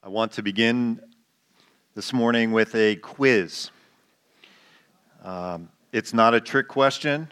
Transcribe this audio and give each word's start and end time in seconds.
I 0.00 0.08
want 0.08 0.30
to 0.32 0.42
begin 0.42 1.00
this 1.96 2.12
morning 2.12 2.52
with 2.52 2.72
a 2.76 2.94
quiz. 2.94 3.70
Um, 5.24 5.70
it's 5.92 6.14
not 6.14 6.34
a 6.34 6.40
trick 6.40 6.68
question. 6.68 7.28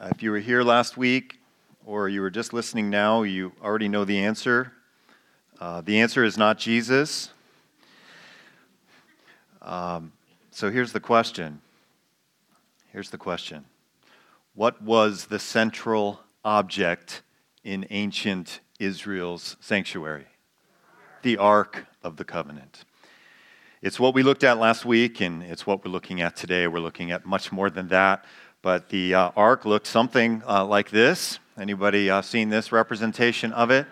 Uh, 0.00 0.10
if 0.12 0.22
you 0.22 0.30
were 0.30 0.38
here 0.38 0.62
last 0.62 0.96
week 0.96 1.40
or 1.84 2.08
you 2.08 2.20
were 2.20 2.30
just 2.30 2.52
listening 2.52 2.88
now, 2.88 3.24
you 3.24 3.52
already 3.60 3.88
know 3.88 4.04
the 4.04 4.20
answer. 4.20 4.72
Uh, 5.60 5.80
the 5.80 5.98
answer 5.98 6.22
is 6.22 6.38
not 6.38 6.56
Jesus. 6.56 7.30
Um, 9.60 10.12
so 10.52 10.70
here's 10.70 10.92
the 10.92 11.00
question. 11.00 11.60
Here's 12.92 13.10
the 13.10 13.18
question 13.18 13.64
What 14.54 14.80
was 14.80 15.26
the 15.26 15.40
central 15.40 16.20
object 16.44 17.22
in 17.64 17.88
ancient 17.90 18.60
Israel's 18.78 19.56
sanctuary? 19.58 20.26
The 21.22 21.36
Ark 21.36 21.86
of 22.02 22.16
the 22.16 22.24
Covenant. 22.24 22.84
It's 23.82 23.98
what 23.98 24.14
we 24.14 24.22
looked 24.22 24.44
at 24.44 24.58
last 24.58 24.84
week, 24.84 25.20
and 25.20 25.42
it's 25.42 25.66
what 25.66 25.84
we're 25.84 25.90
looking 25.90 26.20
at 26.20 26.36
today. 26.36 26.66
We're 26.66 26.80
looking 26.80 27.10
at 27.10 27.26
much 27.26 27.50
more 27.52 27.70
than 27.70 27.88
that. 27.88 28.24
But 28.62 28.90
the 28.90 29.14
uh, 29.14 29.30
Ark 29.36 29.64
looked 29.64 29.86
something 29.86 30.42
uh, 30.46 30.64
like 30.66 30.90
this. 30.90 31.38
Anybody 31.58 32.10
uh, 32.10 32.22
seen 32.22 32.50
this 32.50 32.72
representation 32.72 33.52
of 33.52 33.70
it? 33.70 33.86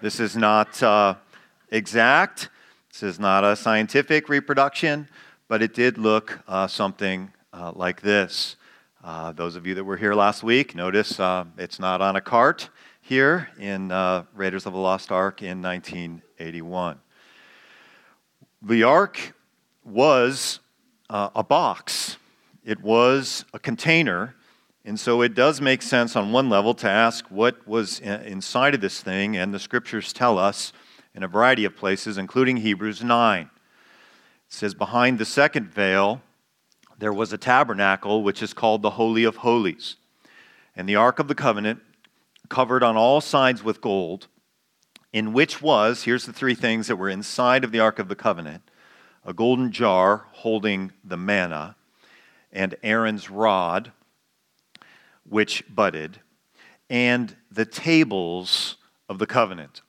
This 0.00 0.20
is 0.20 0.36
not 0.36 0.82
uh, 0.82 1.14
exact. 1.70 2.50
This 2.92 3.02
is 3.02 3.18
not 3.18 3.44
a 3.44 3.56
scientific 3.56 4.28
reproduction, 4.28 5.08
but 5.48 5.62
it 5.62 5.74
did 5.74 5.96
look 5.96 6.40
uh, 6.46 6.66
something 6.66 7.30
uh, 7.52 7.72
like 7.74 8.02
this. 8.02 8.56
those 9.34 9.56
of 9.56 9.66
you 9.66 9.74
that 9.74 9.84
were 9.84 9.96
here 9.96 10.14
last 10.14 10.42
week 10.42 10.74
notice 10.74 11.18
it's 11.56 11.78
not 11.78 12.00
on 12.02 12.16
a 12.16 12.20
cart 12.20 12.68
here 13.10 13.48
in 13.58 13.88
Raiders 14.36 14.66
of 14.66 14.72
the 14.72 14.78
Lost 14.78 15.10
Ark 15.10 15.42
in 15.42 15.60
1981. 15.60 17.00
The 18.62 18.84
ark 18.84 19.34
was 19.84 20.60
uh, 21.08 21.30
a 21.34 21.42
box, 21.42 22.18
it 22.64 22.80
was 22.80 23.44
a 23.52 23.58
container. 23.58 24.36
And 24.84 24.98
so 24.98 25.22
it 25.22 25.34
does 25.34 25.60
make 25.60 25.82
sense 25.82 26.14
on 26.14 26.30
one 26.30 26.48
level 26.48 26.72
to 26.74 26.88
ask 26.88 27.26
what 27.30 27.66
was 27.66 27.98
inside 27.98 28.76
of 28.76 28.80
this 28.80 29.00
thing, 29.02 29.36
and 29.36 29.52
the 29.52 29.58
scriptures 29.58 30.12
tell 30.12 30.38
us 30.38 30.72
in 31.12 31.24
a 31.24 31.28
variety 31.28 31.64
of 31.64 31.74
places, 31.76 32.16
including 32.16 32.58
Hebrews 32.58 33.02
9. 33.02 33.42
It 33.42 33.50
says, 34.48 34.72
Behind 34.72 35.18
the 35.18 35.24
second 35.24 35.66
veil, 35.66 36.22
there 36.96 37.12
was 37.12 37.32
a 37.32 37.38
tabernacle 37.38 38.22
which 38.22 38.40
is 38.40 38.54
called 38.54 38.82
the 38.82 38.90
Holy 38.90 39.24
of 39.24 39.38
Holies. 39.38 39.96
And 40.76 40.88
the 40.88 40.96
Ark 40.96 41.18
of 41.18 41.26
the 41.26 41.34
Covenant, 41.34 41.80
covered 42.50 42.82
on 42.82 42.98
all 42.98 43.22
sides 43.22 43.64
with 43.64 43.80
gold, 43.80 44.26
in 45.12 45.32
which 45.32 45.62
was, 45.62 46.02
here's 46.02 46.26
the 46.26 46.32
three 46.32 46.54
things 46.54 46.88
that 46.88 46.96
were 46.96 47.08
inside 47.08 47.64
of 47.64 47.72
the 47.72 47.80
Ark 47.80 47.98
of 47.98 48.08
the 48.08 48.14
Covenant 48.14 48.62
a 49.24 49.34
golden 49.34 49.70
jar 49.70 50.26
holding 50.32 50.92
the 51.04 51.16
manna, 51.16 51.76
and 52.50 52.74
Aaron's 52.82 53.28
rod, 53.28 53.92
which 55.28 55.62
budded, 55.68 56.20
and 56.88 57.36
the 57.50 57.66
tables 57.66 58.76
of 59.10 59.18
the 59.18 59.26
covenant. 59.26 59.82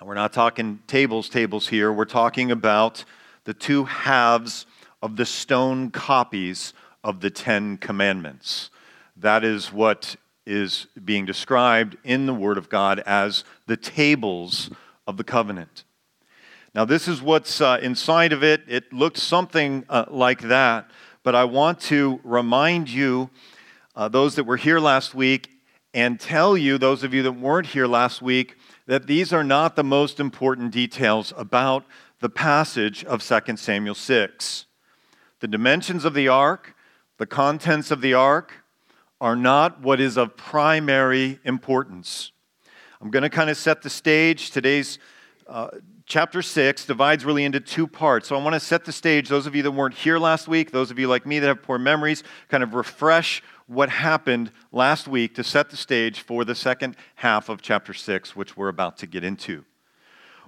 Now, 0.00 0.06
we're 0.06 0.14
not 0.14 0.32
talking 0.32 0.80
tables, 0.86 1.28
tables 1.28 1.68
here. 1.68 1.92
We're 1.92 2.04
talking 2.04 2.50
about 2.52 3.04
the 3.42 3.54
two 3.54 3.84
halves 3.84 4.66
of 5.02 5.16
the 5.16 5.26
stone 5.26 5.90
copies 5.90 6.72
of 7.02 7.20
the 7.20 7.30
Ten 7.30 7.76
Commandments. 7.76 8.70
That 9.16 9.44
is 9.44 9.72
what 9.72 10.16
is 10.46 10.86
being 11.04 11.24
described 11.24 11.96
in 12.04 12.26
the 12.26 12.34
Word 12.34 12.58
of 12.58 12.68
God 12.68 13.00
as 13.00 13.44
the 13.66 13.76
tables 13.76 14.70
of 15.06 15.16
the 15.16 15.24
covenant. 15.24 15.84
Now, 16.74 16.84
this 16.84 17.06
is 17.06 17.22
what's 17.22 17.60
uh, 17.60 17.78
inside 17.82 18.32
of 18.32 18.42
it. 18.42 18.62
It 18.66 18.92
looked 18.92 19.18
something 19.18 19.84
uh, 19.88 20.06
like 20.08 20.40
that, 20.42 20.90
but 21.22 21.34
I 21.34 21.44
want 21.44 21.80
to 21.82 22.20
remind 22.24 22.90
you, 22.90 23.30
uh, 23.94 24.08
those 24.08 24.34
that 24.34 24.44
were 24.44 24.56
here 24.56 24.80
last 24.80 25.14
week, 25.14 25.50
and 25.94 26.18
tell 26.18 26.56
you, 26.56 26.76
those 26.76 27.04
of 27.04 27.14
you 27.14 27.22
that 27.22 27.32
weren't 27.32 27.68
here 27.68 27.86
last 27.86 28.20
week, 28.20 28.56
that 28.86 29.06
these 29.06 29.32
are 29.32 29.44
not 29.44 29.76
the 29.76 29.84
most 29.84 30.18
important 30.18 30.72
details 30.72 31.32
about 31.36 31.84
the 32.18 32.28
passage 32.28 33.04
of 33.04 33.22
2 33.22 33.56
Samuel 33.56 33.94
6. 33.94 34.66
The 35.40 35.48
dimensions 35.48 36.04
of 36.04 36.14
the 36.14 36.26
ark, 36.26 36.74
the 37.18 37.26
contents 37.26 37.90
of 37.92 38.00
the 38.00 38.14
ark, 38.14 38.63
are 39.24 39.34
not 39.34 39.80
what 39.80 40.02
is 40.02 40.18
of 40.18 40.36
primary 40.36 41.40
importance. 41.44 42.30
I'm 43.00 43.10
going 43.10 43.22
to 43.22 43.30
kind 43.30 43.48
of 43.48 43.56
set 43.56 43.80
the 43.80 43.88
stage. 43.88 44.50
Today's 44.50 44.98
uh, 45.48 45.68
chapter 46.04 46.42
6 46.42 46.84
divides 46.84 47.24
really 47.24 47.46
into 47.46 47.58
two 47.58 47.86
parts. 47.86 48.28
So 48.28 48.36
I 48.36 48.42
want 48.42 48.52
to 48.52 48.60
set 48.60 48.84
the 48.84 48.92
stage. 48.92 49.30
Those 49.30 49.46
of 49.46 49.54
you 49.54 49.62
that 49.62 49.70
weren't 49.70 49.94
here 49.94 50.18
last 50.18 50.46
week, 50.46 50.72
those 50.72 50.90
of 50.90 50.98
you 50.98 51.08
like 51.08 51.24
me 51.24 51.38
that 51.38 51.46
have 51.46 51.62
poor 51.62 51.78
memories, 51.78 52.22
kind 52.50 52.62
of 52.62 52.74
refresh 52.74 53.42
what 53.66 53.88
happened 53.88 54.52
last 54.72 55.08
week 55.08 55.34
to 55.36 55.42
set 55.42 55.70
the 55.70 55.76
stage 55.78 56.20
for 56.20 56.44
the 56.44 56.54
second 56.54 56.94
half 57.14 57.48
of 57.48 57.62
chapter 57.62 57.94
6, 57.94 58.36
which 58.36 58.58
we're 58.58 58.68
about 58.68 58.98
to 58.98 59.06
get 59.06 59.24
into. 59.24 59.64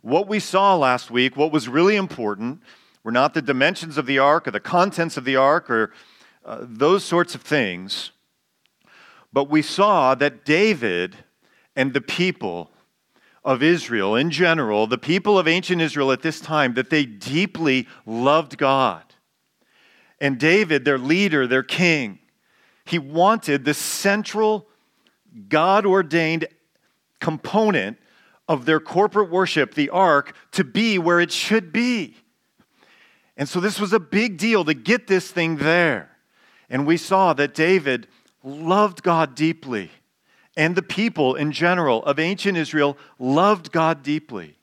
What 0.02 0.28
we 0.28 0.38
saw 0.38 0.76
last 0.76 1.10
week, 1.10 1.34
what 1.34 1.50
was 1.50 1.66
really 1.66 1.96
important, 1.96 2.60
were 3.02 3.10
not 3.10 3.32
the 3.32 3.40
dimensions 3.40 3.96
of 3.96 4.04
the 4.04 4.18
ark 4.18 4.46
or 4.46 4.50
the 4.50 4.60
contents 4.60 5.16
of 5.16 5.24
the 5.24 5.36
ark 5.36 5.70
or 5.70 5.94
uh, 6.44 6.58
those 6.60 7.04
sorts 7.04 7.34
of 7.34 7.40
things. 7.40 8.10
But 9.32 9.50
we 9.50 9.62
saw 9.62 10.14
that 10.14 10.44
David 10.44 11.16
and 11.74 11.92
the 11.92 12.00
people 12.00 12.70
of 13.44 13.62
Israel 13.62 14.16
in 14.16 14.30
general, 14.30 14.86
the 14.86 14.98
people 14.98 15.38
of 15.38 15.46
ancient 15.46 15.80
Israel 15.80 16.10
at 16.10 16.22
this 16.22 16.40
time, 16.40 16.74
that 16.74 16.90
they 16.90 17.04
deeply 17.04 17.86
loved 18.04 18.58
God. 18.58 19.02
And 20.20 20.38
David, 20.38 20.84
their 20.84 20.98
leader, 20.98 21.46
their 21.46 21.62
king, 21.62 22.18
he 22.84 22.98
wanted 22.98 23.64
the 23.64 23.74
central 23.74 24.66
God 25.48 25.84
ordained 25.84 26.46
component 27.20 27.98
of 28.48 28.64
their 28.64 28.80
corporate 28.80 29.30
worship, 29.30 29.74
the 29.74 29.90
ark, 29.90 30.34
to 30.52 30.64
be 30.64 30.98
where 30.98 31.20
it 31.20 31.32
should 31.32 31.72
be. 31.72 32.16
And 33.36 33.48
so 33.48 33.60
this 33.60 33.78
was 33.78 33.92
a 33.92 34.00
big 34.00 34.38
deal 34.38 34.64
to 34.64 34.74
get 34.74 35.06
this 35.06 35.30
thing 35.30 35.56
there. 35.56 36.16
And 36.70 36.86
we 36.86 36.96
saw 36.96 37.32
that 37.34 37.54
David 37.54 38.08
loved 38.46 39.02
God 39.02 39.34
deeply, 39.34 39.90
and 40.56 40.76
the 40.76 40.82
people 40.82 41.34
in 41.34 41.50
general 41.50 42.02
of 42.04 42.18
ancient 42.18 42.56
Israel 42.56 42.96
loved 43.18 43.72
God 43.72 44.02
deeply. 44.02 44.56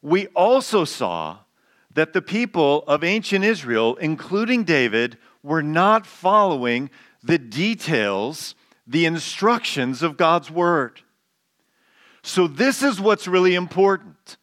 We 0.00 0.26
also 0.28 0.84
saw 0.84 1.38
that 1.92 2.14
the 2.14 2.22
people 2.22 2.82
of 2.88 3.04
ancient 3.04 3.44
Israel, 3.44 3.94
including 3.96 4.64
David, 4.64 5.18
were 5.42 5.62
not 5.62 6.06
following 6.06 6.90
the 7.22 7.38
details, 7.38 8.54
the 8.86 9.04
instructions 9.04 10.02
of 10.02 10.16
God's 10.16 10.50
word. 10.50 11.02
So, 12.22 12.46
this 12.46 12.82
is 12.82 13.00
what's 13.00 13.28
really 13.28 13.54
important. 13.54 14.38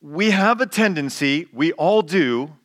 We 0.00 0.30
have 0.30 0.60
a 0.60 0.66
tendency, 0.66 1.46
we 1.52 1.72
all 1.72 2.02
do, 2.02 2.57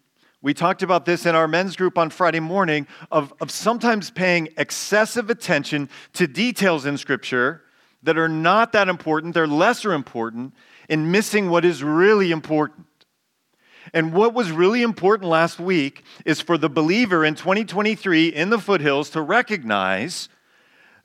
we 0.43 0.53
talked 0.53 0.83
about 0.83 1.05
this 1.05 1.25
in 1.25 1.35
our 1.35 1.47
men's 1.47 1.77
group 1.77 1.97
on 1.97 2.09
Friday 2.09 2.41
morning 2.41 2.85
of, 3.09 3.33
of 3.39 3.49
sometimes 3.49 4.11
paying 4.11 4.49
excessive 4.57 5.29
attention 5.29 5.89
to 6.11 6.27
details 6.27 6.85
in 6.85 6.97
Scripture 6.97 7.63
that 8.03 8.17
are 8.17 8.27
not 8.27 8.73
that 8.73 8.89
important, 8.89 9.33
they're 9.33 9.47
lesser 9.47 9.93
important, 9.93 10.53
and 10.89 11.13
missing 11.13 11.49
what 11.49 11.63
is 11.63 11.81
really 11.81 12.29
important. 12.29 12.85
And 13.93 14.13
what 14.13 14.33
was 14.33 14.51
really 14.51 14.81
important 14.81 15.29
last 15.29 15.61
week 15.61 16.03
is 16.25 16.41
for 16.41 16.57
the 16.57 16.69
believer 16.69 17.23
in 17.23 17.35
2023 17.35 18.27
in 18.27 18.49
the 18.49 18.59
foothills 18.59 19.09
to 19.11 19.21
recognize 19.21 20.27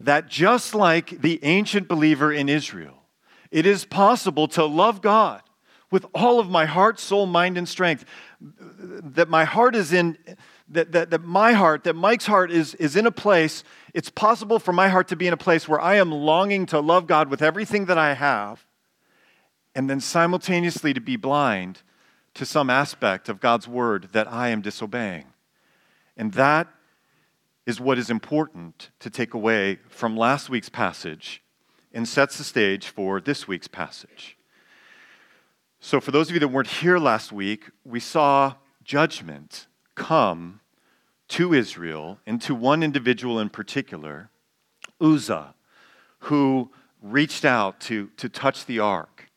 that 0.00 0.26
just 0.26 0.74
like 0.74 1.20
the 1.20 1.38
ancient 1.44 1.86
believer 1.86 2.32
in 2.32 2.48
Israel, 2.48 3.04
it 3.52 3.66
is 3.66 3.84
possible 3.84 4.48
to 4.48 4.64
love 4.64 5.00
God 5.00 5.42
with 5.90 6.06
all 6.14 6.38
of 6.38 6.48
my 6.50 6.66
heart, 6.66 7.00
soul, 7.00 7.26
mind, 7.26 7.56
and 7.56 7.68
strength. 7.68 8.04
That 8.40 9.28
my 9.28 9.44
heart 9.44 9.74
is 9.74 9.92
in, 9.92 10.18
that, 10.68 10.92
that, 10.92 11.10
that 11.10 11.24
my 11.24 11.52
heart, 11.52 11.84
that 11.84 11.94
Mike's 11.94 12.26
heart 12.26 12.50
is, 12.50 12.74
is 12.74 12.96
in 12.96 13.06
a 13.06 13.10
place, 13.10 13.64
it's 13.94 14.10
possible 14.10 14.58
for 14.58 14.72
my 14.72 14.88
heart 14.88 15.08
to 15.08 15.16
be 15.16 15.26
in 15.26 15.32
a 15.32 15.38
place 15.38 15.68
where 15.68 15.80
I 15.80 15.96
am 15.96 16.12
longing 16.12 16.66
to 16.66 16.80
love 16.80 17.06
God 17.06 17.28
with 17.28 17.42
everything 17.42 17.86
that 17.86 17.98
I 17.98 18.14
have, 18.14 18.66
and 19.74 19.88
then 19.88 20.00
simultaneously 20.00 20.92
to 20.94 21.00
be 21.00 21.16
blind 21.16 21.82
to 22.34 22.44
some 22.44 22.70
aspect 22.70 23.28
of 23.28 23.40
God's 23.40 23.66
word 23.66 24.10
that 24.12 24.30
I 24.30 24.48
am 24.48 24.60
disobeying. 24.60 25.24
And 26.16 26.32
that 26.34 26.68
is 27.66 27.80
what 27.80 27.98
is 27.98 28.08
important 28.08 28.90
to 29.00 29.10
take 29.10 29.34
away 29.34 29.78
from 29.88 30.16
last 30.16 30.48
week's 30.48 30.70
passage 30.70 31.42
and 31.92 32.08
sets 32.08 32.38
the 32.38 32.44
stage 32.44 32.88
for 32.88 33.20
this 33.20 33.46
week's 33.46 33.68
passage. 33.68 34.37
So, 35.80 36.00
for 36.00 36.10
those 36.10 36.28
of 36.28 36.34
you 36.34 36.40
that 36.40 36.48
weren't 36.48 36.68
here 36.68 36.98
last 36.98 37.30
week, 37.30 37.70
we 37.84 38.00
saw 38.00 38.54
judgment 38.82 39.68
come 39.94 40.60
to 41.28 41.54
Israel 41.54 42.18
and 42.26 42.42
to 42.42 42.54
one 42.54 42.82
individual 42.82 43.38
in 43.38 43.48
particular, 43.48 44.30
Uzzah, 45.00 45.54
who 46.20 46.70
reached 47.00 47.44
out 47.44 47.78
to, 47.80 48.08
to 48.16 48.28
touch 48.28 48.66
the 48.66 48.80
ark. 48.80 49.30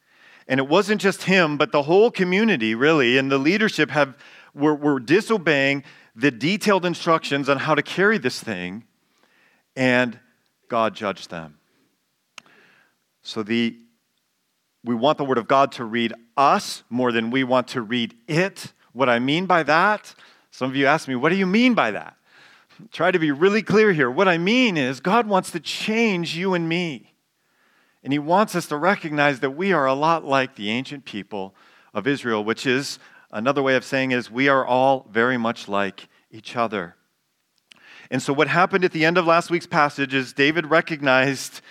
And 0.48 0.60
it 0.60 0.68
wasn't 0.68 1.00
just 1.00 1.24
him, 1.24 1.58
but 1.58 1.72
the 1.72 1.84
whole 1.84 2.10
community, 2.10 2.74
really, 2.74 3.18
and 3.18 3.32
the 3.32 3.38
leadership 3.38 3.92
have, 3.92 4.18
were, 4.56 4.76
were 4.76 5.00
disobeying 5.00 5.84
the 6.16 6.32
detailed 6.32 6.86
instructions 6.86 7.50
on 7.50 7.58
how 7.58 7.76
to 7.76 7.84
carry 7.84 8.18
this 8.18 8.42
thing, 8.42 8.84
and 9.76 10.20
God 10.68 10.96
judged 10.96 11.30
them. 11.30 11.60
So 13.22 13.44
the, 13.44 13.78
we 14.84 14.96
want 14.96 15.18
the 15.18 15.26
Word 15.26 15.38
of 15.38 15.48
God 15.48 15.72
to 15.74 15.86
read 15.86 16.14
us 16.36 16.84
more 16.90 17.12
than 17.12 17.30
we 17.30 17.44
want 17.44 17.68
to 17.70 17.82
read 17.82 18.16
it. 18.28 18.74
What 18.94 19.10
I 19.10 19.20
mean 19.20 19.46
by 19.46 19.64
that, 19.64 20.16
some 20.50 20.70
of 20.70 20.76
you 20.76 20.86
ask 20.86 21.08
me, 21.08 21.16
what 21.16 21.30
do 21.30 21.36
you 21.36 21.46
mean 21.46 21.74
by 21.74 21.92
that? 21.92 22.16
Try 22.92 23.12
to 23.12 23.20
be 23.20 23.32
really 23.32 23.62
clear 23.62 23.94
here. 23.94 24.10
What 24.10 24.28
I 24.28 24.38
mean 24.38 24.76
is, 24.76 25.00
God 25.00 25.28
wants 25.28 25.52
to 25.52 25.60
change 25.60 26.36
you 26.36 26.54
and 26.54 26.68
me. 26.68 27.14
And 28.04 28.12
he 28.12 28.20
wants 28.20 28.56
us 28.56 28.66
to 28.68 28.78
recognize 28.78 29.40
that 29.42 29.52
we 29.52 29.72
are 29.72 29.86
a 29.86 29.94
lot 29.94 30.26
like 30.26 30.56
the 30.56 30.72
ancient 30.72 31.06
people 31.06 31.54
of 31.94 32.08
Israel, 32.08 32.44
which 32.44 32.66
is 32.66 32.98
another 33.32 33.62
way 33.62 33.76
of 33.76 33.86
saying 33.86 34.12
is 34.12 34.32
we 34.32 34.50
are 34.50 34.66
all 34.66 35.08
very 35.12 35.38
much 35.38 35.68
like 35.68 36.10
each 36.32 36.56
other. 36.56 36.96
And 38.10 38.22
so 38.22 38.34
what 38.34 38.48
happened 38.48 38.84
at 38.84 38.92
the 38.92 39.06
end 39.06 39.18
of 39.18 39.26
last 39.26 39.52
week's 39.52 39.68
passage 39.68 40.14
is 40.14 40.34
David 40.34 40.70
recognized 40.70 41.62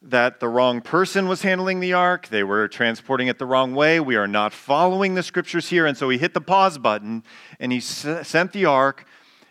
that 0.00 0.38
the 0.38 0.48
wrong 0.48 0.80
person 0.80 1.26
was 1.26 1.42
handling 1.42 1.80
the 1.80 1.92
ark. 1.92 2.28
They 2.28 2.44
were 2.44 2.68
transporting 2.68 3.28
it 3.28 3.38
the 3.38 3.46
wrong 3.46 3.74
way. 3.74 3.98
We 3.98 4.16
are 4.16 4.28
not 4.28 4.52
following 4.52 5.14
the 5.14 5.22
scriptures 5.22 5.68
here. 5.68 5.86
And 5.86 5.96
so 5.96 6.08
he 6.08 6.18
hit 6.18 6.34
the 6.34 6.40
pause 6.40 6.78
button 6.78 7.24
and 7.58 7.72
he 7.72 7.80
sent 7.80 8.52
the 8.52 8.64
ark 8.64 9.06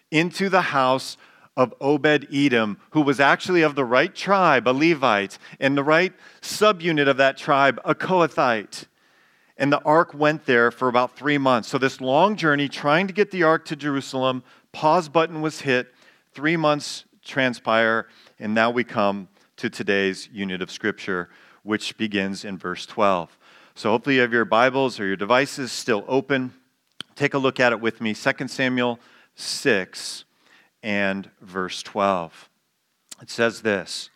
into 0.10 0.48
the 0.48 0.62
house 0.62 1.18
of 1.58 1.74
Obed 1.82 2.28
Edom, 2.32 2.78
who 2.92 3.02
was 3.02 3.20
actually 3.20 3.64
of 3.64 3.76
the 3.76 3.84
right 3.84 4.14
tribe, 4.14 4.68
a 4.68 4.72
Levite, 4.72 5.38
and 5.60 5.76
the 5.76 5.84
right 5.84 6.14
subunit 6.42 7.10
of 7.10 7.18
that 7.18 7.36
tribe, 7.36 7.80
a 7.84 7.96
Kohathite. 7.96 8.86
And 9.58 9.74
the 9.74 9.82
ark 9.82 10.14
went 10.14 10.46
there 10.46 10.70
for 10.70 10.88
about 10.88 11.18
three 11.18 11.40
months. 11.40 11.68
So, 11.68 11.80
this 11.80 12.00
long 12.00 12.36
journey 12.36 12.70
trying 12.70 13.08
to 13.08 13.14
get 13.14 13.32
the 13.32 13.42
ark 13.42 13.66
to 13.66 13.76
Jerusalem, 13.76 14.44
pause 14.72 15.10
button 15.10 15.42
was 15.42 15.62
hit, 15.62 15.96
three 16.32 16.56
months 16.56 17.06
transpire, 17.26 18.08
and 18.40 18.54
now 18.54 18.70
we 18.70 18.84
come 18.84 19.28
to 19.58 19.70
today's 19.70 20.30
unit 20.32 20.62
of 20.62 20.72
scripture, 20.72 21.30
which 21.64 21.98
begins 21.98 22.46
in 22.46 22.58
verse 22.58 22.86
12. 22.86 23.38
So, 23.76 23.92
hopefully, 23.92 24.16
you 24.16 24.22
have 24.22 24.34
your 24.34 24.46
Bibles 24.46 25.00
or 25.00 25.06
your 25.06 25.16
devices 25.16 25.72
still 25.72 26.06
open. 26.08 26.54
Take 27.16 27.34
a 27.34 27.40
look 27.40 27.60
at 27.60 27.74
it 27.74 27.82
with 27.82 28.00
me. 28.00 28.14
2 28.14 28.48
Samuel 28.48 29.00
6 29.36 30.26
and 30.84 31.30
verse 31.42 31.84
12. 31.84 32.50
It 33.22 33.30
says 33.30 33.62
this 33.62 34.10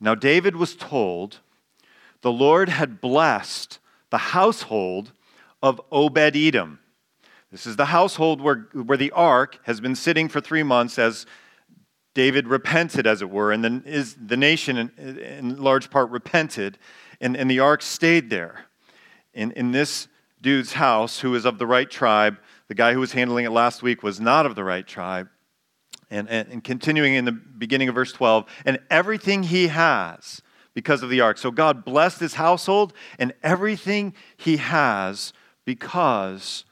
Now 0.00 0.14
David 0.14 0.56
was 0.56 0.74
told 0.74 1.40
the 2.22 2.32
Lord 2.32 2.68
had 2.68 3.00
blessed 3.00 3.78
the 4.10 4.18
household 4.18 5.12
of 5.62 5.80
Obed 5.92 6.36
Edom. 6.36 6.78
This 7.50 7.66
is 7.66 7.76
the 7.76 7.86
household 7.86 8.40
where, 8.40 8.68
where 8.72 8.98
the 8.98 9.10
ark 9.10 9.58
has 9.64 9.80
been 9.80 9.94
sitting 9.94 10.28
for 10.28 10.40
three 10.40 10.62
months 10.62 10.98
as 10.98 11.26
David 12.14 12.48
repented, 12.48 13.06
as 13.06 13.22
it 13.22 13.30
were, 13.30 13.52
and 13.52 13.62
then 13.62 13.82
is, 13.86 14.16
the 14.16 14.36
nation 14.36 14.76
in, 14.76 15.18
in 15.18 15.62
large 15.62 15.90
part 15.90 16.10
repented, 16.10 16.78
and, 17.20 17.36
and 17.36 17.50
the 17.50 17.60
ark 17.60 17.82
stayed 17.82 18.30
there. 18.30 18.66
In, 19.32 19.52
in 19.52 19.70
this 19.70 20.08
dude's 20.42 20.72
house, 20.72 21.20
who 21.20 21.34
is 21.34 21.44
of 21.44 21.58
the 21.58 21.66
right 21.66 21.88
tribe, 21.88 22.38
the 22.68 22.74
guy 22.74 22.92
who 22.92 23.00
was 23.00 23.12
handling 23.12 23.44
it 23.44 23.50
last 23.50 23.82
week 23.82 24.02
was 24.02 24.20
not 24.20 24.46
of 24.46 24.54
the 24.54 24.64
right 24.64 24.86
tribe 24.86 25.28
and, 26.10 26.28
and, 26.28 26.48
and 26.48 26.64
continuing 26.64 27.14
in 27.14 27.24
the 27.24 27.32
beginning 27.32 27.88
of 27.88 27.94
verse 27.94 28.12
12, 28.12 28.46
and 28.64 28.78
everything 28.90 29.44
he 29.44 29.68
has 29.68 30.42
because 30.74 31.02
of 31.02 31.10
the 31.10 31.20
ark. 31.20 31.38
So 31.38 31.50
God 31.50 31.84
blessed 31.84 32.20
his 32.20 32.34
household 32.34 32.92
and 33.18 33.32
everything 33.42 34.14
he 34.36 34.56
has 34.56 35.32
because 35.64 36.64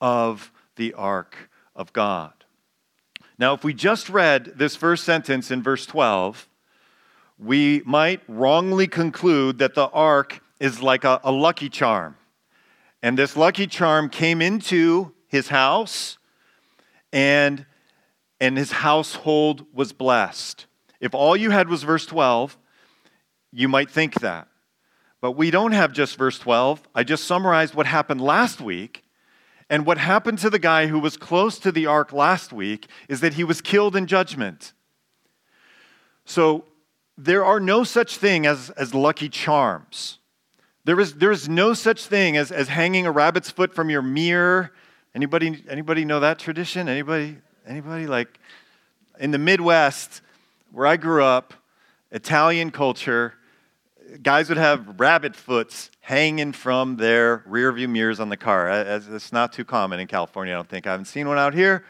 of 0.00 0.52
the 0.76 0.92
ark 0.94 1.50
of 1.76 1.92
God. 1.92 2.39
Now, 3.40 3.54
if 3.54 3.64
we 3.64 3.72
just 3.72 4.10
read 4.10 4.52
this 4.56 4.76
first 4.76 5.02
sentence 5.02 5.50
in 5.50 5.62
verse 5.62 5.86
12, 5.86 6.46
we 7.38 7.80
might 7.86 8.20
wrongly 8.28 8.86
conclude 8.86 9.60
that 9.60 9.74
the 9.74 9.88
ark 9.88 10.42
is 10.60 10.82
like 10.82 11.04
a, 11.04 11.22
a 11.24 11.32
lucky 11.32 11.70
charm. 11.70 12.16
And 13.02 13.18
this 13.18 13.38
lucky 13.38 13.66
charm 13.66 14.10
came 14.10 14.42
into 14.42 15.14
his 15.26 15.48
house 15.48 16.18
and 17.14 17.64
and 18.42 18.58
his 18.58 18.72
household 18.72 19.64
was 19.72 19.94
blessed. 19.94 20.66
If 21.00 21.14
all 21.14 21.34
you 21.34 21.48
had 21.50 21.70
was 21.70 21.82
verse 21.82 22.04
12, 22.04 22.58
you 23.52 23.68
might 23.68 23.90
think 23.90 24.20
that. 24.20 24.48
But 25.22 25.32
we 25.32 25.50
don't 25.50 25.72
have 25.72 25.92
just 25.92 26.18
verse 26.18 26.38
12. 26.38 26.86
I 26.94 27.04
just 27.04 27.24
summarized 27.24 27.74
what 27.74 27.86
happened 27.86 28.20
last 28.20 28.60
week. 28.60 29.02
And 29.70 29.86
what 29.86 29.98
happened 29.98 30.40
to 30.40 30.50
the 30.50 30.58
guy 30.58 30.88
who 30.88 30.98
was 30.98 31.16
close 31.16 31.60
to 31.60 31.70
the 31.70 31.86
ark 31.86 32.12
last 32.12 32.52
week 32.52 32.88
is 33.08 33.20
that 33.20 33.34
he 33.34 33.44
was 33.44 33.60
killed 33.60 33.94
in 33.94 34.08
judgment. 34.08 34.72
So 36.24 36.64
there 37.16 37.44
are 37.44 37.60
no 37.60 37.84
such 37.84 38.16
thing 38.16 38.46
as, 38.46 38.70
as 38.70 38.94
lucky 38.94 39.28
charms. 39.28 40.18
There 40.84 40.98
is, 40.98 41.14
there 41.14 41.30
is 41.30 41.48
no 41.48 41.72
such 41.72 42.06
thing 42.06 42.36
as, 42.36 42.50
as 42.50 42.66
hanging 42.66 43.06
a 43.06 43.12
rabbit's 43.12 43.50
foot 43.50 43.72
from 43.72 43.90
your 43.90 44.02
mirror. 44.02 44.72
Anybody, 45.14 45.62
anybody 45.68 46.04
know 46.04 46.18
that 46.18 46.40
tradition? 46.40 46.88
Anybody? 46.88 47.36
Anybody 47.64 48.08
like 48.08 48.40
in 49.20 49.30
the 49.30 49.38
Midwest 49.38 50.20
where 50.72 50.86
I 50.86 50.96
grew 50.96 51.22
up, 51.22 51.54
Italian 52.10 52.72
culture, 52.72 53.34
guys 54.22 54.48
would 54.48 54.58
have 54.58 54.98
rabbit 54.98 55.36
foots 55.36 55.90
hanging 56.00 56.52
from 56.52 56.96
their 56.96 57.42
rear 57.46 57.72
view 57.72 57.88
mirrors 57.88 58.20
on 58.20 58.28
the 58.28 58.36
car. 58.36 58.68
It's 58.70 59.32
not 59.32 59.52
too 59.52 59.64
common 59.64 60.00
in 60.00 60.06
California, 60.06 60.54
I 60.54 60.56
don't 60.56 60.68
think. 60.68 60.86
I 60.86 60.92
haven't 60.92 61.06
seen 61.06 61.28
one 61.28 61.38
out 61.38 61.54
here. 61.54 61.84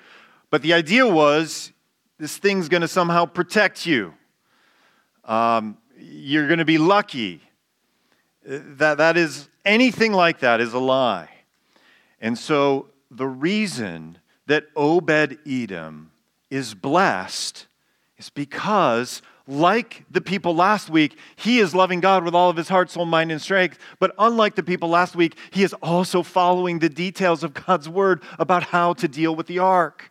But 0.50 0.62
the 0.62 0.74
idea 0.74 1.06
was 1.06 1.72
this 2.18 2.36
thing's 2.36 2.68
going 2.68 2.82
to 2.82 2.88
somehow 2.88 3.24
protect 3.24 3.86
you. 3.86 4.14
Um, 5.24 5.78
you're 5.98 6.46
going 6.46 6.58
to 6.58 6.64
be 6.64 6.78
lucky. 6.78 7.42
That, 8.44 8.98
that 8.98 9.16
is, 9.16 9.48
anything 9.64 10.12
like 10.12 10.40
that 10.40 10.60
is 10.60 10.72
a 10.72 10.78
lie. 10.78 11.28
And 12.20 12.38
so 12.38 12.88
the 13.10 13.26
reason 13.26 14.18
that 14.46 14.66
Obed 14.76 15.38
Edom 15.46 16.10
is 16.50 16.74
blessed 16.74 17.66
is 18.18 18.28
because, 18.28 19.22
like 19.50 20.04
the 20.10 20.20
people 20.20 20.54
last 20.54 20.88
week, 20.88 21.18
he 21.36 21.58
is 21.58 21.74
loving 21.74 22.00
God 22.00 22.24
with 22.24 22.34
all 22.34 22.50
of 22.50 22.56
his 22.56 22.68
heart, 22.68 22.90
soul, 22.90 23.04
mind, 23.04 23.32
and 23.32 23.42
strength. 23.42 23.78
But 23.98 24.14
unlike 24.18 24.54
the 24.54 24.62
people 24.62 24.88
last 24.88 25.16
week, 25.16 25.36
he 25.50 25.62
is 25.62 25.74
also 25.82 26.22
following 26.22 26.78
the 26.78 26.88
details 26.88 27.42
of 27.42 27.52
God's 27.52 27.88
word 27.88 28.22
about 28.38 28.64
how 28.64 28.92
to 28.94 29.08
deal 29.08 29.34
with 29.34 29.46
the 29.46 29.58
ark. 29.58 30.10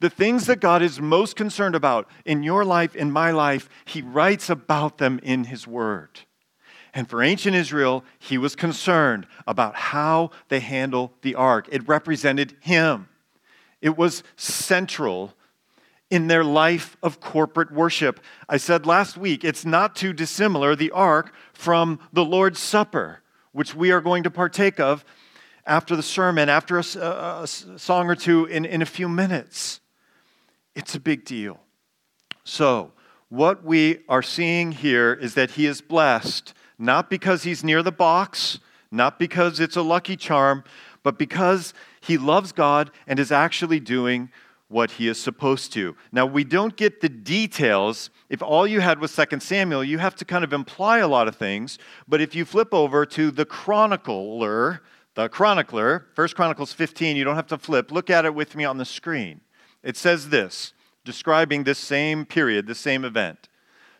The 0.00 0.10
things 0.10 0.46
that 0.46 0.60
God 0.60 0.82
is 0.82 1.00
most 1.00 1.36
concerned 1.36 1.74
about 1.74 2.08
in 2.24 2.42
your 2.42 2.64
life, 2.64 2.94
in 2.94 3.10
my 3.10 3.30
life, 3.30 3.68
he 3.84 4.02
writes 4.02 4.50
about 4.50 4.98
them 4.98 5.20
in 5.22 5.44
his 5.44 5.66
word. 5.66 6.20
And 6.92 7.08
for 7.08 7.22
ancient 7.22 7.54
Israel, 7.54 8.04
he 8.18 8.38
was 8.38 8.56
concerned 8.56 9.26
about 9.46 9.74
how 9.76 10.30
they 10.48 10.60
handle 10.60 11.12
the 11.22 11.34
ark. 11.34 11.68
It 11.70 11.86
represented 11.88 12.56
him. 12.60 13.08
It 13.80 13.96
was 13.96 14.22
central 14.36 15.34
in 16.10 16.28
their 16.28 16.44
life 16.44 16.96
of 17.02 17.20
corporate 17.20 17.72
worship. 17.72 18.20
I 18.48 18.58
said 18.58 18.86
last 18.86 19.16
week, 19.16 19.44
it's 19.44 19.64
not 19.64 19.96
too 19.96 20.12
dissimilar, 20.12 20.76
the 20.76 20.92
ark, 20.92 21.34
from 21.52 21.98
the 22.12 22.24
Lord's 22.24 22.60
Supper, 22.60 23.22
which 23.52 23.74
we 23.74 23.90
are 23.90 24.00
going 24.00 24.22
to 24.22 24.30
partake 24.30 24.78
of 24.78 25.04
after 25.66 25.96
the 25.96 26.02
sermon, 26.02 26.48
after 26.48 26.78
a, 26.78 26.84
a, 26.98 27.42
a 27.42 27.46
song 27.46 28.08
or 28.08 28.14
two 28.14 28.44
in, 28.46 28.64
in 28.64 28.82
a 28.82 28.86
few 28.86 29.08
minutes. 29.08 29.80
It's 30.76 30.94
a 30.94 31.00
big 31.00 31.24
deal. 31.24 31.58
So, 32.44 32.92
what 33.28 33.64
we 33.64 34.04
are 34.08 34.22
seeing 34.22 34.70
here 34.70 35.12
is 35.12 35.34
that 35.34 35.52
he 35.52 35.66
is 35.66 35.80
blessed, 35.80 36.54
not 36.78 37.10
because 37.10 37.42
he's 37.42 37.64
near 37.64 37.82
the 37.82 37.90
box, 37.90 38.60
not 38.92 39.18
because 39.18 39.58
it's 39.58 39.74
a 39.74 39.82
lucky 39.82 40.16
charm, 40.16 40.62
but 41.02 41.18
because 41.18 41.74
he 42.00 42.16
loves 42.16 42.52
God 42.52 42.92
and 43.06 43.18
is 43.18 43.32
actually 43.32 43.80
doing 43.80 44.30
what 44.68 44.92
he 44.92 45.08
is 45.08 45.20
supposed 45.20 45.72
to. 45.72 45.96
Now, 46.10 46.26
we 46.26 46.42
don't 46.42 46.76
get 46.76 47.00
the 47.00 47.08
details. 47.08 48.10
If 48.28 48.42
all 48.42 48.66
you 48.66 48.80
had 48.80 48.98
was 48.98 49.14
2 49.14 49.40
Samuel, 49.40 49.84
you 49.84 49.98
have 49.98 50.16
to 50.16 50.24
kind 50.24 50.42
of 50.42 50.52
imply 50.52 50.98
a 50.98 51.08
lot 51.08 51.28
of 51.28 51.36
things. 51.36 51.78
But 52.08 52.20
if 52.20 52.34
you 52.34 52.44
flip 52.44 52.74
over 52.74 53.06
to 53.06 53.30
the 53.30 53.44
chronicler, 53.44 54.82
the 55.14 55.28
chronicler, 55.28 56.06
1 56.14 56.28
Chronicles 56.28 56.72
15, 56.72 57.16
you 57.16 57.24
don't 57.24 57.36
have 57.36 57.46
to 57.48 57.58
flip. 57.58 57.92
Look 57.92 58.10
at 58.10 58.24
it 58.24 58.34
with 58.34 58.56
me 58.56 58.64
on 58.64 58.78
the 58.78 58.84
screen. 58.84 59.40
It 59.82 59.96
says 59.96 60.30
this, 60.30 60.72
describing 61.04 61.62
this 61.62 61.78
same 61.78 62.26
period, 62.26 62.66
this 62.66 62.80
same 62.80 63.04
event. 63.04 63.48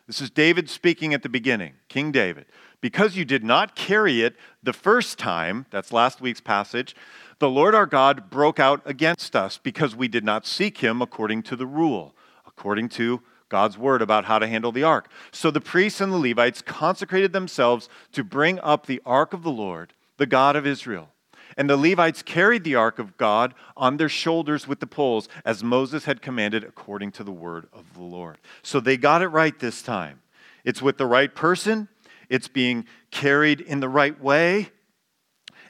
This 0.05 0.21
is 0.21 0.29
David 0.29 0.69
speaking 0.69 1.13
at 1.13 1.23
the 1.23 1.29
beginning, 1.29 1.73
King 1.87 2.11
David. 2.11 2.45
Because 2.79 3.15
you 3.15 3.25
did 3.25 3.43
not 3.43 3.75
carry 3.75 4.21
it 4.21 4.35
the 4.61 4.73
first 4.73 5.17
time, 5.17 5.65
that's 5.71 5.91
last 5.91 6.21
week's 6.21 6.41
passage, 6.41 6.95
the 7.39 7.49
Lord 7.49 7.75
our 7.75 7.85
God 7.85 8.29
broke 8.29 8.59
out 8.59 8.81
against 8.85 9.35
us 9.35 9.57
because 9.57 9.95
we 9.95 10.07
did 10.07 10.23
not 10.23 10.45
seek 10.45 10.79
him 10.79 11.01
according 11.01 11.43
to 11.43 11.55
the 11.55 11.67
rule, 11.67 12.15
according 12.45 12.89
to 12.89 13.21
God's 13.49 13.77
word 13.77 14.01
about 14.01 14.25
how 14.25 14.39
to 14.39 14.47
handle 14.47 14.71
the 14.71 14.83
ark. 14.83 15.09
So 15.31 15.51
the 15.51 15.61
priests 15.61 16.01
and 16.01 16.11
the 16.11 16.17
Levites 16.17 16.61
consecrated 16.61 17.33
themselves 17.33 17.87
to 18.11 18.23
bring 18.23 18.59
up 18.59 18.85
the 18.85 19.01
ark 19.05 19.33
of 19.33 19.43
the 19.43 19.51
Lord, 19.51 19.93
the 20.17 20.25
God 20.25 20.55
of 20.55 20.67
Israel. 20.67 21.09
And 21.55 21.69
the 21.69 21.77
Levites 21.77 22.21
carried 22.21 22.63
the 22.63 22.75
ark 22.75 22.99
of 22.99 23.17
God 23.17 23.53
on 23.75 23.97
their 23.97 24.09
shoulders 24.09 24.67
with 24.67 24.79
the 24.79 24.87
poles, 24.87 25.29
as 25.45 25.63
Moses 25.63 26.05
had 26.05 26.21
commanded 26.21 26.63
according 26.63 27.11
to 27.13 27.23
the 27.23 27.31
word 27.31 27.67
of 27.73 27.93
the 27.93 28.03
Lord. 28.03 28.37
So 28.61 28.79
they 28.79 28.97
got 28.97 29.21
it 29.21 29.29
right 29.29 29.57
this 29.57 29.81
time. 29.81 30.21
It's 30.63 30.81
with 30.81 30.97
the 30.97 31.05
right 31.05 31.33
person, 31.33 31.87
it's 32.29 32.47
being 32.47 32.85
carried 33.09 33.61
in 33.61 33.79
the 33.79 33.89
right 33.89 34.19
way. 34.21 34.69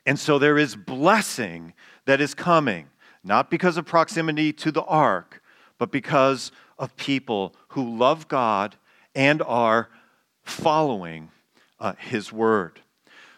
And 0.08 0.18
so 0.18 0.40
there 0.40 0.58
is 0.58 0.78
blessing 0.78 1.74
that 2.06 2.22
is 2.22 2.34
coming, 2.34 2.88
not 3.26 3.52
because 3.52 3.76
of 3.76 3.86
proximity 3.86 4.54
to 4.54 4.72
the 4.72 4.84
ark, 4.84 5.44
but 5.78 5.92
because 5.92 6.54
of 6.80 6.96
people 6.96 7.54
who 7.70 7.98
love 7.98 8.30
God 8.30 8.78
and 9.14 9.42
are 9.42 9.90
following 10.44 11.30
uh, 11.82 11.92
His 12.00 12.32
word. 12.32 12.80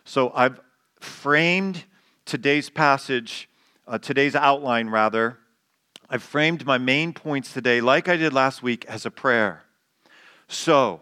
So 0.06 0.32
I've 0.36 0.62
framed 1.00 1.86
today's 2.26 2.70
passage, 2.70 3.50
uh, 3.88 3.98
today's 3.98 4.36
outline 4.36 4.90
rather. 4.90 5.40
I've 6.08 6.22
framed 6.22 6.68
my 6.68 6.78
main 6.78 7.14
points 7.14 7.52
today, 7.52 7.82
like 7.82 8.08
I 8.08 8.16
did 8.16 8.32
last 8.32 8.62
week, 8.62 8.86
as 8.86 9.08
a 9.08 9.12
prayer. 9.12 9.64
So, 10.48 11.02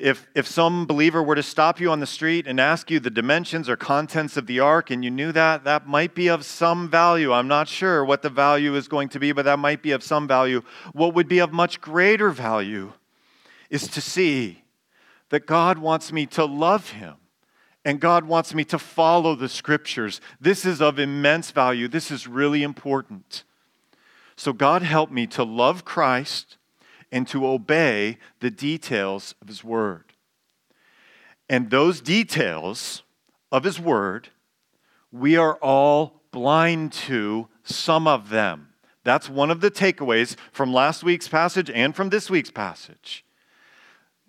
if, 0.00 0.26
if 0.34 0.46
some 0.46 0.86
believer 0.86 1.22
were 1.22 1.34
to 1.34 1.42
stop 1.42 1.78
you 1.78 1.90
on 1.90 2.00
the 2.00 2.06
street 2.06 2.46
and 2.46 2.58
ask 2.58 2.90
you 2.90 3.00
the 3.00 3.10
dimensions 3.10 3.68
or 3.68 3.76
contents 3.76 4.36
of 4.36 4.46
the 4.46 4.58
ark 4.58 4.90
and 4.90 5.04
you 5.04 5.10
knew 5.10 5.30
that, 5.32 5.64
that 5.64 5.86
might 5.86 6.14
be 6.14 6.28
of 6.28 6.44
some 6.44 6.88
value. 6.88 7.32
I'm 7.32 7.48
not 7.48 7.68
sure 7.68 8.04
what 8.04 8.22
the 8.22 8.30
value 8.30 8.74
is 8.74 8.88
going 8.88 9.10
to 9.10 9.20
be, 9.20 9.32
but 9.32 9.44
that 9.44 9.58
might 9.58 9.82
be 9.82 9.92
of 9.92 10.02
some 10.02 10.26
value. 10.26 10.62
What 10.92 11.14
would 11.14 11.28
be 11.28 11.38
of 11.38 11.52
much 11.52 11.80
greater 11.80 12.30
value 12.30 12.94
is 13.68 13.86
to 13.88 14.00
see 14.00 14.64
that 15.28 15.46
God 15.46 15.78
wants 15.78 16.12
me 16.12 16.24
to 16.26 16.44
love 16.46 16.90
Him 16.90 17.16
and 17.84 18.00
God 18.00 18.24
wants 18.24 18.54
me 18.54 18.64
to 18.64 18.78
follow 18.78 19.34
the 19.34 19.48
scriptures. 19.48 20.20
This 20.40 20.64
is 20.64 20.80
of 20.80 20.98
immense 20.98 21.50
value. 21.50 21.88
This 21.88 22.10
is 22.10 22.26
really 22.26 22.62
important. 22.62 23.44
So, 24.36 24.52
God 24.52 24.82
help 24.82 25.10
me 25.10 25.26
to 25.28 25.44
love 25.44 25.84
Christ 25.84 26.56
and 27.12 27.26
to 27.28 27.46
obey 27.46 28.18
the 28.40 28.50
details 28.50 29.34
of 29.42 29.48
His 29.48 29.64
Word. 29.64 30.12
And 31.48 31.70
those 31.70 32.00
details 32.00 33.02
of 33.50 33.64
His 33.64 33.80
Word, 33.80 34.28
we 35.10 35.36
are 35.36 35.54
all 35.56 36.22
blind 36.30 36.92
to 36.92 37.48
some 37.64 38.06
of 38.06 38.28
them. 38.28 38.68
That's 39.02 39.28
one 39.28 39.50
of 39.50 39.60
the 39.60 39.70
takeaways 39.70 40.36
from 40.52 40.72
last 40.72 41.02
week's 41.02 41.28
passage 41.28 41.70
and 41.70 41.96
from 41.96 42.10
this 42.10 42.30
week's 42.30 42.50
passage. 42.50 43.24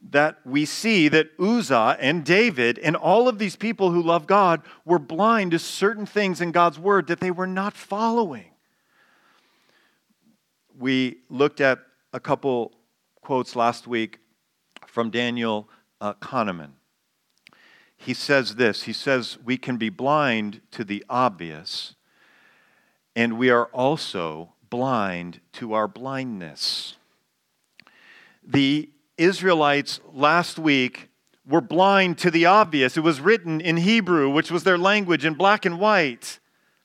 That 0.09 0.39
we 0.45 0.65
see 0.65 1.09
that 1.09 1.29
Uzzah 1.39 1.97
and 1.99 2.25
David 2.25 2.79
and 2.79 2.95
all 2.95 3.27
of 3.27 3.37
these 3.37 3.55
people 3.55 3.91
who 3.91 4.01
love 4.01 4.25
God 4.25 4.61
were 4.83 4.97
blind 4.97 5.51
to 5.51 5.59
certain 5.59 6.07
things 6.07 6.41
in 6.41 6.51
God's 6.51 6.79
word 6.79 7.07
that 7.07 7.19
they 7.19 7.29
were 7.29 7.45
not 7.45 7.75
following. 7.75 8.45
We 10.79 11.17
looked 11.29 11.61
at 11.61 11.79
a 12.13 12.19
couple 12.19 12.73
quotes 13.21 13.55
last 13.55 13.87
week 13.87 14.19
from 14.85 15.09
Daniel 15.09 15.69
uh, 15.99 16.13
Kahneman. 16.15 16.71
He 17.95 18.13
says 18.13 18.55
this 18.55 18.83
He 18.83 18.93
says, 18.93 19.37
We 19.43 19.57
can 19.57 19.77
be 19.77 19.89
blind 19.89 20.61
to 20.71 20.83
the 20.83 21.05
obvious, 21.09 21.95
and 23.15 23.37
we 23.37 23.49
are 23.49 23.65
also 23.67 24.53
blind 24.69 25.39
to 25.53 25.73
our 25.73 25.87
blindness. 25.87 26.95
The 28.43 28.89
Israelites 29.17 29.99
last 30.11 30.57
week 30.57 31.09
were 31.47 31.61
blind 31.61 32.17
to 32.19 32.31
the 32.31 32.45
obvious. 32.45 32.97
It 32.97 33.01
was 33.01 33.21
written 33.21 33.61
in 33.61 33.77
Hebrew, 33.77 34.29
which 34.29 34.49
was 34.49 34.63
their 34.63 34.77
language, 34.77 35.25
in 35.25 35.35
black 35.35 35.65
and 35.65 35.79
white 35.79 36.39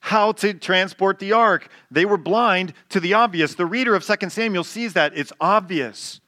how 0.07 0.31
to 0.31 0.55
transport 0.55 1.19
the 1.19 1.33
ark. 1.33 1.69
They 1.91 2.05
were 2.05 2.17
blind 2.17 2.75
to 2.91 3.01
the 3.01 3.15
obvious. 3.15 3.57
The 3.57 3.67
reader 3.67 3.97
of 3.97 4.07
2 4.07 4.31
Samuel 4.31 4.63
sees 4.63 4.93
that. 4.93 5.13
It's 5.17 5.33
obvious. 5.41 6.21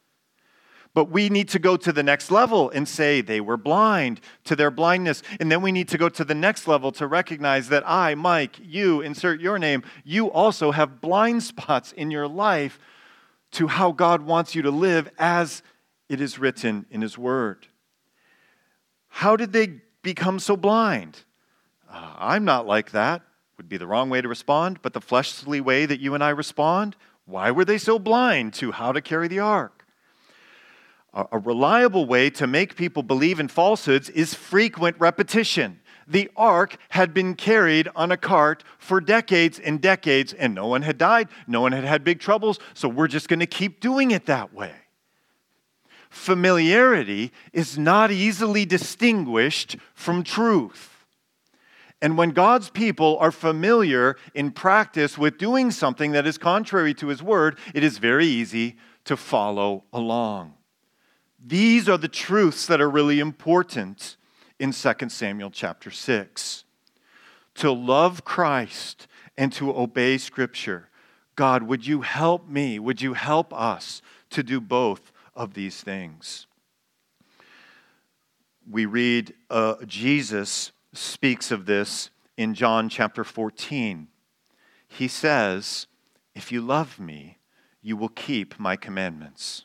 But 0.95 1.13
we 1.13 1.29
need 1.29 1.49
to 1.51 1.61
go 1.61 1.77
to 1.77 1.93
the 1.93 2.03
next 2.03 2.33
level 2.33 2.71
and 2.71 2.89
say 2.89 3.21
they 3.21 3.41
were 3.41 3.57
blind 3.57 4.21
to 4.47 4.57
their 4.57 4.73
blindness. 4.73 5.23
And 5.39 5.49
then 5.49 5.63
we 5.63 5.71
need 5.71 5.87
to 5.91 5.99
go 5.99 6.09
to 6.09 6.25
the 6.25 6.35
next 6.35 6.67
level 6.67 6.91
to 6.93 7.07
recognize 7.07 7.69
that 7.69 7.89
I, 7.89 8.17
Mike, 8.17 8.57
you, 8.61 9.01
insert 9.01 9.41
your 9.41 9.61
name, 9.61 9.85
you 10.03 10.29
also 10.29 10.73
have 10.73 11.01
blind 11.01 11.45
spots 11.45 11.93
in 11.93 12.11
your 12.11 12.27
life 12.27 12.81
to 13.53 13.69
how 13.69 13.93
God 13.93 14.23
wants 14.23 14.57
you 14.57 14.63
to 14.63 14.73
live 14.73 15.09
as 15.21 15.63
it 16.09 16.21
is 16.21 16.37
written 16.37 16.85
in 16.91 17.01
His 17.01 17.17
Word. 17.17 17.69
How 19.07 19.37
did 19.37 19.53
they 19.53 19.83
become 20.03 20.41
so 20.41 20.57
blind? 20.57 21.23
Uh, 21.89 22.15
I'm 22.19 22.45
not 22.45 22.67
like 22.67 22.91
that 22.91 23.23
would 23.59 23.69
be 23.69 23.77
the 23.77 23.87
wrong 23.89 24.09
way 24.09 24.23
to 24.23 24.29
respond, 24.29 24.79
but 24.83 24.93
the 24.95 25.01
fleshly 25.01 25.61
way 25.61 25.85
that 25.85 26.01
you 26.01 26.15
and 26.15 26.23
I 26.23 26.31
respond, 26.31 26.97
why 27.27 27.51
were 27.51 27.65
they 27.65 27.77
so 27.77 27.99
blind 27.99 28.55
to 28.55 28.71
how 28.71 28.93
to 28.93 29.03
carry 29.03 29.29
the 29.29 29.41
ark? 29.41 29.85
A 31.13 31.39
reliable 31.39 32.07
way 32.07 32.31
to 32.31 32.47
make 32.47 32.77
people 32.77 33.03
believe 33.03 33.41
in 33.41 33.49
falsehoods 33.49 34.09
is 34.11 34.33
frequent 34.33 34.97
repetition. 35.01 35.81
The 36.07 36.31
ark 36.37 36.77
had 36.91 37.13
been 37.13 37.35
carried 37.35 37.89
on 37.97 38.13
a 38.13 38.17
cart 38.17 38.63
for 38.79 39.01
decades 39.01 39.59
and 39.59 39.81
decades, 39.81 40.33
and 40.33 40.55
no 40.55 40.69
one 40.69 40.83
had 40.83 40.97
died. 40.97 41.29
No 41.49 41.61
one 41.63 41.73
had 41.73 41.85
had 41.85 42.05
big 42.05 42.21
troubles, 42.21 42.61
so 42.75 42.89
we're 42.89 43.09
just 43.09 43.29
going 43.29 43.41
to 43.41 43.47
keep 43.47 43.81
doing 43.81 44.13
it 44.13 44.27
that 44.27 44.55
way. 44.55 44.73
Familiarity 46.09 47.33
is 47.53 47.77
not 47.77 48.13
easily 48.13 48.65
distinguished 48.65 49.77
from 49.95 50.23
truth. 50.23 50.98
And 52.01 52.17
when 52.17 52.31
God's 52.31 52.71
people 52.71 53.19
are 53.19 53.33
familiar 53.33 54.17
in 54.35 54.53
practice 54.53 55.19
with 55.19 55.39
doing 55.39 55.71
something 55.71 56.13
that 56.13 56.27
is 56.27 56.39
contrary 56.39 56.95
to 56.95 57.09
his 57.09 57.23
word, 57.23 57.59
it 57.75 57.83
is 57.83 57.99
very 57.99 58.27
easy 58.27 58.77
to 59.05 59.17
follow 59.17 59.85
along. 59.93 60.55
These 61.45 61.89
are 61.89 61.99
the 61.99 62.09
truths 62.09 62.67
that 62.67 62.81
are 62.81 62.91
really 62.91 63.19
important 63.21 64.17
in 64.59 64.73
2 64.73 64.93
Samuel 65.09 65.51
chapter 65.51 65.91
6. 65.91 66.65
To 67.57 67.73
love 67.73 68.25
Christ 68.25 69.09
and 69.37 69.53
to 69.55 69.77
obey 69.77 70.19
Scripture. 70.19 70.91
God, 71.35 71.65
would 71.65 71.87
you 71.87 72.03
help 72.03 72.49
me? 72.49 72.79
Would 72.79 73.01
you 73.01 73.15
help 73.15 73.53
us 73.53 74.03
to 74.31 74.43
do 74.43 74.61
both 74.61 75.13
of 75.35 75.55
these 75.55 75.81
things? 75.81 76.47
We 78.71 78.87
read 78.87 79.35
uh, 79.49 79.77
Jesus 79.87 80.73
speaks 80.93 81.51
of 81.51 81.67
this 81.67 82.11
in 82.37 82.55
John 82.55 82.89
chapter 82.89 83.25
14. 83.25 84.09
He 84.87 85.09
says, 85.09 85.87
If 86.35 86.51
you 86.51 86.61
love 86.61 86.99
me, 86.99 87.39
you 87.83 87.97
will 87.97 88.09
keep 88.09 88.59
my 88.59 88.77
commandments. 88.77 89.65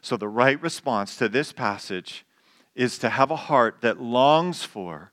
So, 0.00 0.16
the 0.16 0.28
right 0.28 0.60
response 0.60 1.16
to 1.16 1.28
this 1.28 1.52
passage 1.52 2.24
is 2.74 2.98
to 2.98 3.08
have 3.08 3.30
a 3.30 3.36
heart 3.36 3.78
that 3.82 4.00
longs 4.00 4.64
for 4.64 5.12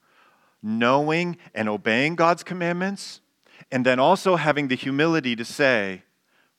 knowing 0.62 1.38
and 1.54 1.70
obeying 1.70 2.16
God's 2.16 2.44
commandments, 2.44 3.22
and 3.72 3.86
then 3.86 4.00
also 4.00 4.36
having 4.36 4.68
the 4.68 4.76
humility 4.76 5.36
to 5.36 5.46
say, 5.46 6.04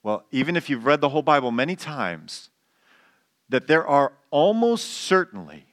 well, 0.03 0.25
even 0.31 0.55
if 0.55 0.69
you've 0.69 0.85
read 0.85 1.01
the 1.01 1.09
whole 1.09 1.21
Bible 1.21 1.51
many 1.51 1.75
times, 1.75 2.49
that 3.49 3.67
there 3.67 3.85
are 3.85 4.13
almost 4.31 4.85
certainly 4.85 5.65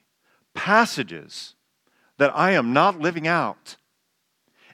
passages 0.52 1.54
that 2.18 2.37
I 2.37 2.52
am 2.52 2.72
not 2.72 2.98
living 3.00 3.26
out. 3.26 3.76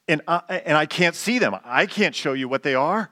And 0.08 0.20
I, 0.26 0.62
and 0.66 0.76
I 0.76 0.86
can't 0.86 1.14
see 1.14 1.38
them. 1.38 1.56
I 1.64 1.86
can't 1.86 2.14
show 2.14 2.32
you 2.32 2.48
what 2.48 2.62
they 2.62 2.74
are. 2.74 3.10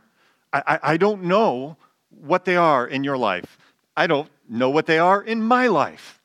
I, 0.53 0.63
I, 0.67 0.79
I 0.83 0.97
don't 0.97 1.25
know 1.25 1.77
what 2.11 2.45
they 2.45 2.57
are 2.57 2.87
in 2.87 3.05
your 3.05 3.17
life. 3.17 3.57
I 3.97 4.07
don't 4.07 4.29
know 4.49 4.69
what 4.69 4.87
they 4.87 4.99
are 4.99 5.23
in 5.23 5.43
my 5.43 5.69
life. 5.69 6.21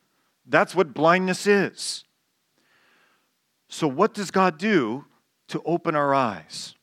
That's 0.46 0.74
what 0.74 0.92
blindness 0.92 1.46
is. 1.46 2.04
So, 3.68 3.86
what 3.86 4.14
does 4.14 4.30
God 4.30 4.58
do 4.58 5.04
to 5.48 5.62
open 5.64 5.94
our 5.94 6.14
eyes? 6.14 6.74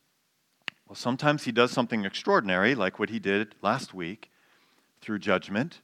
Well, 0.88 0.96
sometimes 0.96 1.44
He 1.44 1.52
does 1.52 1.72
something 1.72 2.06
extraordinary, 2.06 2.76
like 2.76 3.00
what 3.00 3.10
He 3.10 3.20
did 3.20 3.56
last 3.62 3.94
week 3.94 4.32
through 5.02 5.20
judgment. 5.20 5.82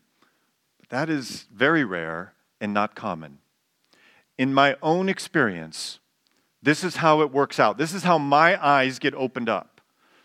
But 0.80 0.90
that 0.90 1.10
is 1.10 1.46
very 1.54 1.84
rare 1.84 2.34
and 2.60 2.74
not 2.74 2.96
common 2.96 3.40
in 4.42 4.56
my 4.56 4.76
own 4.82 5.08
experience, 5.08 6.00
this 6.64 6.84
is 6.84 6.96
how 6.96 7.22
it 7.22 7.32
works 7.32 7.60
out. 7.60 7.78
This 7.78 7.94
is 7.94 8.02
how 8.02 8.18
my 8.18 8.60
eyes 8.60 8.98
get 8.98 9.14
opened 9.14 9.48
up 9.48 9.82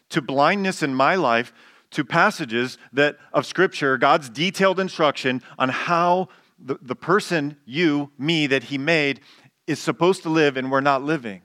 to 0.09 0.23
blindness 0.23 0.83
in 0.83 0.95
my 0.95 1.17
life, 1.17 1.53
to 1.91 2.03
passages 2.03 2.79
that 2.95 3.19
of 3.35 3.45
Scripture, 3.45 3.99
God's 3.99 4.31
detailed 4.31 4.81
instruction 4.81 5.43
on 5.59 5.69
how 5.69 6.29
the, 6.59 6.79
the 6.81 6.97
person, 6.97 7.59
you, 7.67 8.11
me, 8.17 8.47
that 8.47 8.65
He 8.65 8.79
made, 8.79 9.21
is 9.67 9.81
supposed 9.81 10.23
to 10.23 10.31
live 10.31 10.57
and 10.57 10.71
we're 10.71 10.81
not 10.81 11.03
living. 11.03 11.43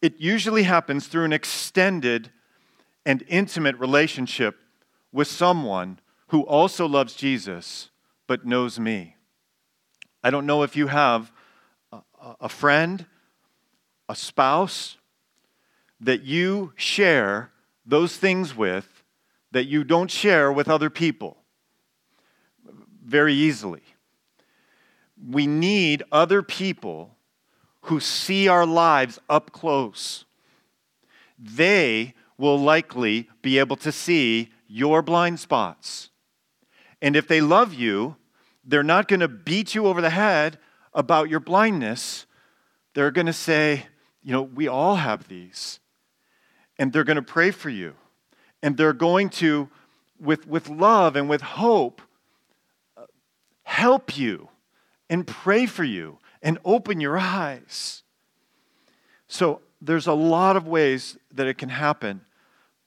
It 0.00 0.20
usually 0.20 0.62
happens 0.62 1.08
through 1.08 1.24
an 1.24 1.32
extended 1.32 2.30
and 3.04 3.24
intimate 3.26 3.76
relationship 3.80 4.60
with 5.10 5.26
someone 5.26 5.98
who 6.28 6.42
also 6.42 6.86
loves 6.86 7.14
Jesus 7.14 7.90
but 8.28 8.46
knows 8.46 8.78
me. 8.78 9.16
I 10.22 10.30
don't 10.30 10.46
know 10.46 10.62
if 10.62 10.76
you 10.76 10.86
have 10.86 11.32
a, 12.40 12.48
friend, 12.48 13.06
a 14.08 14.14
spouse 14.14 14.96
that 16.00 16.22
you 16.22 16.72
share 16.76 17.50
those 17.86 18.16
things 18.16 18.54
with 18.56 19.02
that 19.52 19.66
you 19.66 19.84
don't 19.84 20.10
share 20.10 20.52
with 20.52 20.68
other 20.68 20.90
people 20.90 21.36
very 23.04 23.34
easily. 23.34 23.82
We 25.30 25.46
need 25.46 26.02
other 26.10 26.42
people 26.42 27.16
who 27.82 28.00
see 28.00 28.48
our 28.48 28.66
lives 28.66 29.18
up 29.28 29.52
close. 29.52 30.24
They 31.38 32.14
will 32.36 32.58
likely 32.58 33.28
be 33.42 33.58
able 33.58 33.76
to 33.76 33.92
see 33.92 34.50
your 34.66 35.02
blind 35.02 35.38
spots. 35.38 36.10
And 37.00 37.14
if 37.14 37.28
they 37.28 37.40
love 37.40 37.74
you, 37.74 38.16
they're 38.64 38.82
not 38.82 39.08
going 39.08 39.20
to 39.20 39.28
beat 39.28 39.74
you 39.74 39.86
over 39.86 40.00
the 40.00 40.10
head 40.10 40.58
about 40.94 41.28
your 41.28 41.40
blindness. 41.40 42.26
They're 42.94 43.10
going 43.10 43.26
to 43.26 43.32
say, 43.32 43.86
you 44.22 44.32
know, 44.32 44.42
we 44.42 44.68
all 44.68 44.96
have 44.96 45.28
these. 45.28 45.80
And 46.78 46.92
they're 46.92 47.04
going 47.04 47.16
to 47.16 47.22
pray 47.22 47.50
for 47.50 47.70
you. 47.70 47.94
And 48.62 48.76
they're 48.76 48.92
going 48.92 49.28
to, 49.30 49.68
with, 50.18 50.46
with 50.46 50.68
love 50.68 51.16
and 51.16 51.28
with 51.28 51.42
hope, 51.42 52.00
uh, 52.96 53.04
help 53.64 54.16
you 54.16 54.48
and 55.10 55.26
pray 55.26 55.66
for 55.66 55.84
you 55.84 56.18
and 56.42 56.58
open 56.64 57.00
your 57.00 57.18
eyes. 57.18 58.02
So 59.28 59.60
there's 59.80 60.06
a 60.06 60.14
lot 60.14 60.56
of 60.56 60.66
ways 60.66 61.18
that 61.32 61.46
it 61.46 61.58
can 61.58 61.68
happen, 61.68 62.22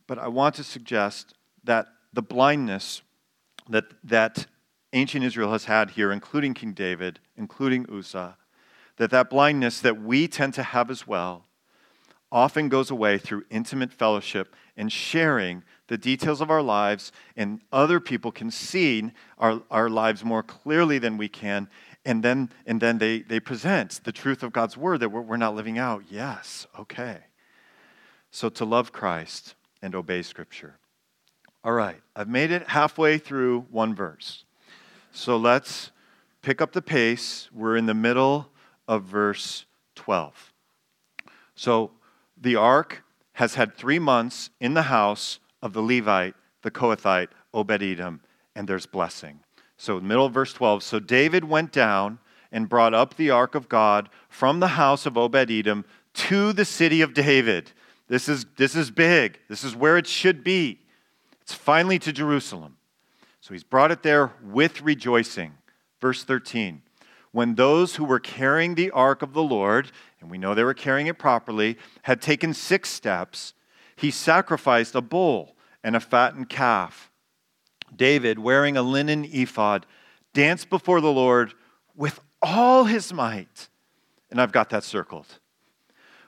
but 0.08 0.18
I 0.18 0.28
want 0.28 0.56
to 0.56 0.64
suggest 0.64 1.34
that 1.64 1.88
the 2.14 2.22
blindness 2.22 3.02
that, 3.70 3.86
that 4.04 4.48
ancient 4.94 5.24
Israel 5.24 5.52
has 5.52 5.66
had 5.66 5.92
here, 5.92 6.12
including 6.12 6.54
King 6.54 6.74
David, 6.74 7.20
including 7.36 7.86
Uzzah, 7.92 8.38
that 8.98 9.12
that 9.12 9.30
blindness 9.30 9.80
that 9.82 10.02
we 10.02 10.28
tend 10.28 10.54
to 10.56 10.64
have 10.64 10.90
as 10.90 11.06
well 11.06 11.46
often 12.32 12.68
goes 12.70 12.92
away 12.92 13.18
through 13.18 13.46
intimate 13.50 13.94
fellowship 13.94 14.56
and 14.76 14.92
sharing 14.92 15.64
the 15.88 15.98
details 15.98 16.42
of 16.42 16.52
our 16.52 16.62
lives, 16.62 17.12
and 17.38 17.62
other 17.72 18.00
people 18.00 18.32
can 18.32 18.52
see 18.52 19.12
our, 19.38 19.62
our 19.72 19.90
lives 19.90 20.26
more 20.26 20.44
clearly 20.44 21.00
than 21.00 21.18
we 21.18 21.30
can. 21.30 21.70
And 22.06 22.24
then, 22.24 22.50
and 22.66 22.82
then 22.82 22.98
they, 22.98 23.20
they 23.20 23.40
present 23.40 24.02
the 24.04 24.12
truth 24.12 24.44
of 24.44 24.52
God's 24.52 24.76
word 24.78 25.00
that 25.00 25.10
we're, 25.10 25.22
we're 25.22 25.38
not 25.38 25.56
living 25.56 25.78
out. 25.78 26.04
Yes, 26.10 26.68
okay. 26.78 27.20
So 28.32 28.50
to 28.50 28.66
love 28.66 28.92
Christ 28.92 29.56
and 29.82 29.96
obey 29.96 30.22
Scripture. 30.22 30.78
All 31.64 31.74
right, 31.74 32.02
I've 32.16 32.30
made 32.30 32.52
it 32.52 32.68
halfway 32.68 33.18
through 33.18 33.68
one 33.72 33.96
verse. 33.96 34.46
So 35.18 35.36
let's 35.36 35.90
pick 36.44 36.62
up 36.62 36.74
the 36.74 36.82
pace. 36.82 37.50
We're 37.52 37.76
in 37.76 37.88
the 37.88 37.96
middle 37.96 38.50
of 38.88 39.02
verse 39.02 39.66
12. 39.96 40.54
So 41.56 41.90
the 42.40 42.56
ark 42.56 43.04
has 43.34 43.56
had 43.56 43.74
three 43.76 43.98
months 43.98 44.52
in 44.62 44.76
the 44.76 44.84
house 44.84 45.40
of 45.60 45.74
the 45.74 45.82
Levite, 45.82 46.36
the 46.62 46.70
Kohathite, 46.70 47.30
Obed 47.52 47.82
Edom, 47.82 48.22
and 48.56 48.68
there's 48.68 48.86
blessing. 48.86 49.40
So, 49.76 50.00
middle 50.00 50.28
of 50.28 50.34
verse 50.36 50.54
12. 50.54 50.84
So 50.84 51.00
David 51.00 51.44
went 51.46 51.72
down 51.72 52.20
and 52.52 52.70
brought 52.70 52.94
up 52.94 53.16
the 53.16 53.32
ark 53.32 53.56
of 53.56 53.68
God 53.68 54.10
from 54.30 54.60
the 54.60 54.68
house 54.68 55.08
of 55.08 55.18
Obed 55.18 55.50
Edom 55.50 55.84
to 56.14 56.54
the 56.54 56.64
city 56.64 57.02
of 57.02 57.16
David. 57.16 57.72
This 58.08 58.30
is, 58.30 58.46
this 58.58 58.76
is 58.76 58.92
big. 58.92 59.40
This 59.50 59.64
is 59.64 59.76
where 59.76 59.98
it 59.98 60.06
should 60.06 60.44
be. 60.44 60.80
It's 61.42 61.56
finally 61.56 61.98
to 62.00 62.14
Jerusalem. 62.14 62.78
So 63.42 63.54
he's 63.54 63.64
brought 63.64 63.92
it 63.92 64.04
there 64.04 64.34
with 64.44 64.82
rejoicing. 64.82 65.54
Verse 66.00 66.24
13 66.24 66.82
when 67.32 67.54
those 67.56 67.98
who 67.98 68.06
were 68.06 68.20
carrying 68.20 68.74
the 68.74 68.90
ark 68.90 69.22
of 69.22 69.34
the 69.34 69.44
Lord, 69.44 69.92
and 70.20 70.32
we 70.32 70.40
know 70.40 70.56
they 70.56 70.64
were 70.64 70.74
carrying 70.74 71.06
it 71.06 71.20
properly, 71.20 71.78
had 72.02 72.20
taken 72.20 72.52
six 72.52 72.90
steps, 72.90 73.54
he 73.96 74.10
sacrificed 74.10 74.96
a 74.96 75.02
bull 75.02 75.56
and 75.84 75.96
a 75.96 76.00
fattened 76.00 76.50
calf. 76.50 77.12
David, 77.96 78.40
wearing 78.40 78.76
a 78.76 78.82
linen 78.82 79.24
ephod, 79.26 79.86
danced 80.34 80.70
before 80.70 81.00
the 81.00 81.12
Lord 81.12 81.54
with 81.96 82.20
all 82.42 82.86
his 82.86 83.14
might. 83.14 83.70
And 84.32 84.42
I've 84.42 84.52
got 84.52 84.70
that 84.72 84.84
circled. 84.84 85.40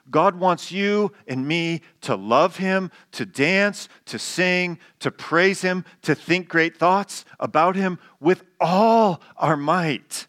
God 0.09 0.35
wants 0.35 0.71
you 0.71 1.11
and 1.27 1.47
me 1.47 1.81
to 2.01 2.15
love 2.15 2.57
Him, 2.57 2.91
to 3.13 3.25
dance, 3.25 3.89
to 4.05 4.17
sing, 4.19 4.79
to 4.99 5.11
praise 5.11 5.61
Him, 5.61 5.85
to 6.03 6.15
think 6.15 6.49
great 6.49 6.77
thoughts 6.77 7.25
about 7.39 7.75
Him 7.75 7.99
with 8.19 8.43
all 8.59 9.21
our 9.37 9.57
might. 9.57 10.27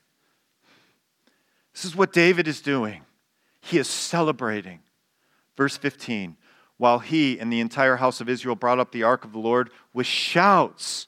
This 1.73 1.85
is 1.85 1.97
what 1.97 2.13
David 2.13 2.47
is 2.47 2.61
doing. 2.61 3.03
He 3.63 3.79
is 3.79 3.89
celebrating. 3.89 4.81
Verse 5.57 5.77
15 5.77 6.37
While 6.77 6.99
he 6.99 7.39
and 7.39 7.53
the 7.53 7.61
entire 7.61 7.97
house 7.97 8.21
of 8.21 8.29
Israel 8.29 8.57
brought 8.57 8.79
up 8.79 8.93
the 8.93 9.03
ark 9.03 9.25
of 9.25 9.33
the 9.33 9.39
Lord 9.39 9.71
with 9.95 10.07
shouts 10.07 11.07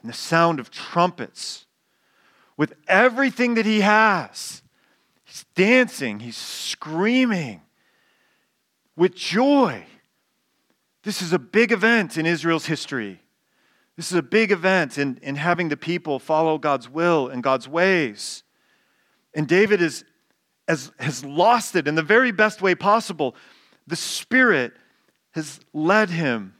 and 0.00 0.08
the 0.08 0.16
sound 0.16 0.60
of 0.60 0.70
trumpets, 0.70 1.66
with 2.56 2.74
everything 2.86 3.54
that 3.54 3.66
he 3.66 3.80
has, 3.80 4.62
he's 5.24 5.44
dancing, 5.56 6.20
he's 6.20 6.36
screaming 6.36 7.62
with 8.96 9.14
joy. 9.14 9.84
This 11.02 11.20
is 11.20 11.32
a 11.32 11.38
big 11.38 11.72
event 11.72 12.16
in 12.16 12.26
Israel's 12.26 12.66
history. 12.66 13.20
This 13.96 14.10
is 14.10 14.16
a 14.16 14.22
big 14.22 14.50
event 14.50 14.98
in, 14.98 15.18
in 15.22 15.36
having 15.36 15.68
the 15.68 15.76
people 15.76 16.18
follow 16.18 16.58
God's 16.58 16.88
will 16.88 17.28
and 17.28 17.42
God's 17.42 17.68
ways. 17.68 18.42
And 19.34 19.46
David 19.46 19.80
is, 19.80 20.04
has, 20.66 20.90
has 20.98 21.24
lost 21.24 21.76
it 21.76 21.86
in 21.86 21.94
the 21.94 22.02
very 22.02 22.32
best 22.32 22.62
way 22.62 22.74
possible. 22.74 23.36
The 23.86 23.96
Spirit 23.96 24.72
has 25.32 25.60
led 25.72 26.10
him 26.10 26.54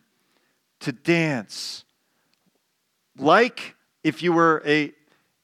to 0.81 0.93
dance. 0.93 1.85
Like 3.17 3.75
if 4.03 4.23
you 4.23 4.33
were 4.33 4.63
a, 4.67 4.93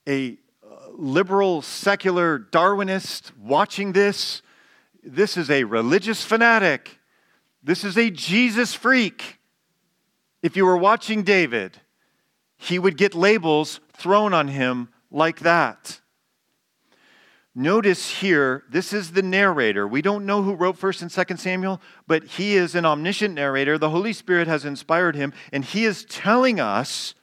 a 0.07 0.37
uh, 0.63 0.75
liberal, 0.91 1.61
secular 1.61 2.39
Darwinist 2.39 3.31
watching 3.37 3.93
this, 3.93 4.41
this 5.03 5.37
is 5.37 5.49
a 5.49 5.63
religious 5.63 6.23
fanatic. 6.23 6.99
This 7.63 7.83
is 7.83 7.97
a 7.97 8.09
Jesus 8.09 8.73
freak. 8.73 9.39
If 10.41 10.55
you 10.55 10.65
were 10.65 10.77
watching 10.77 11.23
David, 11.23 11.79
he 12.57 12.79
would 12.79 12.97
get 12.97 13.13
labels 13.13 13.79
thrown 13.93 14.33
on 14.33 14.47
him 14.47 14.89
like 15.09 15.39
that. 15.39 15.99
Notice 17.53 18.09
here, 18.09 18.63
this 18.69 18.93
is 18.93 19.11
the 19.11 19.21
narrator. 19.21 19.85
We 19.85 20.01
don't 20.01 20.25
know 20.25 20.41
who 20.41 20.53
wrote 20.53 20.79
1st 20.79 21.01
and 21.01 21.11
2nd 21.11 21.37
Samuel, 21.37 21.81
but 22.07 22.23
he 22.23 22.55
is 22.55 22.75
an 22.75 22.85
omniscient 22.85 23.35
narrator. 23.35 23.77
The 23.77 23.89
Holy 23.89 24.13
Spirit 24.13 24.47
has 24.47 24.63
inspired 24.63 25.15
him, 25.15 25.33
and 25.51 25.65
he 25.65 25.83
is 25.83 26.05
telling 26.05 26.61
us 26.61 27.13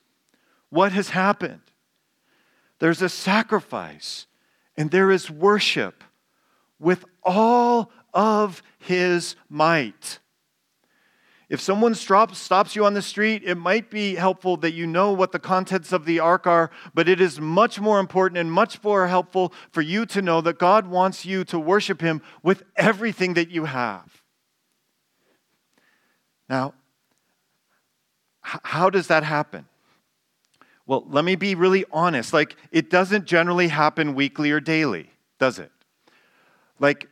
what 0.68 0.92
has 0.92 1.10
happened. 1.10 1.62
There's 2.78 3.00
a 3.00 3.08
sacrifice, 3.08 4.26
and 4.76 4.90
there 4.90 5.10
is 5.10 5.30
worship 5.30 6.04
with 6.78 7.04
all 7.22 7.90
of 8.12 8.62
his 8.78 9.36
might. 9.48 10.18
If 11.48 11.62
someone 11.62 11.94
stops, 11.94 12.76
you 12.76 12.84
on 12.84 12.92
the 12.92 13.00
street, 13.00 13.42
it 13.44 13.54
might 13.54 13.90
be 13.90 14.16
helpful 14.16 14.58
that 14.58 14.74
you 14.74 14.86
know 14.86 15.12
what 15.12 15.32
the 15.32 15.38
contents 15.38 15.92
of 15.92 16.04
the 16.04 16.20
ark 16.20 16.46
are, 16.46 16.70
but 16.92 17.08
it 17.08 17.22
is 17.22 17.40
much 17.40 17.80
more 17.80 18.00
important 18.00 18.38
and 18.38 18.52
much 18.52 18.82
more 18.82 19.08
helpful 19.08 19.54
for 19.72 19.80
you 19.80 20.04
to 20.06 20.20
know 20.20 20.42
that 20.42 20.58
God 20.58 20.86
wants 20.86 21.24
you 21.24 21.44
to 21.44 21.58
worship 21.58 22.02
Him 22.02 22.20
with 22.42 22.64
everything 22.76 23.32
that 23.34 23.50
you 23.50 23.64
have. 23.64 24.22
Now, 26.50 26.74
how 28.42 28.90
does 28.90 29.06
that 29.06 29.24
happen? 29.24 29.66
Well, 30.86 31.04
let 31.08 31.24
me 31.24 31.34
be 31.34 31.54
really 31.54 31.86
honest. 31.90 32.34
Like, 32.34 32.56
it 32.72 32.90
doesn't 32.90 33.24
generally 33.24 33.68
happen 33.68 34.14
weekly 34.14 34.50
or 34.50 34.60
daily, 34.60 35.10
does 35.38 35.58
it? 35.58 35.72
Like, 36.78 37.08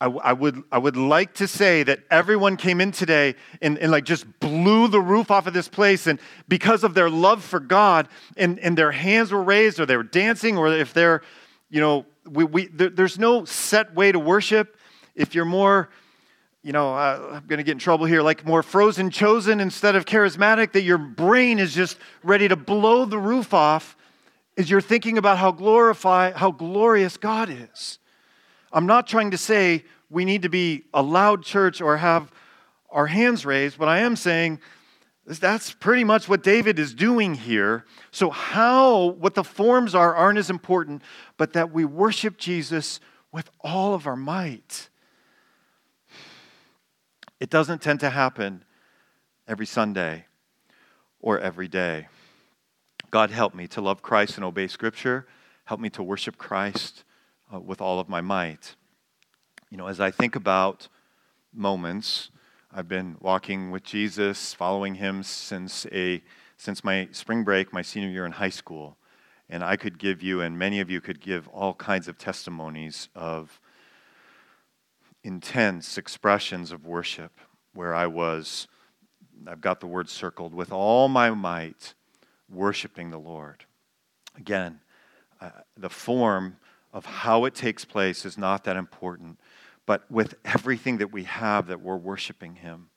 I, 0.00 0.06
I, 0.06 0.32
would, 0.32 0.62
I 0.70 0.78
would 0.78 0.96
like 0.96 1.34
to 1.34 1.48
say 1.48 1.82
that 1.84 2.00
everyone 2.10 2.56
came 2.56 2.80
in 2.80 2.92
today 2.92 3.36
and, 3.62 3.78
and 3.78 3.90
like 3.90 4.04
just 4.04 4.26
blew 4.40 4.88
the 4.88 5.00
roof 5.00 5.30
off 5.30 5.46
of 5.46 5.54
this 5.54 5.68
place 5.68 6.06
and 6.06 6.18
because 6.48 6.84
of 6.84 6.94
their 6.94 7.08
love 7.08 7.42
for 7.42 7.60
God 7.60 8.08
and, 8.36 8.58
and 8.58 8.76
their 8.76 8.92
hands 8.92 9.32
were 9.32 9.42
raised 9.42 9.80
or 9.80 9.86
they 9.86 9.96
were 9.96 10.02
dancing 10.02 10.58
or 10.58 10.68
if 10.68 10.92
they're, 10.92 11.22
you 11.70 11.80
know, 11.80 12.04
we, 12.28 12.44
we, 12.44 12.66
there, 12.66 12.90
there's 12.90 13.18
no 13.18 13.44
set 13.44 13.94
way 13.94 14.10
to 14.12 14.18
worship. 14.18 14.76
If 15.14 15.34
you're 15.34 15.44
more, 15.44 15.88
you 16.62 16.72
know, 16.72 16.94
uh, 16.94 17.36
I'm 17.36 17.46
going 17.46 17.58
to 17.58 17.64
get 17.64 17.72
in 17.72 17.78
trouble 17.78 18.06
here, 18.06 18.20
like 18.20 18.44
more 18.44 18.62
frozen 18.62 19.10
chosen 19.10 19.60
instead 19.60 19.96
of 19.96 20.06
charismatic, 20.06 20.72
that 20.72 20.82
your 20.82 20.98
brain 20.98 21.58
is 21.58 21.74
just 21.74 21.98
ready 22.22 22.48
to 22.48 22.56
blow 22.56 23.04
the 23.04 23.18
roof 23.18 23.54
off 23.54 23.96
as 24.56 24.68
you're 24.68 24.80
thinking 24.80 25.18
about 25.18 25.38
how 25.38 25.52
glorify, 25.52 26.32
how 26.32 26.50
glorious 26.50 27.16
God 27.16 27.48
is. 27.48 27.98
I'm 28.74 28.86
not 28.86 29.06
trying 29.06 29.30
to 29.30 29.38
say 29.38 29.84
we 30.10 30.24
need 30.24 30.42
to 30.42 30.48
be 30.48 30.82
a 30.92 31.00
loud 31.00 31.44
church 31.44 31.80
or 31.80 31.96
have 31.96 32.32
our 32.90 33.06
hands 33.06 33.46
raised, 33.46 33.78
but 33.78 33.88
I 33.88 34.00
am 34.00 34.16
saying 34.16 34.60
That's 35.26 35.72
pretty 35.72 36.04
much 36.04 36.28
what 36.28 36.42
David 36.42 36.78
is 36.78 36.92
doing 36.92 37.34
here. 37.34 37.86
So, 38.10 38.30
how, 38.30 39.12
what 39.12 39.34
the 39.34 39.44
forms 39.44 39.94
are, 39.94 40.14
aren't 40.14 40.38
as 40.38 40.50
important, 40.50 41.02
but 41.38 41.54
that 41.54 41.72
we 41.72 41.84
worship 41.84 42.36
Jesus 42.36 43.00
with 43.32 43.48
all 43.60 43.94
of 43.94 44.06
our 44.06 44.16
might. 44.16 44.90
It 47.40 47.48
doesn't 47.48 47.80
tend 47.80 48.00
to 48.00 48.10
happen 48.10 48.64
every 49.46 49.66
Sunday 49.66 50.26
or 51.20 51.38
every 51.38 51.68
day. 51.68 52.08
God, 53.10 53.30
help 53.30 53.54
me 53.54 53.68
to 53.68 53.80
love 53.80 54.02
Christ 54.02 54.36
and 54.36 54.44
obey 54.44 54.66
Scripture. 54.66 55.26
Help 55.64 55.80
me 55.80 55.90
to 55.90 56.02
worship 56.02 56.36
Christ 56.36 57.04
uh, 57.54 57.60
with 57.60 57.80
all 57.80 58.00
of 58.00 58.08
my 58.08 58.20
might. 58.20 58.74
You 59.70 59.76
know, 59.76 59.86
as 59.86 60.00
I 60.00 60.10
think 60.10 60.36
about 60.36 60.88
moments, 61.52 62.30
I've 62.72 62.88
been 62.88 63.16
walking 63.20 63.70
with 63.70 63.84
Jesus, 63.84 64.54
following 64.54 64.96
him 64.96 65.22
since, 65.22 65.86
a, 65.92 66.22
since 66.56 66.82
my 66.82 67.08
spring 67.12 67.44
break, 67.44 67.72
my 67.72 67.82
senior 67.82 68.08
year 68.08 68.26
in 68.26 68.32
high 68.32 68.48
school. 68.50 68.96
And 69.48 69.62
I 69.62 69.76
could 69.76 69.98
give 69.98 70.22
you, 70.22 70.40
and 70.40 70.58
many 70.58 70.80
of 70.80 70.90
you 70.90 71.00
could 71.00 71.20
give 71.20 71.46
all 71.48 71.74
kinds 71.74 72.08
of 72.08 72.18
testimonies 72.18 73.08
of 73.14 73.60
intense 75.22 75.96
expressions 75.98 76.72
of 76.72 76.86
worship 76.86 77.38
where 77.74 77.94
I 77.94 78.06
was, 78.06 78.66
I've 79.46 79.60
got 79.60 79.80
the 79.80 79.86
word 79.86 80.08
circled, 80.08 80.54
with 80.54 80.72
all 80.72 81.08
my 81.08 81.30
might, 81.30 81.94
worshiping 82.48 83.10
the 83.10 83.18
Lord. 83.18 83.64
Again, 84.36 84.80
uh, 85.40 85.50
the 85.76 85.90
form 85.90 86.56
of 86.94 87.04
how 87.04 87.44
it 87.44 87.54
takes 87.54 87.84
place 87.84 88.24
is 88.24 88.38
not 88.38 88.64
that 88.64 88.78
important 88.78 89.38
but 89.86 90.10
with 90.10 90.34
everything 90.44 90.98
that 90.98 91.12
we 91.12 91.24
have 91.24 91.66
that 91.66 91.80
we're 91.80 91.96
worshiping 91.96 92.56
Him. 92.56 92.88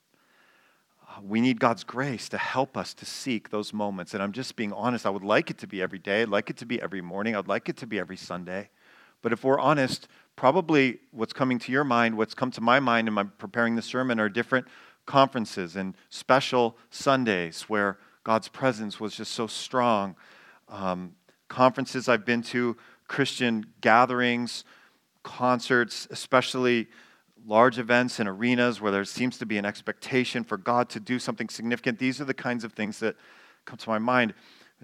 Uh, 1.08 1.22
we 1.22 1.42
need 1.42 1.60
God's 1.60 1.84
grace 1.84 2.30
to 2.30 2.38
help 2.38 2.78
us 2.78 2.94
to 2.96 3.06
seek 3.06 3.50
those 3.50 3.74
moments. 3.74 4.14
And 4.14 4.24
I'm 4.24 4.32
just 4.32 4.56
being 4.56 4.74
honest. 4.74 5.06
I 5.06 5.10
would 5.10 5.24
like 5.24 5.50
it 5.50 5.58
to 5.60 5.68
be 5.68 5.82
every 5.82 6.00
day. 6.00 6.22
I'd 6.22 6.30
like 6.30 6.50
it 6.50 6.58
to 6.58 6.66
be 6.66 6.82
every 6.82 7.02
morning. 7.02 7.36
I'd 7.36 7.48
like 7.48 7.70
it 7.70 7.78
to 7.78 7.88
be 7.88 8.00
every 8.00 8.18
Sunday. 8.18 8.70
But 9.22 9.34
if 9.34 9.44
we're 9.44 9.60
honest, 9.60 10.08
probably 10.36 11.00
what's 11.12 11.34
coming 11.34 11.60
to 11.60 11.72
your 11.72 11.84
mind, 11.84 12.18
what's 12.18 12.34
come 12.34 12.52
to 12.52 12.62
my 12.62 12.80
mind 12.80 13.08
in 13.08 13.32
preparing 13.38 13.76
the 13.76 13.82
sermon 13.82 14.20
are 14.20 14.30
different 14.30 14.68
conferences 15.06 15.76
and 15.76 15.96
special 16.10 16.78
Sundays 16.92 17.64
where 17.64 17.98
God's 18.24 18.48
presence 18.48 19.00
was 19.00 19.16
just 19.16 19.32
so 19.32 19.48
strong. 19.48 20.16
Um, 20.70 21.16
conferences 21.48 22.10
I've 22.10 22.26
been 22.26 22.44
to, 22.44 22.78
Christian 23.08 23.66
gatherings 23.82 24.64
concerts, 25.24 26.08
especially 26.12 26.88
large 27.46 27.80
events 27.80 28.20
and 28.20 28.28
arenas 28.28 28.82
where 28.82 28.92
there 28.92 29.06
seems 29.06 29.38
to 29.38 29.46
be 29.46 29.58
an 29.58 29.66
expectation 29.66 30.44
for 30.44 30.58
God 30.58 30.90
to 30.90 31.00
do 31.00 31.18
something 31.18 31.50
significant. 31.50 32.00
These 32.00 32.20
are 32.20 32.26
the 32.26 32.34
kinds 32.34 32.64
of 32.64 32.74
things 32.74 33.00
that 33.00 33.16
come 33.66 33.78
to 33.78 33.90
my 33.90 34.00
mind. 34.00 34.34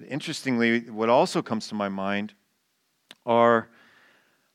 Interestingly, 0.10 0.90
what 0.90 1.10
also 1.10 1.42
comes 1.42 1.68
to 1.68 1.76
my 1.76 1.90
mind 1.90 2.34
are 3.26 3.70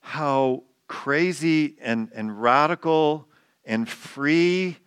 how 0.00 0.64
crazy 0.88 1.76
and, 1.81 2.11
and 2.14 2.40
radical 2.40 3.28
and 3.64 3.88
free 3.88 4.78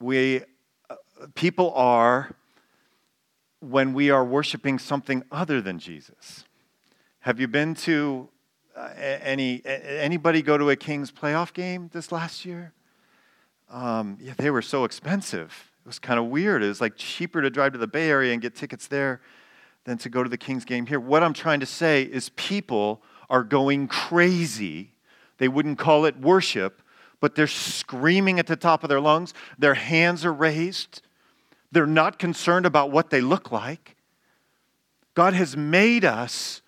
we 0.00 0.42
uh, 0.88 0.94
people 1.34 1.72
are 1.74 2.34
when 3.60 3.92
we 3.92 4.10
are 4.10 4.24
worshiping 4.24 4.78
something 4.78 5.22
other 5.30 5.60
than 5.60 5.78
Jesus. 5.78 6.44
Have 7.26 7.40
you 7.40 7.48
been 7.48 7.74
to 7.74 8.28
uh, 8.76 8.90
any 8.96 9.60
anybody 9.64 10.42
go 10.42 10.56
to 10.56 10.70
a 10.70 10.76
Kings 10.76 11.10
playoff 11.10 11.52
game 11.52 11.90
this 11.92 12.12
last 12.12 12.44
year? 12.44 12.72
Um, 13.68 14.16
yeah, 14.20 14.34
they 14.36 14.48
were 14.48 14.62
so 14.62 14.84
expensive. 14.84 15.72
It 15.84 15.88
was 15.88 15.98
kind 15.98 16.20
of 16.20 16.26
weird. 16.26 16.62
It 16.62 16.68
was 16.68 16.80
like 16.80 16.92
cheaper 16.94 17.42
to 17.42 17.50
drive 17.50 17.72
to 17.72 17.78
the 17.78 17.88
Bay 17.88 18.10
Area 18.10 18.32
and 18.32 18.40
get 18.40 18.54
tickets 18.54 18.86
there 18.86 19.22
than 19.82 19.98
to 19.98 20.08
go 20.08 20.22
to 20.22 20.28
the 20.28 20.38
Kings 20.38 20.64
game 20.64 20.86
here. 20.86 21.00
What 21.00 21.24
I'm 21.24 21.32
trying 21.32 21.58
to 21.58 21.66
say 21.66 22.02
is 22.02 22.28
people 22.28 23.02
are 23.28 23.42
going 23.42 23.88
crazy. 23.88 24.92
They 25.38 25.48
wouldn't 25.48 25.80
call 25.80 26.04
it 26.04 26.16
worship, 26.20 26.80
but 27.18 27.34
they're 27.34 27.48
screaming 27.48 28.38
at 28.38 28.46
the 28.46 28.54
top 28.54 28.84
of 28.84 28.88
their 28.88 29.00
lungs. 29.00 29.34
Their 29.58 29.74
hands 29.74 30.24
are 30.24 30.32
raised. 30.32 31.02
They're 31.72 31.86
not 31.86 32.20
concerned 32.20 32.66
about 32.66 32.92
what 32.92 33.10
they 33.10 33.20
look 33.20 33.50
like. 33.50 33.96
God 35.14 35.34
has 35.34 35.56
made 35.56 36.04
us 36.04 36.62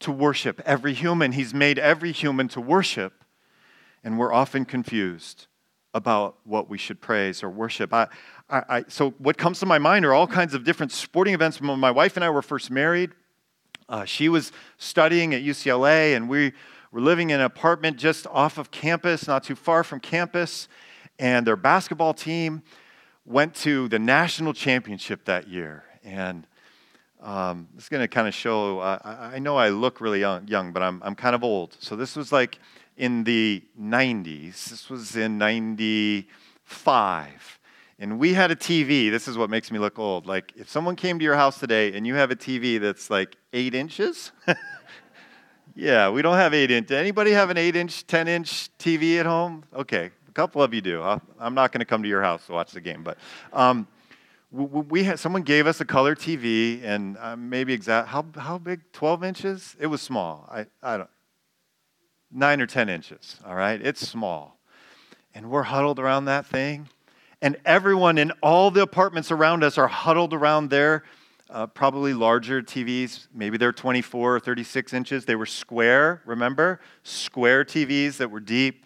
to 0.00 0.12
worship. 0.12 0.60
Every 0.64 0.94
human, 0.94 1.32
He's 1.32 1.52
made 1.52 1.78
every 1.78 2.12
human 2.12 2.48
to 2.48 2.60
worship. 2.60 3.24
And 4.04 4.18
we're 4.18 4.32
often 4.32 4.64
confused 4.64 5.46
about 5.94 6.36
what 6.44 6.68
we 6.68 6.78
should 6.78 7.00
praise 7.00 7.42
or 7.42 7.50
worship. 7.50 7.92
I, 7.92 8.06
I, 8.48 8.62
I, 8.68 8.84
so, 8.88 9.10
what 9.18 9.36
comes 9.36 9.58
to 9.60 9.66
my 9.66 9.78
mind 9.78 10.04
are 10.04 10.14
all 10.14 10.26
kinds 10.26 10.54
of 10.54 10.64
different 10.64 10.92
sporting 10.92 11.34
events. 11.34 11.60
When 11.60 11.78
my 11.78 11.90
wife 11.90 12.16
and 12.16 12.24
I 12.24 12.30
were 12.30 12.42
first 12.42 12.70
married, 12.70 13.10
uh, 13.88 14.04
she 14.04 14.28
was 14.28 14.52
studying 14.76 15.34
at 15.34 15.42
UCLA, 15.42 16.14
and 16.14 16.28
we 16.28 16.52
were 16.92 17.00
living 17.00 17.30
in 17.30 17.40
an 17.40 17.46
apartment 17.46 17.96
just 17.96 18.26
off 18.28 18.58
of 18.58 18.70
campus, 18.70 19.26
not 19.26 19.44
too 19.44 19.56
far 19.56 19.82
from 19.82 20.00
campus. 20.00 20.68
And 21.18 21.46
their 21.46 21.56
basketball 21.56 22.14
team 22.14 22.62
went 23.24 23.54
to 23.56 23.88
the 23.88 23.98
national 23.98 24.54
championship 24.54 25.24
that 25.24 25.48
year. 25.48 25.84
And 26.04 26.46
um, 27.20 27.68
it's 27.76 27.88
going 27.88 28.02
to 28.02 28.08
kind 28.08 28.28
of 28.28 28.34
show, 28.34 28.78
uh, 28.78 28.98
I, 29.02 29.36
I, 29.36 29.38
know 29.38 29.56
I 29.56 29.70
look 29.70 30.00
really 30.00 30.20
young, 30.20 30.46
young, 30.46 30.72
but 30.72 30.82
I'm, 30.82 31.02
I'm 31.04 31.16
kind 31.16 31.34
of 31.34 31.42
old. 31.42 31.76
So 31.80 31.96
this 31.96 32.14
was 32.14 32.30
like 32.30 32.60
in 32.96 33.24
the 33.24 33.64
90s. 33.80 34.66
This 34.66 34.88
was 34.88 35.16
in 35.16 35.36
95. 35.38 37.58
And 37.98 38.20
we 38.20 38.34
had 38.34 38.52
a 38.52 38.56
TV. 38.56 39.10
This 39.10 39.26
is 39.26 39.36
what 39.36 39.50
makes 39.50 39.72
me 39.72 39.80
look 39.80 39.98
old. 39.98 40.26
Like, 40.26 40.52
if 40.54 40.70
someone 40.70 40.94
came 40.94 41.18
to 41.18 41.24
your 41.24 41.34
house 41.34 41.58
today 41.58 41.92
and 41.94 42.06
you 42.06 42.14
have 42.14 42.30
a 42.30 42.36
TV 42.36 42.80
that's 42.80 43.10
like 43.10 43.34
eight 43.52 43.74
inches, 43.74 44.30
yeah, 45.74 46.08
we 46.08 46.22
don't 46.22 46.36
have 46.36 46.54
eight 46.54 46.70
inch. 46.70 46.92
Anybody 46.92 47.32
have 47.32 47.50
an 47.50 47.58
eight 47.58 47.74
inch, 47.74 48.06
10 48.06 48.28
inch 48.28 48.70
TV 48.78 49.18
at 49.18 49.26
home? 49.26 49.64
Okay, 49.74 50.12
a 50.28 50.32
couple 50.32 50.62
of 50.62 50.72
you 50.72 50.80
do. 50.80 51.02
i 51.02 51.18
am 51.40 51.54
not 51.54 51.72
going 51.72 51.80
to 51.80 51.84
come 51.84 52.04
to 52.04 52.08
your 52.08 52.22
house 52.22 52.46
to 52.46 52.52
watch 52.52 52.70
the 52.70 52.80
game, 52.80 53.02
but 53.02 53.18
um, 53.52 53.88
we 54.50 55.04
had 55.04 55.18
someone 55.18 55.42
gave 55.42 55.66
us 55.66 55.80
a 55.80 55.84
color 55.84 56.14
TV, 56.14 56.82
and 56.82 57.18
uh, 57.18 57.36
maybe 57.36 57.72
exact 57.72 58.08
how 58.08 58.24
how 58.36 58.58
big? 58.58 58.80
Twelve 58.92 59.22
inches? 59.22 59.76
It 59.78 59.88
was 59.88 60.00
small. 60.00 60.48
I 60.50 60.66
I 60.82 60.96
don't 60.96 61.10
nine 62.30 62.60
or 62.60 62.66
ten 62.66 62.88
inches. 62.88 63.36
All 63.44 63.54
right, 63.54 63.80
it's 63.80 64.06
small, 64.06 64.58
and 65.34 65.50
we're 65.50 65.64
huddled 65.64 65.98
around 65.98 66.26
that 66.26 66.46
thing, 66.46 66.88
and 67.42 67.58
everyone 67.66 68.16
in 68.16 68.30
all 68.42 68.70
the 68.70 68.80
apartments 68.80 69.30
around 69.30 69.62
us 69.62 69.76
are 69.76 69.88
huddled 69.88 70.32
around 70.32 70.70
their 70.70 71.04
uh, 71.50 71.66
probably 71.66 72.14
larger 72.14 72.62
TVs. 72.62 73.28
Maybe 73.34 73.58
they're 73.58 73.72
24 73.72 74.36
or 74.36 74.40
36 74.40 74.94
inches. 74.94 75.24
They 75.26 75.36
were 75.36 75.46
square. 75.46 76.22
Remember, 76.24 76.80
square 77.02 77.64
TVs 77.64 78.16
that 78.16 78.30
were 78.30 78.40
deep. 78.40 78.84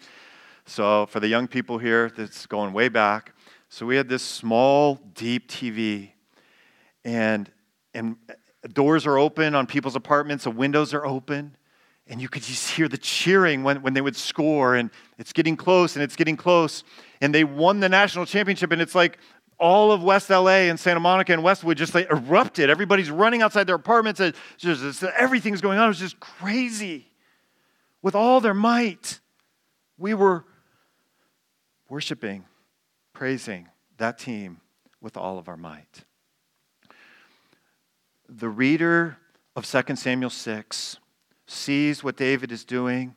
So 0.65 1.05
for 1.07 1.19
the 1.19 1.27
young 1.27 1.47
people 1.47 1.77
here, 1.77 2.09
that's 2.15 2.45
going 2.45 2.71
way 2.71 2.87
back 2.87 3.32
so 3.73 3.87
we 3.87 3.95
had 3.95 4.07
this 4.07 4.21
small, 4.21 4.99
deep 5.15 5.49
TV, 5.49 6.11
and, 7.03 7.51
and 7.95 8.17
doors 8.71 9.07
are 9.07 9.17
open 9.17 9.55
on 9.55 9.65
people's 9.65 9.95
apartments, 9.95 10.43
the 10.43 10.51
windows 10.51 10.93
are 10.93 11.03
open, 11.03 11.57
and 12.05 12.21
you 12.21 12.29
could 12.29 12.43
just 12.43 12.69
hear 12.69 12.87
the 12.87 12.99
cheering 12.99 13.63
when, 13.63 13.81
when 13.81 13.95
they 13.95 14.01
would 14.01 14.15
score, 14.15 14.75
and 14.75 14.91
it's 15.17 15.33
getting 15.33 15.57
close, 15.57 15.95
and 15.95 16.03
it's 16.03 16.15
getting 16.15 16.37
close. 16.37 16.83
And 17.19 17.33
they 17.33 17.43
won 17.43 17.79
the 17.79 17.89
national 17.89 18.27
championship, 18.27 18.71
and 18.71 18.79
it's 18.79 18.93
like 18.93 19.17
all 19.57 19.91
of 19.91 20.03
West 20.03 20.29
LA 20.29 20.69
and 20.69 20.79
Santa 20.79 20.99
Monica 20.99 21.33
and 21.33 21.41
Westwood 21.41 21.75
just 21.75 21.95
like 21.95 22.07
erupted. 22.11 22.69
Everybody's 22.69 23.09
running 23.09 23.41
outside 23.41 23.65
their 23.65 23.77
apartments. 23.77 24.19
And 24.19 24.35
just, 24.59 25.03
everything's 25.03 25.61
going 25.61 25.79
on. 25.79 25.85
It 25.85 25.87
was 25.87 25.99
just 25.99 26.19
crazy. 26.19 27.07
With 28.03 28.13
all 28.13 28.39
their 28.39 28.53
might, 28.53 29.19
we 29.97 30.13
were 30.13 30.45
worshiping 31.89 32.45
praising 33.13 33.69
that 33.97 34.17
team 34.17 34.59
with 34.99 35.15
all 35.15 35.37
of 35.37 35.47
our 35.47 35.57
might. 35.57 36.03
The 38.27 38.49
reader 38.49 39.17
of 39.55 39.65
2 39.65 39.95
Samuel 39.95 40.29
6 40.29 40.97
sees 41.45 42.03
what 42.03 42.17
David 42.17 42.51
is 42.51 42.63
doing 42.63 43.15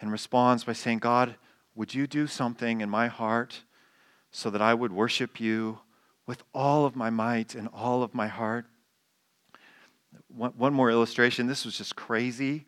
and 0.00 0.10
responds 0.10 0.64
by 0.64 0.72
saying, 0.72 0.98
God, 0.98 1.36
would 1.74 1.94
you 1.94 2.06
do 2.06 2.26
something 2.26 2.80
in 2.80 2.88
my 2.88 3.08
heart 3.08 3.62
so 4.30 4.50
that 4.50 4.62
I 4.62 4.74
would 4.74 4.92
worship 4.92 5.40
you 5.40 5.80
with 6.26 6.42
all 6.54 6.84
of 6.84 6.96
my 6.96 7.10
might 7.10 7.54
and 7.54 7.68
all 7.72 8.02
of 8.02 8.14
my 8.14 8.28
heart? 8.28 8.66
One, 10.28 10.72
more 10.72 10.90
illustration. 10.90 11.46
This 11.46 11.64
was 11.64 11.76
just 11.76 11.96
crazy. 11.96 12.66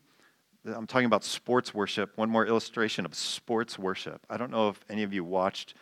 I'm 0.64 0.86
talking 0.86 1.06
about 1.06 1.24
sports 1.24 1.72
worship. 1.72 2.16
One 2.16 2.28
more 2.28 2.46
illustration 2.46 3.06
of 3.06 3.14
sports 3.14 3.78
worship. 3.78 4.20
I 4.28 4.36
don't 4.36 4.50
know 4.50 4.68
if 4.68 4.84
any 4.90 5.02
of 5.02 5.12
you 5.12 5.24
watched 5.24 5.74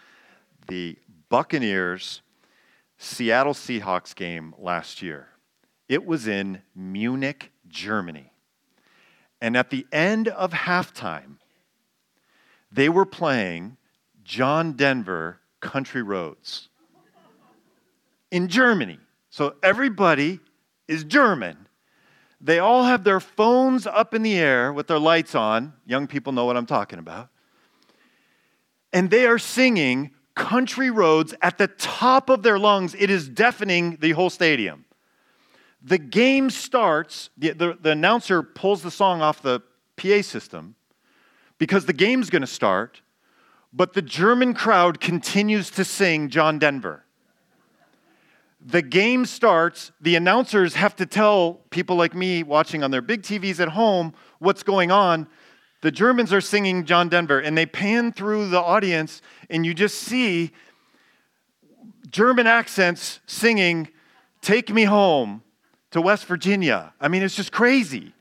the 0.68 0.96
Buccaneers 1.28 2.22
Seattle 2.98 3.54
Seahawks 3.54 4.14
game 4.14 4.54
last 4.58 5.02
year. 5.02 5.28
It 5.88 6.04
was 6.04 6.28
in 6.28 6.62
Munich, 6.74 7.52
Germany. 7.66 8.32
And 9.40 9.56
at 9.56 9.70
the 9.70 9.86
end 9.92 10.28
of 10.28 10.52
halftime, 10.52 11.36
they 12.70 12.88
were 12.88 13.06
playing 13.06 13.76
John 14.24 14.72
Denver 14.72 15.40
Country 15.60 16.02
Roads. 16.02 16.68
in 18.30 18.48
Germany. 18.48 18.98
So 19.30 19.54
everybody 19.62 20.40
is 20.86 21.04
German. 21.04 21.66
They 22.40 22.58
all 22.58 22.84
have 22.84 23.02
their 23.04 23.20
phones 23.20 23.86
up 23.86 24.12
in 24.12 24.22
the 24.22 24.34
air 24.34 24.72
with 24.72 24.86
their 24.86 24.98
lights 24.98 25.34
on. 25.34 25.72
Young 25.86 26.06
people 26.06 26.32
know 26.32 26.44
what 26.44 26.56
I'm 26.56 26.66
talking 26.66 26.98
about. 26.98 27.30
And 28.92 29.10
they 29.10 29.26
are 29.26 29.38
singing 29.38 30.10
Country 30.38 30.90
Roads 30.90 31.34
at 31.42 31.58
the 31.58 31.66
top 31.66 32.30
of 32.30 32.42
their 32.42 32.58
lungs. 32.58 32.94
It 32.98 33.10
is 33.10 33.28
deafening 33.28 33.98
the 34.00 34.12
whole 34.12 34.30
stadium. 34.30 34.86
The 35.82 35.98
game 35.98 36.48
starts, 36.48 37.30
the, 37.36 37.52
the, 37.52 37.78
the 37.80 37.90
announcer 37.90 38.42
pulls 38.42 38.82
the 38.82 38.90
song 38.90 39.20
off 39.20 39.42
the 39.42 39.60
PA 39.96 40.22
system 40.22 40.74
because 41.58 41.84
the 41.84 41.92
game's 41.92 42.30
going 42.30 42.42
to 42.42 42.46
start, 42.46 43.02
but 43.72 43.92
the 43.92 44.02
German 44.02 44.54
crowd 44.54 45.00
continues 45.00 45.70
to 45.72 45.84
sing 45.84 46.30
John 46.30 46.58
Denver 46.58 47.04
the 48.64 48.82
game 48.82 49.24
starts, 49.24 49.92
the 50.00 50.16
announcers 50.16 50.74
have 50.74 50.96
to 50.96 51.06
tell 51.06 51.60
people 51.70 51.96
like 51.96 52.14
me 52.14 52.42
watching 52.42 52.82
on 52.82 52.90
their 52.90 53.02
big 53.02 53.22
TVs 53.22 53.60
at 53.60 53.68
home 53.68 54.12
what's 54.40 54.62
going 54.62 54.90
on. 54.90 55.28
The 55.80 55.90
Germans 55.90 56.32
are 56.32 56.40
singing 56.40 56.84
John 56.84 57.08
Denver, 57.08 57.38
and 57.38 57.56
they 57.56 57.66
pan 57.66 58.12
through 58.12 58.48
the 58.48 58.60
audience, 58.60 59.22
and 59.48 59.64
you 59.64 59.74
just 59.74 59.98
see 59.98 60.50
German 62.10 62.46
accents 62.46 63.20
singing, 63.26 63.88
Take 64.40 64.72
Me 64.72 64.84
Home 64.84 65.42
to 65.90 66.00
West 66.00 66.26
Virginia. 66.26 66.92
I 67.00 67.08
mean, 67.08 67.22
it's 67.22 67.36
just 67.36 67.52
crazy. 67.52 68.12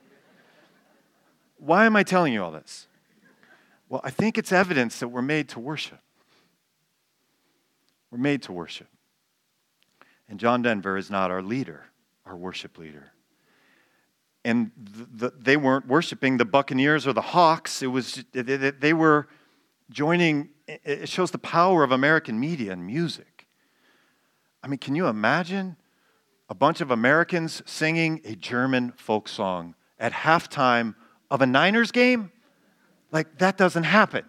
Why 1.58 1.86
am 1.86 1.96
I 1.96 2.04
telling 2.04 2.34
you 2.34 2.44
all 2.44 2.52
this? 2.52 2.88
Well, 3.90 4.02
I 4.04 4.12
think 4.12 4.38
it's 4.38 4.52
evidence 4.52 5.00
that 5.00 5.08
we're 5.08 5.22
made 5.22 5.50
to 5.50 5.60
worship. 5.60 6.00
We're 8.12 8.20
made 8.20 8.44
to 8.44 8.52
worship. 8.52 8.88
And 10.30 10.40
John 10.40 10.62
Denver 10.62 10.98
is 10.98 11.10
not 11.10 11.32
our 11.32 11.42
leader, 11.42 11.86
our 12.26 12.36
worship 12.36 12.78
leader. 12.78 13.12
And 14.48 14.72
the, 14.78 15.28
the, 15.28 15.34
they 15.38 15.58
weren't 15.58 15.88
worshiping 15.88 16.38
the 16.38 16.46
Buccaneers 16.46 17.06
or 17.06 17.12
the 17.12 17.22
Hawks. 17.22 17.84
It 17.84 17.88
was, 17.88 18.24
they 18.32 18.94
were 18.94 19.28
joining, 19.90 20.52
it 20.66 21.10
shows 21.10 21.32
the 21.32 21.38
power 21.38 21.84
of 21.84 21.92
American 21.92 22.40
media 22.40 22.72
and 22.72 22.88
music. 22.88 23.46
I 24.64 24.68
mean, 24.70 24.78
can 24.78 24.96
you 24.96 25.08
imagine 25.08 25.76
a 26.48 26.56
bunch 26.56 26.80
of 26.80 26.92
Americans 26.92 27.62
singing 27.66 28.22
a 28.24 28.36
German 28.38 28.94
folk 28.96 29.28
song 29.28 29.76
at 30.00 30.14
halftime 30.14 30.96
of 31.30 31.42
a 31.42 31.46
Niners 31.46 31.92
game? 31.92 32.32
Like, 33.12 33.40
that 33.40 33.58
doesn't 33.58 33.84
happen. 33.84 34.24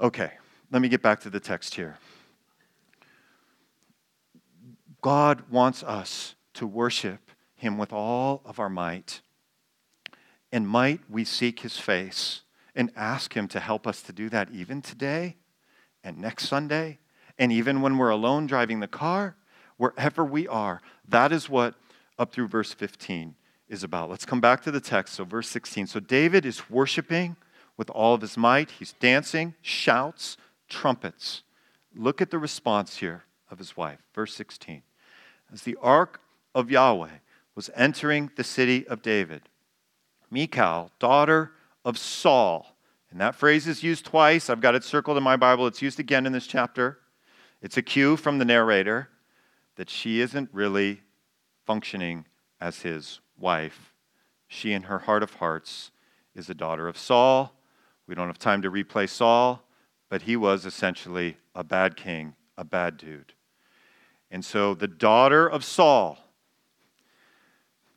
Okay, 0.00 0.32
let 0.72 0.82
me 0.82 0.88
get 0.88 1.00
back 1.00 1.20
to 1.20 1.30
the 1.30 1.38
text 1.38 1.76
here. 1.76 1.96
God 5.00 5.44
wants 5.48 5.84
us 5.84 6.34
to 6.54 6.66
worship 6.66 7.27
Him 7.58 7.76
with 7.76 7.92
all 7.92 8.40
of 8.44 8.58
our 8.58 8.70
might. 8.70 9.20
And 10.50 10.66
might 10.66 11.00
we 11.10 11.24
seek 11.24 11.60
His 11.60 11.76
face 11.78 12.42
and 12.74 12.90
ask 12.96 13.34
Him 13.34 13.48
to 13.48 13.60
help 13.60 13.86
us 13.86 14.00
to 14.02 14.12
do 14.12 14.30
that 14.30 14.50
even 14.50 14.80
today 14.80 15.36
and 16.02 16.18
next 16.18 16.48
Sunday, 16.48 16.98
and 17.38 17.52
even 17.52 17.82
when 17.82 17.98
we're 17.98 18.08
alone 18.08 18.46
driving 18.46 18.80
the 18.80 18.88
car, 18.88 19.36
wherever 19.76 20.24
we 20.24 20.48
are. 20.48 20.80
That 21.06 21.32
is 21.32 21.50
what 21.50 21.74
up 22.18 22.32
through 22.32 22.48
verse 22.48 22.72
15 22.72 23.34
is 23.68 23.82
about. 23.84 24.08
Let's 24.08 24.24
come 24.24 24.40
back 24.40 24.62
to 24.62 24.70
the 24.70 24.80
text. 24.80 25.14
So, 25.14 25.24
verse 25.24 25.48
16. 25.48 25.88
So, 25.88 26.00
David 26.00 26.46
is 26.46 26.70
worshiping 26.70 27.36
with 27.76 27.90
all 27.90 28.14
of 28.14 28.22
his 28.22 28.36
might. 28.36 28.70
He's 28.70 28.94
dancing, 28.94 29.54
shouts, 29.60 30.36
trumpets. 30.68 31.42
Look 31.94 32.22
at 32.22 32.30
the 32.30 32.38
response 32.38 32.96
here 32.96 33.24
of 33.50 33.58
his 33.58 33.76
wife. 33.76 34.00
Verse 34.14 34.34
16 34.34 34.82
as 35.52 35.62
the 35.62 35.76
ark 35.80 36.20
of 36.54 36.70
Yahweh 36.70 37.08
was 37.58 37.70
entering 37.74 38.30
the 38.36 38.44
city 38.44 38.86
of 38.86 39.02
David. 39.02 39.42
Michal, 40.30 40.92
daughter 41.00 41.50
of 41.84 41.98
Saul, 41.98 42.76
and 43.10 43.20
that 43.20 43.34
phrase 43.34 43.66
is 43.66 43.82
used 43.82 44.04
twice. 44.04 44.48
I've 44.48 44.60
got 44.60 44.76
it 44.76 44.84
circled 44.84 45.16
in 45.16 45.24
my 45.24 45.34
Bible. 45.34 45.66
It's 45.66 45.82
used 45.82 45.98
again 45.98 46.24
in 46.24 46.30
this 46.30 46.46
chapter. 46.46 47.00
It's 47.60 47.76
a 47.76 47.82
cue 47.82 48.16
from 48.16 48.38
the 48.38 48.44
narrator 48.44 49.08
that 49.74 49.90
she 49.90 50.20
isn't 50.20 50.50
really 50.52 51.00
functioning 51.66 52.26
as 52.60 52.82
his 52.82 53.18
wife. 53.36 53.92
She, 54.46 54.72
in 54.72 54.84
her 54.84 55.00
heart 55.00 55.24
of 55.24 55.34
hearts, 55.34 55.90
is 56.36 56.48
a 56.48 56.54
daughter 56.54 56.86
of 56.86 56.96
Saul. 56.96 57.60
We 58.06 58.14
don't 58.14 58.28
have 58.28 58.38
time 58.38 58.62
to 58.62 58.70
replay 58.70 59.08
Saul, 59.08 59.64
but 60.08 60.22
he 60.22 60.36
was 60.36 60.64
essentially 60.64 61.38
a 61.56 61.64
bad 61.64 61.96
king, 61.96 62.36
a 62.56 62.62
bad 62.62 62.98
dude. 62.98 63.32
And 64.30 64.44
so 64.44 64.74
the 64.74 64.86
daughter 64.86 65.48
of 65.48 65.64
Saul, 65.64 66.18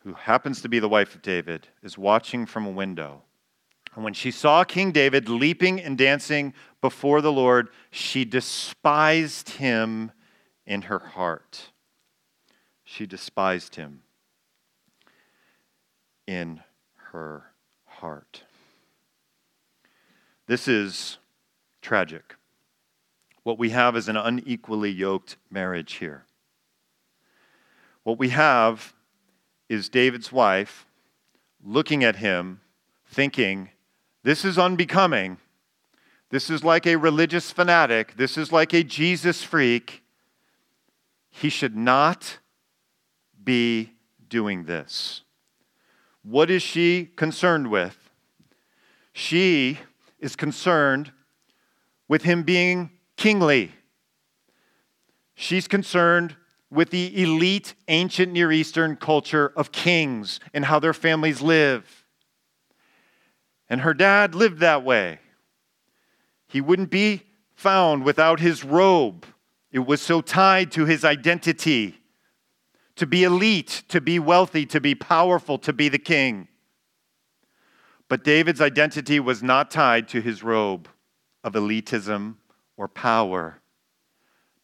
who 0.04 0.14
happens 0.14 0.62
to 0.62 0.70
be 0.70 0.80
the 0.80 0.90
wife 0.90 1.16
of 1.16 1.22
David, 1.22 1.68
is 1.84 1.98
watching 1.98 2.46
from 2.46 2.66
a 2.66 2.72
window. 2.72 3.22
And 3.96 4.04
when 4.04 4.14
she 4.14 4.32
saw 4.32 4.64
King 4.64 4.92
David 4.92 5.28
leaping 5.30 5.80
and 5.80 5.98
dancing 5.98 6.54
before 6.80 7.22
the 7.22 7.32
Lord, 7.32 7.70
she 7.92 8.26
despised 8.26 9.50
him 9.50 10.12
in 10.66 10.84
her 10.84 11.00
heart. 11.00 11.72
She 12.84 13.06
despised 13.06 13.76
him 13.76 14.02
in 16.26 16.62
her 17.12 17.52
heart. 17.86 18.44
This 20.48 20.68
is 20.68 21.18
tragic. 21.82 22.36
What 23.44 23.60
we 23.60 23.70
have 23.72 23.96
is 23.96 24.08
an 24.08 24.18
unequally 24.18 24.92
yoked 24.92 25.38
marriage 25.50 25.94
here. 25.94 26.26
What 28.04 28.18
we 28.18 28.30
have 28.30 28.94
is 29.72 29.88
David's 29.88 30.34
wife 30.34 30.86
looking 31.64 32.04
at 32.04 32.18
him, 32.18 32.60
thinking, 33.06 33.70
This 34.22 34.44
is 34.44 34.60
unbecoming. 34.60 35.38
This 36.30 36.50
is 36.50 36.62
like 36.62 36.86
a 36.86 36.98
religious 36.98 37.52
fanatic. 37.52 38.18
This 38.18 38.38
is 38.38 38.52
like 38.52 38.74
a 38.74 38.84
Jesus 38.84 39.44
freak. 39.44 40.04
He 41.30 41.48
should 41.50 41.76
not 41.76 42.40
be 43.42 43.94
doing 44.28 44.66
this. 44.66 45.22
What 46.22 46.50
is 46.50 46.62
she 46.62 47.06
concerned 47.16 47.72
with? 47.72 47.98
She 49.14 49.80
is 50.20 50.36
concerned 50.36 51.14
with 52.10 52.24
him 52.24 52.44
being 52.44 52.92
kingly. 53.16 53.72
She's 55.34 55.68
concerned 55.68 56.36
with 56.72 56.90
the 56.90 57.22
elite 57.22 57.76
ancient 57.90 58.32
Near 58.32 58.52
Eastern 58.52 58.96
culture 58.96 59.52
of 59.56 59.72
kings 59.72 60.40
and 60.54 60.66
how 60.66 60.80
their 60.80 60.94
families 60.94 61.42
live. 61.42 62.06
And 63.70 63.82
her 63.82 63.94
dad 63.94 64.34
lived 64.34 64.60
that 64.60 64.84
way. 64.84 65.20
He 66.48 66.62
wouldn't 66.62 66.90
be 66.90 67.24
found 67.54 68.04
without 68.04 68.40
his 68.40 68.64
robe, 68.64 69.26
it 69.72 69.80
was 69.80 70.02
so 70.02 70.20
tied 70.20 70.72
to 70.72 70.86
his 70.86 71.06
identity 71.06 72.02
to 72.96 73.06
be 73.06 73.24
elite, 73.24 73.84
to 73.88 74.02
be 74.02 74.20
wealthy, 74.20 74.66
to 74.66 74.82
be 74.82 74.94
powerful, 74.96 75.58
to 75.60 75.72
be 75.72 75.88
the 75.88 76.00
king. 76.00 76.48
But 78.10 78.24
David's 78.24 78.60
identity 78.60 79.20
was 79.20 79.42
not 79.42 79.72
tied 79.72 80.10
to 80.10 80.22
his 80.22 80.44
robe 80.44 80.90
of 81.44 81.54
elitism 81.54 82.36
or 82.76 82.88
power. 82.90 83.61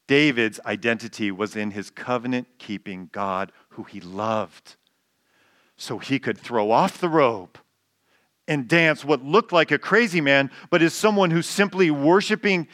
David's 0.07 0.59
identity 0.65 1.31
was 1.31 1.55
in 1.55 1.71
his 1.71 1.89
covenant 1.89 2.47
keeping 2.57 3.09
God 3.11 3.51
who 3.69 3.83
he 3.83 3.99
loved. 3.99 4.77
So 5.75 5.99
he 5.99 6.17
could 6.17 6.37
throw 6.37 6.71
off 6.71 6.99
the 6.99 7.09
robe 7.09 7.57
and 8.47 8.67
dance 8.67 9.03
what 9.03 9.23
looked 9.23 9.51
like 9.51 9.71
a 9.71 9.77
crazy 9.77 10.21
man, 10.21 10.49
but 10.69 10.81
is 10.81 10.93
someone 10.93 11.31
who's 11.31 11.45
simply 11.45 11.91
worshiping 11.91 12.67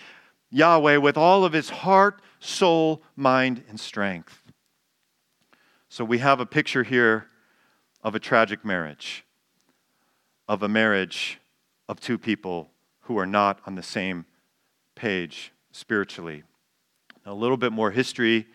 Yahweh 0.51 0.97
with 0.97 1.17
all 1.17 1.43
of 1.43 1.53
his 1.53 1.69
heart, 1.69 2.21
soul, 2.39 3.01
mind, 3.15 3.63
and 3.67 3.79
strength. 3.79 4.39
So 5.89 6.05
we 6.05 6.19
have 6.19 6.39
a 6.39 6.45
picture 6.45 6.83
here 6.83 7.27
of 8.03 8.13
a 8.13 8.19
tragic 8.19 8.63
marriage, 8.63 9.25
of 10.47 10.61
a 10.61 10.69
marriage 10.69 11.39
of 11.89 11.99
two 11.99 12.17
people 12.17 12.69
who 13.01 13.17
are 13.17 13.25
not 13.25 13.59
on 13.65 13.75
the 13.75 13.83
same 13.83 14.25
page 14.95 15.51
spiritually. 15.71 16.43
A 17.25 17.33
little 17.33 17.57
bit 17.57 17.71
more 17.71 17.91
history 17.91 18.47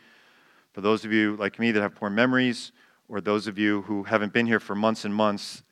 for 0.72 0.81
those 0.81 1.04
of 1.04 1.12
you 1.12 1.37
like 1.37 1.59
me 1.59 1.70
that 1.72 1.81
have 1.81 1.94
poor 1.94 2.11
memories, 2.11 2.72
or 3.09 3.20
those 3.20 3.46
of 3.46 3.59
you 3.59 3.83
who 3.83 4.02
haven't 4.04 4.33
been 4.33 4.46
here 4.46 4.61
for 4.61 4.74
months 4.74 5.04
and 5.04 5.14
months. 5.14 5.62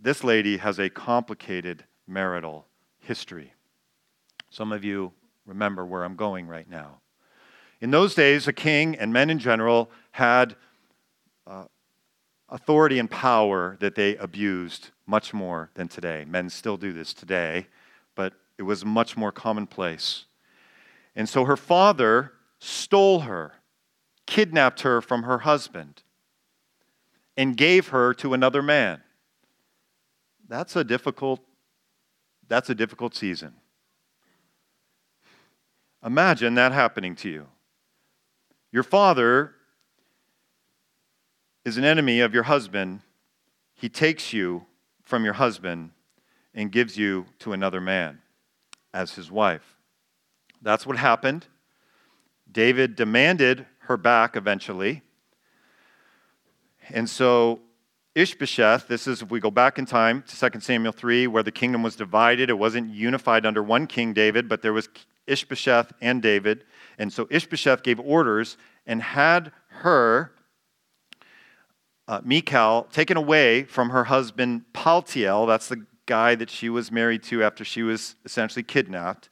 This 0.00 0.24
lady 0.24 0.56
has 0.56 0.78
a 0.78 0.88
complicated 0.88 1.84
marital 2.06 2.66
history. 2.98 3.52
Some 4.48 4.72
of 4.72 4.84
you 4.84 5.12
remember 5.46 5.84
where 5.84 6.02
I'm 6.02 6.16
going 6.16 6.48
right 6.48 6.68
now. 6.68 7.00
In 7.80 7.90
those 7.90 8.14
days, 8.14 8.48
a 8.48 8.52
king 8.52 8.96
and 8.96 9.12
men 9.12 9.30
in 9.30 9.38
general 9.38 9.90
had 10.12 10.56
uh, 11.46 11.64
authority 12.48 12.98
and 12.98 13.10
power 13.10 13.76
that 13.80 13.94
they 13.94 14.16
abused 14.16 14.90
much 15.06 15.32
more 15.32 15.70
than 15.74 15.88
today. 15.88 16.24
Men 16.26 16.50
still 16.50 16.76
do 16.76 16.92
this 16.92 17.14
today, 17.14 17.66
but 18.14 18.34
it 18.58 18.62
was 18.62 18.84
much 18.84 19.16
more 19.16 19.32
commonplace. 19.32 20.24
And 21.20 21.28
so 21.28 21.44
her 21.44 21.58
father 21.58 22.32
stole 22.60 23.20
her, 23.20 23.52
kidnapped 24.24 24.80
her 24.80 25.02
from 25.02 25.24
her 25.24 25.40
husband, 25.40 26.02
and 27.36 27.58
gave 27.58 27.88
her 27.88 28.14
to 28.14 28.32
another 28.32 28.62
man. 28.62 29.02
That's 30.48 30.76
a 30.76 30.82
difficult 30.82 31.40
that's 32.48 32.70
a 32.70 32.74
difficult 32.74 33.14
season. 33.14 33.52
Imagine 36.02 36.54
that 36.54 36.72
happening 36.72 37.14
to 37.16 37.28
you. 37.28 37.48
Your 38.72 38.82
father 38.82 39.56
is 41.66 41.76
an 41.76 41.84
enemy 41.84 42.20
of 42.20 42.32
your 42.32 42.44
husband. 42.44 43.00
He 43.74 43.90
takes 43.90 44.32
you 44.32 44.64
from 45.02 45.26
your 45.26 45.34
husband 45.34 45.90
and 46.54 46.72
gives 46.72 46.96
you 46.96 47.26
to 47.40 47.52
another 47.52 47.82
man 47.82 48.22
as 48.94 49.16
his 49.16 49.30
wife. 49.30 49.76
That's 50.62 50.86
what 50.86 50.96
happened. 50.96 51.46
David 52.50 52.96
demanded 52.96 53.66
her 53.80 53.96
back 53.96 54.36
eventually. 54.36 55.02
And 56.90 57.08
so 57.08 57.60
Ishbosheth, 58.14 58.88
this 58.88 59.06
is 59.06 59.22
if 59.22 59.30
we 59.30 59.38
go 59.38 59.50
back 59.50 59.78
in 59.78 59.86
time 59.86 60.24
to 60.26 60.50
2 60.50 60.60
Samuel 60.60 60.92
3, 60.92 61.28
where 61.28 61.42
the 61.42 61.52
kingdom 61.52 61.82
was 61.82 61.94
divided. 61.94 62.50
It 62.50 62.58
wasn't 62.58 62.92
unified 62.92 63.46
under 63.46 63.62
one 63.62 63.86
king, 63.86 64.12
David, 64.12 64.48
but 64.48 64.62
there 64.62 64.72
was 64.72 64.88
Ishbosheth 65.26 65.92
and 66.00 66.20
David. 66.20 66.64
And 66.98 67.12
so 67.12 67.28
Ishbosheth 67.30 67.82
gave 67.82 68.00
orders 68.00 68.56
and 68.84 69.00
had 69.00 69.52
her, 69.68 70.32
uh, 72.08 72.20
Michal, 72.24 72.88
taken 72.92 73.16
away 73.16 73.62
from 73.62 73.90
her 73.90 74.04
husband 74.04 74.64
Paltiel. 74.74 75.46
That's 75.46 75.68
the 75.68 75.86
guy 76.06 76.34
that 76.34 76.50
she 76.50 76.68
was 76.68 76.90
married 76.90 77.22
to 77.22 77.44
after 77.44 77.64
she 77.64 77.82
was 77.84 78.16
essentially 78.24 78.64
kidnapped, 78.64 79.28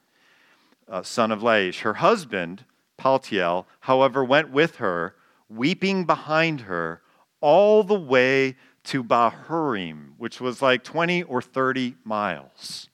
uh, 0.89 1.03
son 1.03 1.31
of 1.31 1.41
Laish. 1.41 1.81
Her 1.81 1.95
husband, 1.95 2.65
Paltiel, 2.99 3.67
however, 3.81 4.25
went 4.25 4.51
with 4.51 4.77
her, 4.77 5.15
weeping 5.49 6.05
behind 6.05 6.63
her 6.63 7.03
all 7.41 7.83
the 7.83 7.99
way 7.99 8.57
to 8.85 9.05
Bahurim, 9.05 10.13
which 10.17 10.41
was 10.41 10.63
like 10.63 10.83
20 10.83 11.23
or 11.25 11.43
30 11.43 11.97
miles. 12.05 12.89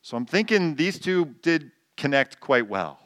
So 0.00 0.16
I'm 0.16 0.26
thinking 0.26 0.74
these 0.74 0.98
two 0.98 1.34
did 1.42 1.70
connect 1.96 2.40
quite 2.40 2.68
well. 2.68 2.98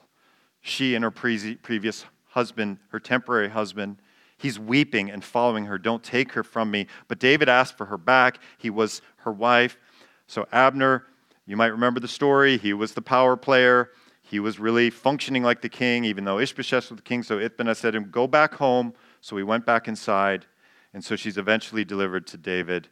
She 0.61 0.95
and 0.95 1.05
her 1.05 1.11
pre- 1.11 1.57
previous 1.57 2.05
husband, 2.29 2.79
her 2.89 3.01
temporary 3.01 3.49
husband, 3.49 3.99
he's 4.39 4.59
weeping 4.59 5.11
and 5.11 5.23
following 5.23 5.67
her. 5.67 5.79
Don't 5.79 6.03
take 6.03 6.33
her 6.33 6.43
from 6.43 6.71
me. 6.71 6.87
But 7.09 7.19
David 7.19 7.49
asked 7.49 7.77
for 7.77 7.87
her 7.87 7.99
back. 7.99 8.39
He 8.59 8.71
was 8.71 9.03
her 9.19 9.33
wife. 9.33 9.77
So 10.27 10.47
Abner, 10.53 11.05
you 11.47 11.57
might 11.57 11.67
remember 11.67 12.01
the 12.01 12.09
story. 12.09 12.59
He 12.59 12.73
was 12.73 12.93
the 12.93 13.03
power 13.03 13.37
player. 13.37 13.91
He 14.23 14.41
was 14.41 14.59
really 14.59 14.91
functioning 14.91 15.45
like 15.45 15.61
the 15.61 15.69
king, 15.69 16.05
even 16.05 16.25
though 16.25 16.41
Ishbosheth 16.41 16.91
was 16.91 16.97
the 16.97 17.03
king. 17.03 17.23
So 17.23 17.39
Ishbosheth 17.39 17.79
said 17.79 17.93
to 17.93 17.99
him, 17.99 18.11
Go 18.11 18.27
back 18.27 18.55
home. 18.55 18.93
So 19.21 19.37
he 19.37 19.45
went 19.45 19.65
back 19.65 19.87
inside. 19.87 20.47
And 20.93 21.05
so 21.05 21.15
she's 21.15 21.39
eventually 21.39 21.85
delivered 21.85 22.27
to 22.29 22.37
David, 22.37 22.89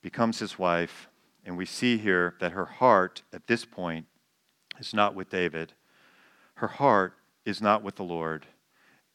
becomes 0.00 0.38
his 0.38 0.58
wife. 0.58 1.08
And 1.44 1.56
we 1.56 1.66
see 1.66 1.98
here 1.98 2.34
that 2.40 2.52
her 2.52 2.66
heart 2.66 3.22
at 3.32 3.46
this 3.46 3.64
point 3.64 4.06
is 4.78 4.94
not 4.94 5.14
with 5.14 5.30
David. 5.30 5.72
Her 6.54 6.68
heart 6.68 7.14
is 7.44 7.60
not 7.60 7.82
with 7.82 7.96
the 7.96 8.04
Lord. 8.04 8.46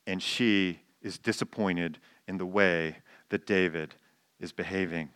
And 0.06 0.22
she 0.22 0.80
is 1.02 1.18
disappointed 1.18 2.00
in 2.28 2.38
the 2.38 2.46
way 2.46 2.98
that 3.30 3.46
David 3.46 3.96
is 4.40 4.52
behaving. 4.52 5.10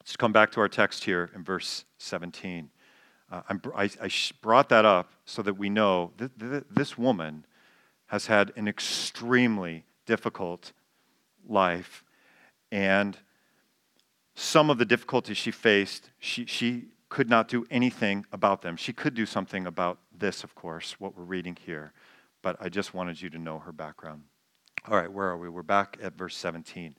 Let's 0.00 0.16
come 0.16 0.32
back 0.32 0.50
to 0.52 0.60
our 0.60 0.68
text 0.68 1.04
here 1.04 1.30
in 1.34 1.44
verse 1.44 1.84
17. 1.98 2.70
Uh, 3.30 3.42
I, 3.74 3.90
I 4.02 4.10
brought 4.40 4.68
that 4.70 4.84
up 4.84 5.12
so 5.24 5.42
that 5.42 5.54
we 5.54 5.70
know 5.70 6.12
that 6.16 6.64
this 6.74 6.98
woman 6.98 7.44
has 8.06 8.26
had 8.26 8.52
an 8.56 8.66
extremely 8.66 9.84
difficult 10.04 10.72
life. 11.48 12.04
And 12.72 13.16
some 14.34 14.70
of 14.70 14.78
the 14.78 14.84
difficulties 14.84 15.36
she 15.36 15.52
faced, 15.52 16.10
she, 16.18 16.44
she 16.44 16.86
could 17.08 17.28
not 17.28 17.48
do 17.48 17.66
anything 17.70 18.24
about 18.32 18.62
them. 18.62 18.76
She 18.76 18.92
could 18.92 19.14
do 19.14 19.26
something 19.26 19.66
about 19.66 19.98
this, 20.16 20.42
of 20.42 20.54
course, 20.54 20.98
what 20.98 21.16
we're 21.16 21.24
reading 21.24 21.56
here. 21.64 21.92
But 22.42 22.56
I 22.60 22.68
just 22.68 22.94
wanted 22.94 23.20
you 23.20 23.30
to 23.30 23.38
know 23.38 23.58
her 23.58 23.72
background. 23.72 24.22
All 24.88 24.96
right, 24.96 25.12
where 25.12 25.28
are 25.28 25.36
we? 25.36 25.48
We're 25.48 25.62
back 25.62 25.98
at 26.02 26.14
verse 26.14 26.36
17. 26.36 26.96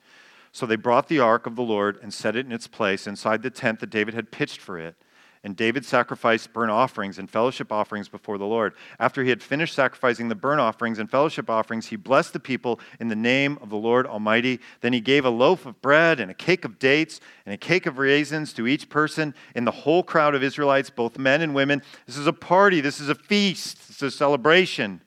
So 0.51 0.65
they 0.65 0.75
brought 0.75 1.07
the 1.07 1.19
ark 1.19 1.47
of 1.47 1.55
the 1.55 1.61
Lord 1.61 1.97
and 2.01 2.13
set 2.13 2.35
it 2.35 2.45
in 2.45 2.51
its 2.51 2.67
place 2.67 3.07
inside 3.07 3.41
the 3.41 3.49
tent 3.49 3.79
that 3.79 3.89
David 3.89 4.13
had 4.13 4.31
pitched 4.31 4.61
for 4.61 4.77
it. 4.77 4.95
And 5.43 5.55
David 5.55 5.85
sacrificed 5.85 6.53
burnt 6.53 6.69
offerings 6.69 7.17
and 7.17 7.27
fellowship 7.27 7.71
offerings 7.71 8.07
before 8.07 8.37
the 8.37 8.45
Lord. 8.45 8.73
After 8.99 9.23
he 9.23 9.29
had 9.31 9.41
finished 9.41 9.73
sacrificing 9.73 10.29
the 10.29 10.35
burnt 10.35 10.61
offerings 10.61 10.99
and 10.99 11.09
fellowship 11.09 11.49
offerings, 11.49 11.87
he 11.87 11.95
blessed 11.95 12.33
the 12.33 12.39
people 12.39 12.79
in 12.99 13.07
the 13.07 13.15
name 13.15 13.57
of 13.59 13.71
the 13.71 13.75
Lord 13.75 14.05
Almighty. 14.05 14.59
Then 14.81 14.93
he 14.93 15.01
gave 15.01 15.25
a 15.25 15.31
loaf 15.31 15.65
of 15.65 15.81
bread 15.81 16.19
and 16.19 16.29
a 16.29 16.35
cake 16.35 16.63
of 16.63 16.77
dates 16.77 17.19
and 17.47 17.55
a 17.55 17.57
cake 17.57 17.87
of 17.87 17.97
raisins 17.97 18.53
to 18.53 18.67
each 18.67 18.87
person 18.87 19.33
in 19.55 19.65
the 19.65 19.71
whole 19.71 20.03
crowd 20.03 20.35
of 20.35 20.43
Israelites, 20.43 20.91
both 20.91 21.17
men 21.17 21.41
and 21.41 21.55
women. 21.55 21.81
This 22.05 22.17
is 22.17 22.27
a 22.27 22.33
party, 22.33 22.79
this 22.79 22.99
is 22.99 23.09
a 23.09 23.15
feast, 23.15 23.87
this 23.87 23.97
is 23.97 24.13
a 24.13 24.17
celebration. 24.17 25.01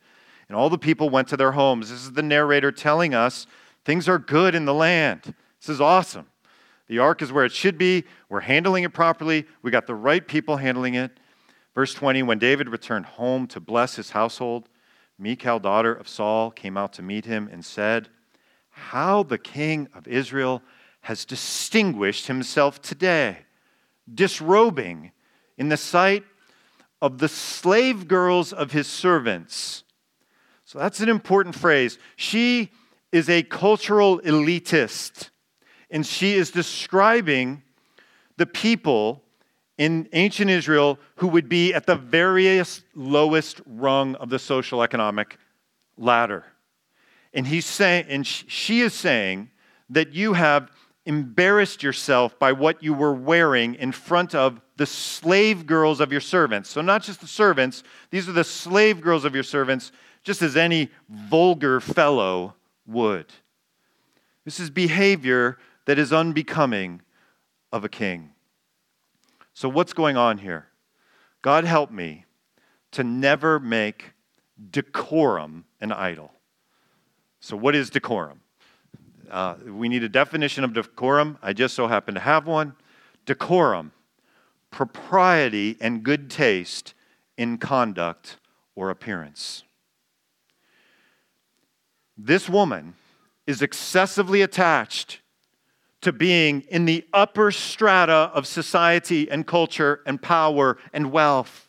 And 0.48 0.56
all 0.56 0.68
the 0.68 0.78
people 0.78 1.10
went 1.10 1.28
to 1.28 1.36
their 1.36 1.52
homes. 1.52 1.90
This 1.90 2.02
is 2.02 2.12
the 2.12 2.22
narrator 2.22 2.72
telling 2.72 3.14
us 3.14 3.46
things 3.84 4.08
are 4.08 4.18
good 4.18 4.56
in 4.56 4.64
the 4.64 4.74
land. 4.74 5.34
This 5.60 5.68
is 5.68 5.80
awesome. 5.80 6.26
The 6.88 6.98
ark 6.98 7.22
is 7.22 7.32
where 7.32 7.44
it 7.44 7.52
should 7.52 7.78
be. 7.78 8.04
We're 8.28 8.40
handling 8.40 8.84
it 8.84 8.92
properly. 8.92 9.46
We 9.62 9.70
got 9.70 9.86
the 9.86 9.94
right 9.94 10.26
people 10.26 10.56
handling 10.56 10.94
it. 10.94 11.18
Verse 11.74 11.94
20 11.94 12.22
When 12.22 12.38
David 12.38 12.68
returned 12.68 13.06
home 13.06 13.46
to 13.48 13.60
bless 13.60 13.96
his 13.96 14.10
household, 14.10 14.68
Michal, 15.18 15.58
daughter 15.58 15.94
of 15.94 16.08
Saul, 16.08 16.50
came 16.50 16.76
out 16.76 16.92
to 16.94 17.02
meet 17.02 17.24
him 17.24 17.48
and 17.50 17.64
said, 17.64 18.08
How 18.70 19.22
the 19.22 19.38
king 19.38 19.88
of 19.94 20.06
Israel 20.06 20.62
has 21.02 21.24
distinguished 21.24 22.26
himself 22.26 22.82
today, 22.82 23.38
disrobing 24.12 25.12
in 25.56 25.68
the 25.68 25.76
sight 25.76 26.24
of 27.00 27.18
the 27.18 27.28
slave 27.28 28.08
girls 28.08 28.52
of 28.52 28.72
his 28.72 28.86
servants. 28.86 29.84
So 30.64 30.78
that's 30.78 31.00
an 31.00 31.08
important 31.08 31.54
phrase. 31.54 31.98
She 32.16 32.72
is 33.12 33.28
a 33.28 33.42
cultural 33.42 34.20
elitist 34.20 35.30
and 35.94 36.04
she 36.04 36.34
is 36.34 36.50
describing 36.50 37.62
the 38.36 38.46
people 38.46 39.22
in 39.78 40.08
ancient 40.12 40.50
Israel 40.50 40.98
who 41.16 41.28
would 41.28 41.48
be 41.48 41.72
at 41.72 41.86
the 41.86 41.94
various 41.94 42.82
lowest 42.96 43.60
rung 43.64 44.16
of 44.16 44.28
the 44.28 44.40
social 44.40 44.82
economic 44.82 45.38
ladder. 45.96 46.44
And 47.32 47.46
he's 47.46 47.64
saying, 47.64 48.06
and 48.08 48.26
she 48.26 48.80
is 48.80 48.92
saying 48.92 49.50
that 49.88 50.12
you 50.12 50.32
have 50.32 50.72
embarrassed 51.06 51.84
yourself 51.84 52.36
by 52.40 52.50
what 52.50 52.82
you 52.82 52.92
were 52.92 53.14
wearing 53.14 53.76
in 53.76 53.92
front 53.92 54.34
of 54.34 54.60
the 54.76 54.86
slave 54.86 55.64
girls 55.64 56.00
of 56.00 56.10
your 56.10 56.20
servants. 56.20 56.70
So, 56.70 56.80
not 56.80 57.04
just 57.04 57.20
the 57.20 57.28
servants, 57.28 57.84
these 58.10 58.28
are 58.28 58.32
the 58.32 58.42
slave 58.42 59.00
girls 59.00 59.24
of 59.24 59.32
your 59.34 59.44
servants, 59.44 59.92
just 60.24 60.42
as 60.42 60.56
any 60.56 60.90
vulgar 61.08 61.78
fellow 61.78 62.54
would. 62.84 63.26
This 64.44 64.58
is 64.58 64.70
behavior 64.70 65.58
that 65.86 65.98
is 65.98 66.12
unbecoming 66.12 67.02
of 67.72 67.84
a 67.84 67.88
king. 67.88 68.30
So, 69.52 69.68
what's 69.68 69.92
going 69.92 70.16
on 70.16 70.38
here? 70.38 70.68
God 71.42 71.64
help 71.64 71.90
me 71.90 72.24
to 72.92 73.04
never 73.04 73.60
make 73.60 74.12
decorum 74.70 75.64
an 75.80 75.92
idol. 75.92 76.32
So, 77.40 77.56
what 77.56 77.74
is 77.74 77.90
decorum? 77.90 78.40
Uh, 79.30 79.56
we 79.66 79.88
need 79.88 80.02
a 80.02 80.08
definition 80.08 80.64
of 80.64 80.72
decorum. 80.72 81.38
I 81.42 81.52
just 81.52 81.74
so 81.74 81.86
happen 81.86 82.14
to 82.14 82.20
have 82.20 82.46
one. 82.46 82.74
Decorum, 83.26 83.92
propriety 84.70 85.76
and 85.80 86.02
good 86.02 86.30
taste 86.30 86.94
in 87.36 87.58
conduct 87.58 88.38
or 88.74 88.90
appearance. 88.90 89.62
This 92.16 92.48
woman 92.48 92.94
is 93.46 93.62
excessively 93.62 94.42
attached 94.42 95.20
to 96.04 96.12
being 96.12 96.60
in 96.68 96.84
the 96.84 97.04
upper 97.12 97.50
strata 97.50 98.30
of 98.34 98.46
society 98.46 99.30
and 99.30 99.46
culture 99.46 100.00
and 100.06 100.20
power 100.20 100.78
and 100.92 101.10
wealth. 101.10 101.68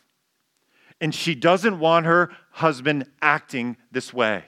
And 1.00 1.14
she 1.14 1.34
doesn't 1.34 1.78
want 1.78 2.06
her 2.06 2.30
husband 2.52 3.06
acting 3.20 3.76
this 3.90 4.12
way. 4.14 4.44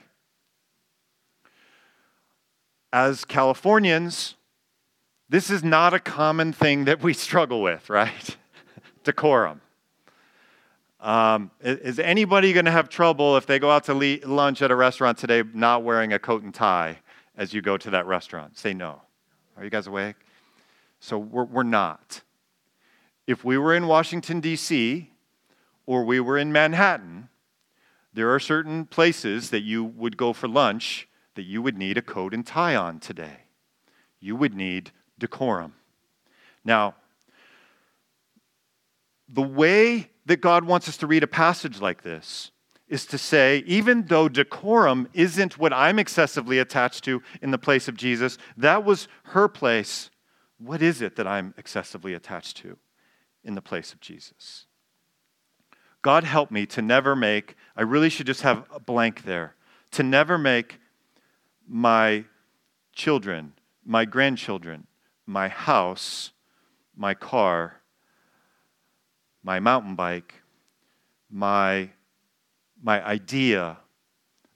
As 2.93 3.25
Californians, 3.25 4.35
this 5.27 5.49
is 5.49 5.63
not 5.63 5.93
a 5.93 5.99
common 5.99 6.53
thing 6.53 6.85
that 6.85 7.01
we 7.01 7.13
struggle 7.27 7.61
with, 7.61 7.89
right? 7.89 8.37
Decorum. 9.03 9.61
Um, 10.99 11.49
is 11.61 11.97
anybody 11.97 12.51
going 12.51 12.65
to 12.65 12.71
have 12.71 12.89
trouble 12.89 13.37
if 13.37 13.45
they 13.45 13.57
go 13.57 13.71
out 13.71 13.85
to 13.85 14.19
lunch 14.25 14.61
at 14.61 14.69
a 14.69 14.75
restaurant 14.75 15.17
today 15.17 15.43
not 15.53 15.83
wearing 15.83 16.13
a 16.13 16.19
coat 16.19 16.43
and 16.43 16.53
tie 16.53 16.99
as 17.37 17.53
you 17.53 17.61
go 17.61 17.77
to 17.77 17.89
that 17.91 18.05
restaurant? 18.05 18.57
Say 18.57 18.73
no. 18.73 19.01
Are 19.59 19.65
you 19.65 19.69
guys 19.69 19.87
awake? 19.87 20.15
So 21.01 21.19
we're, 21.19 21.43
we're 21.43 21.63
not. 21.63 22.21
If 23.27 23.43
we 23.43 23.57
were 23.57 23.75
in 23.75 23.87
Washington, 23.87 24.39
D.C., 24.39 25.11
or 25.85 26.05
we 26.05 26.21
were 26.21 26.37
in 26.37 26.53
Manhattan, 26.53 27.27
there 28.13 28.33
are 28.33 28.39
certain 28.39 28.85
places 28.85 29.49
that 29.49 29.61
you 29.61 29.83
would 29.83 30.15
go 30.15 30.31
for 30.31 30.47
lunch 30.47 31.09
that 31.35 31.43
you 31.43 31.61
would 31.61 31.77
need 31.77 31.97
a 31.97 32.01
coat 32.01 32.33
and 32.33 32.47
tie 32.47 32.73
on 32.73 33.01
today. 33.01 33.43
You 34.21 34.37
would 34.37 34.53
need 34.53 34.91
decorum. 35.17 35.73
Now, 36.63 36.95
the 39.27 39.41
way 39.41 40.09
that 40.25 40.37
God 40.37 40.63
wants 40.63 40.87
us 40.87 40.95
to 40.97 41.07
read 41.07 41.23
a 41.23 41.27
passage 41.27 41.81
like 41.81 42.01
this 42.01 42.51
is 42.89 43.05
to 43.05 43.17
say, 43.17 43.63
even 43.65 44.05
though 44.07 44.27
decorum 44.27 45.07
isn't 45.13 45.57
what 45.57 45.71
I'm 45.71 45.99
excessively 45.99 46.59
attached 46.59 47.03
to 47.05 47.21
in 47.41 47.51
the 47.51 47.57
place 47.57 47.87
of 47.87 47.95
Jesus, 47.95 48.37
that 48.57 48.83
was 48.83 49.07
her 49.25 49.47
place. 49.47 50.09
What 50.57 50.81
is 50.81 51.01
it 51.01 51.15
that 51.15 51.27
I'm 51.27 51.53
excessively 51.57 52.13
attached 52.13 52.57
to 52.57 52.77
in 53.43 53.55
the 53.55 53.61
place 53.61 53.93
of 53.93 54.01
Jesus? 54.01 54.65
God 56.01 56.23
help 56.23 56.49
me 56.49 56.65
to 56.67 56.81
never 56.81 57.15
make, 57.15 57.55
I 57.75 57.83
really 57.83 58.09
should 58.09 58.27
just 58.27 58.41
have 58.41 58.65
a 58.73 58.79
blank 58.79 59.23
there, 59.23 59.55
to 59.91 60.03
never 60.03 60.37
make 60.37 60.79
my 61.67 62.25
children, 62.93 63.53
my 63.85 64.05
grandchildren, 64.05 64.87
my 65.25 65.47
house, 65.47 66.31
my 66.95 67.13
car, 67.13 67.81
my 69.43 69.59
mountain 69.59 69.95
bike, 69.95 70.33
my, 71.29 71.89
my 72.81 73.05
idea, 73.05 73.77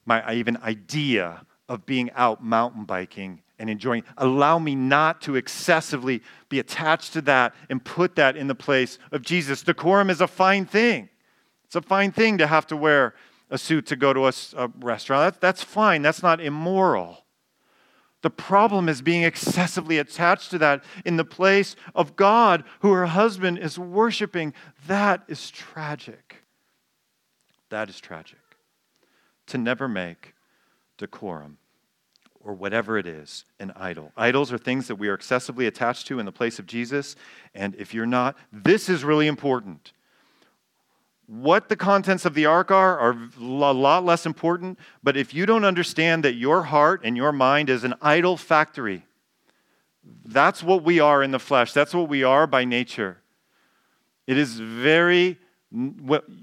my 0.05 0.33
even 0.33 0.57
idea 0.57 1.45
of 1.69 1.85
being 1.85 2.11
out 2.11 2.43
mountain 2.43 2.85
biking 2.85 3.41
and 3.59 3.69
enjoying. 3.69 4.03
Allow 4.17 4.59
me 4.59 4.75
not 4.75 5.21
to 5.21 5.35
excessively 5.35 6.21
be 6.49 6.59
attached 6.59 7.13
to 7.13 7.21
that 7.21 7.55
and 7.69 7.83
put 7.83 8.15
that 8.15 8.35
in 8.35 8.47
the 8.47 8.55
place 8.55 8.99
of 9.11 9.21
Jesus. 9.21 9.63
Decorum 9.63 10.09
is 10.09 10.21
a 10.21 10.27
fine 10.27 10.65
thing. 10.65 11.09
It's 11.65 11.75
a 11.75 11.81
fine 11.81 12.11
thing 12.11 12.37
to 12.39 12.47
have 12.47 12.67
to 12.67 12.77
wear 12.77 13.15
a 13.49 13.57
suit 13.57 13.85
to 13.87 13.95
go 13.95 14.13
to 14.13 14.27
a, 14.27 14.33
a 14.57 14.71
restaurant. 14.79 15.33
That, 15.33 15.41
that's 15.41 15.63
fine. 15.63 16.01
That's 16.01 16.23
not 16.23 16.41
immoral. 16.41 17.23
The 18.23 18.29
problem 18.29 18.87
is 18.87 19.01
being 19.01 19.23
excessively 19.23 19.97
attached 19.97 20.49
to 20.51 20.57
that 20.59 20.83
in 21.05 21.17
the 21.17 21.25
place 21.25 21.75
of 21.93 22.15
God, 22.15 22.63
who 22.79 22.91
her 22.93 23.05
husband 23.05 23.59
is 23.59 23.77
worshiping. 23.77 24.53
That 24.87 25.23
is 25.27 25.51
tragic. 25.51 26.32
That 27.73 27.89
is 27.89 27.99
tragic. 27.99 28.37
To 29.47 29.57
never 29.57 29.87
make 29.87 30.35
decorum 30.99 31.57
or 32.39 32.53
whatever 32.53 32.99
it 32.99 33.07
is 33.07 33.45
an 33.59 33.73
idol. 33.75 34.11
Idols 34.15 34.53
are 34.53 34.59
things 34.59 34.87
that 34.89 34.97
we 34.97 35.07
are 35.07 35.15
excessively 35.15 35.65
attached 35.65 36.05
to 36.07 36.19
in 36.19 36.27
the 36.27 36.31
place 36.31 36.59
of 36.59 36.67
Jesus. 36.67 37.15
And 37.55 37.73
if 37.73 37.91
you're 37.91 38.05
not, 38.05 38.37
this 38.51 38.89
is 38.89 39.03
really 39.03 39.25
important. 39.25 39.91
What 41.25 41.67
the 41.67 41.75
contents 41.75 42.25
of 42.25 42.35
the 42.35 42.45
ark 42.45 42.69
are 42.69 42.99
are 42.99 43.17
a 43.39 43.43
lot 43.43 44.05
less 44.05 44.27
important, 44.27 44.77
but 45.01 45.17
if 45.17 45.33
you 45.33 45.47
don't 45.47 45.65
understand 45.65 46.23
that 46.25 46.35
your 46.35 46.61
heart 46.61 47.01
and 47.03 47.17
your 47.17 47.31
mind 47.31 47.71
is 47.71 47.83
an 47.83 47.95
idol 48.03 48.37
factory, 48.37 49.03
that's 50.23 50.61
what 50.61 50.83
we 50.83 50.99
are 50.99 51.23
in 51.23 51.31
the 51.31 51.39
flesh. 51.39 51.73
That's 51.73 51.95
what 51.95 52.07
we 52.07 52.23
are 52.23 52.45
by 52.45 52.65
nature. 52.65 53.17
It 54.27 54.37
is 54.37 54.59
very, 54.59 55.39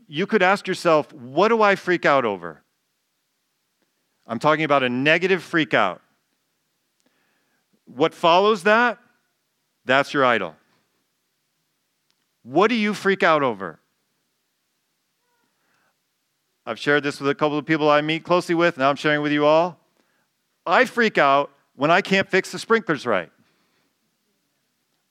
you 0.08 0.26
could 0.26 0.42
ask 0.42 0.66
yourself, 0.66 1.12
what 1.12 1.48
do 1.48 1.62
I 1.62 1.76
freak 1.76 2.04
out 2.04 2.24
over? 2.24 2.62
I'm 4.26 4.38
talking 4.38 4.64
about 4.64 4.82
a 4.82 4.88
negative 4.88 5.42
freak 5.42 5.72
out. 5.72 6.00
What 7.84 8.14
follows 8.14 8.64
that? 8.64 8.98
That's 9.84 10.12
your 10.12 10.24
idol. 10.24 10.56
What 12.42 12.68
do 12.68 12.74
you 12.74 12.94
freak 12.94 13.22
out 13.22 13.42
over? 13.42 13.78
I've 16.66 16.78
shared 16.78 17.02
this 17.02 17.20
with 17.20 17.28
a 17.30 17.34
couple 17.34 17.58
of 17.58 17.66
people 17.66 17.88
I 17.90 18.00
meet 18.00 18.24
closely 18.24 18.54
with. 18.54 18.78
Now 18.78 18.90
I'm 18.90 18.96
sharing 18.96 19.22
with 19.22 19.32
you 19.32 19.44
all. 19.44 19.78
I 20.66 20.84
freak 20.84 21.18
out 21.18 21.50
when 21.74 21.90
I 21.90 22.00
can't 22.00 22.28
fix 22.28 22.52
the 22.52 22.58
sprinklers 22.58 23.06
right. 23.06 23.30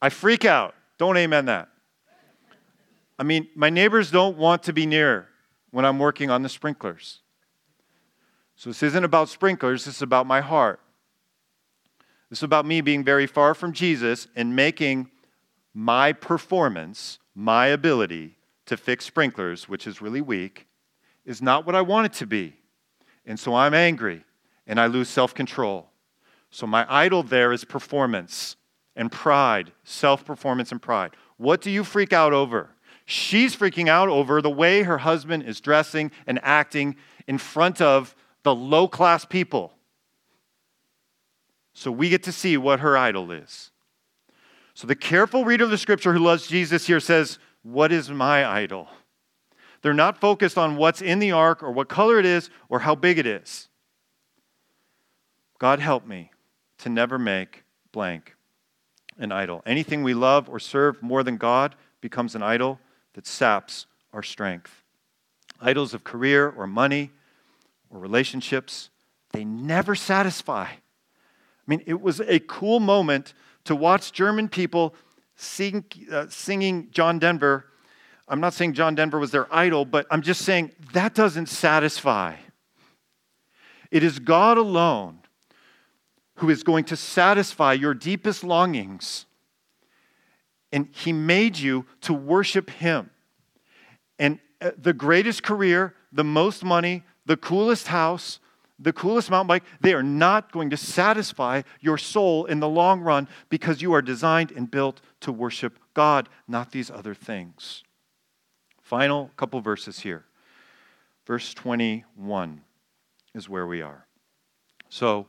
I 0.02 0.10
freak 0.10 0.46
out. 0.46 0.76
Don't 0.98 1.18
amen 1.18 1.46
that. 1.46 1.70
I 3.20 3.24
mean, 3.24 3.50
my 3.54 3.70
neighbors 3.70 4.10
don't 4.10 4.38
want 4.38 4.64
to 4.64 4.74
be 4.74 4.86
near 4.86 5.28
when 5.72 5.86
I'm 5.86 6.00
working 6.00 6.30
on 6.30 6.42
the 6.42 6.50
sprinklers. 6.50 7.20
So 8.56 8.70
this 8.70 8.82
isn't 8.82 9.04
about 9.04 9.28
sprinklers, 9.28 9.86
this 9.86 9.98
is 9.98 10.02
about 10.02 10.26
my 10.26 10.40
heart. 10.40 10.80
This 12.30 12.40
is 12.40 12.44
about 12.44 12.66
me 12.66 12.80
being 12.80 13.04
very 13.04 13.28
far 13.28 13.54
from 13.54 13.74
Jesus 13.74 14.28
and 14.36 14.56
making 14.56 15.10
my 15.74 16.14
performance, 16.14 17.20
my 17.36 17.68
ability 17.68 18.38
to 18.68 18.78
fix 18.78 19.06
sprinklers, 19.06 19.68
which 19.68 19.86
is 19.86 20.02
really 20.02 20.22
weak, 20.22 20.68
is 21.26 21.42
not 21.42 21.66
what 21.66 21.76
I 21.76 21.82
want 21.82 22.06
it 22.06 22.14
to 22.14 22.28
be. 22.28 22.56
And 23.26 23.40
so 23.40 23.54
I'm 23.56 23.74
angry 23.74 24.24
and 24.66 24.80
I 24.80 24.88
lose 24.88 25.10
self 25.10 25.34
control. 25.34 25.90
So 26.52 26.66
my 26.66 26.86
idol 26.88 27.24
there 27.24 27.52
is 27.52 27.66
performance 27.66 28.56
and 28.96 29.12
pride, 29.12 29.72
self 29.84 30.24
performance 30.24 30.72
and 30.72 30.82
pride. 30.82 31.12
What 31.38 31.62
do 31.62 31.72
you 31.72 31.84
freak 31.84 32.14
out 32.14 32.34
over? 32.34 32.70
She's 33.10 33.56
freaking 33.56 33.88
out 33.88 34.08
over 34.08 34.40
the 34.40 34.52
way 34.52 34.84
her 34.84 35.00
husband 35.00 35.42
is 35.42 35.60
dressing 35.60 36.12
and 36.28 36.40
acting 36.44 36.96
in 37.28 37.40
front 37.40 37.82
of 37.82 38.16
the 38.44 38.54
low 38.54 38.88
class 38.88 39.26
people. 39.26 39.74
So 41.74 41.92
we 41.92 42.10
get 42.10 42.22
to 42.26 42.32
see 42.32 42.56
what 42.56 42.82
her 42.82 42.96
idol 42.96 43.32
is. 43.32 43.72
So 44.76 44.86
the 44.86 44.96
careful 44.96 45.44
reader 45.44 45.64
of 45.64 45.72
the 45.72 45.78
scripture 45.80 46.14
who 46.14 46.20
loves 46.20 46.46
Jesus 46.46 46.86
here 46.86 47.00
says, 47.00 47.40
What 47.64 47.92
is 47.92 48.12
my 48.12 48.46
idol? 48.46 48.88
They're 49.82 49.92
not 49.92 50.22
focused 50.22 50.60
on 50.60 50.76
what's 50.78 51.02
in 51.02 51.18
the 51.18 51.32
ark 51.32 51.64
or 51.64 51.72
what 51.72 51.90
color 51.90 52.20
it 52.20 52.28
is 52.28 52.52
or 52.70 52.82
how 52.82 52.94
big 52.94 53.18
it 53.18 53.26
is. 53.26 53.70
God 55.58 55.80
help 55.80 56.06
me 56.06 56.30
to 56.78 56.90
never 56.90 57.18
make 57.18 57.64
blank 57.92 58.36
an 59.18 59.32
idol. 59.32 59.64
Anything 59.66 60.04
we 60.04 60.14
love 60.14 60.48
or 60.48 60.60
serve 60.60 61.02
more 61.02 61.24
than 61.24 61.38
God 61.38 61.76
becomes 62.02 62.36
an 62.36 62.44
idol 62.44 62.80
that 63.20 63.28
saps 63.28 63.86
our 64.14 64.24
strength. 64.24 64.82
Idols 65.60 65.94
of 65.94 66.06
career 66.06 66.50
or 66.50 66.66
money 66.66 67.12
or 67.90 68.00
relationships, 68.00 68.90
they 69.34 69.44
never 69.44 69.94
satisfy. 69.94 70.64
I 70.64 70.78
mean, 71.68 71.84
it 71.86 72.00
was 72.00 72.22
a 72.22 72.40
cool 72.40 72.80
moment 72.80 73.34
to 73.66 73.76
watch 73.76 74.14
German 74.14 74.48
people 74.48 74.96
sing, 75.36 75.84
uh, 76.10 76.28
singing 76.30 76.88
John 76.92 77.20
Denver 77.20 77.66
I'm 78.30 78.40
not 78.40 78.54
saying 78.54 78.74
John 78.74 78.94
Denver 78.94 79.18
was 79.18 79.32
their 79.32 79.54
idol, 79.54 79.86
but 79.86 80.06
I'm 80.12 80.22
just 80.22 80.44
saying 80.44 80.72
that 80.94 81.16
doesn't 81.16 81.48
satisfy. 81.48 82.36
It 83.90 84.04
is 84.04 84.20
God 84.20 84.60
alone 84.60 85.20
who 86.36 86.52
is 86.52 86.62
going 86.62 86.84
to 86.86 86.96
satisfy 86.96 87.74
your 87.74 87.96
deepest 87.96 88.44
longings. 88.44 89.26
And 90.72 90.88
He 90.92 91.14
made 91.14 91.58
you 91.58 91.86
to 92.02 92.14
worship 92.14 92.70
Him. 92.70 93.10
And 94.18 94.40
uh, 94.62 94.72
the 94.78 94.94
greatest 94.94 95.44
career, 95.44 95.96
the 96.12 96.24
most 96.24 96.64
money, 96.64 97.04
the 97.26 97.38
coolest 97.38 97.88
house, 97.88 98.40
the 98.80 98.94
coolest 98.94 99.30
mountain 99.30 99.48
bike, 99.48 99.64
they 99.82 99.94
are 99.94 100.04
not 100.04 100.52
going 100.52 100.70
to 100.70 100.78
satisfy 100.78 101.62
your 101.82 101.98
soul 101.98 102.46
in 102.46 102.60
the 102.60 102.70
long 102.70 103.02
run 103.02 103.28
because 103.50 103.82
you 103.82 103.94
are 103.94 104.02
designed 104.02 104.52
and 104.52 104.72
built 104.72 105.02
to 105.22 105.32
worship 105.32 105.78
God, 105.94 106.30
not 106.48 106.72
these 106.72 106.90
other 106.90 107.14
things. 107.14 107.84
Final 108.82 109.32
couple 109.36 109.60
verses 109.62 110.00
here. 110.00 110.26
Verse 111.28 111.54
21 111.54 112.62
is 113.36 113.48
where 113.48 113.68
we 113.68 113.82
are. 113.82 114.08
So 114.90 115.28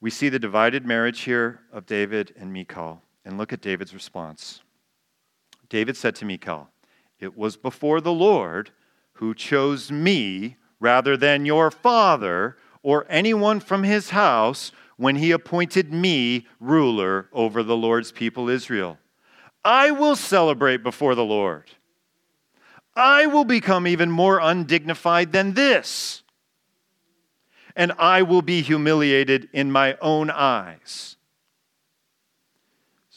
we 0.00 0.10
see 0.10 0.28
the 0.28 0.38
divided 0.38 0.84
marriage 0.84 1.22
here 1.22 1.60
of 1.72 1.86
David 1.86 2.34
and 2.38 2.52
Michal, 2.52 3.02
and 3.26 3.36
look 3.36 3.52
at 3.52 3.60
David's 3.60 3.92
response. 3.92 4.62
David 5.68 5.96
said 5.96 6.14
to 6.16 6.24
Michal, 6.24 6.70
It 7.18 7.36
was 7.36 7.56
before 7.56 8.00
the 8.00 8.12
Lord 8.12 8.70
who 9.14 9.34
chose 9.34 9.90
me 9.90 10.56
rather 10.78 11.16
than 11.16 11.44
your 11.44 11.70
father 11.72 12.56
or 12.82 13.04
anyone 13.08 13.58
from 13.58 13.82
his 13.82 14.10
house 14.10 14.70
when 14.96 15.16
he 15.16 15.32
appointed 15.32 15.92
me 15.92 16.46
ruler 16.60 17.28
over 17.32 17.62
the 17.62 17.76
Lord's 17.76 18.12
people 18.12 18.48
Israel. 18.48 18.96
I 19.64 19.90
will 19.90 20.14
celebrate 20.14 20.84
before 20.84 21.16
the 21.16 21.24
Lord. 21.24 21.64
I 22.94 23.26
will 23.26 23.44
become 23.44 23.88
even 23.88 24.10
more 24.10 24.38
undignified 24.38 25.32
than 25.32 25.54
this. 25.54 26.22
And 27.74 27.92
I 27.98 28.22
will 28.22 28.40
be 28.40 28.62
humiliated 28.62 29.48
in 29.52 29.72
my 29.72 29.98
own 30.00 30.30
eyes. 30.30 31.15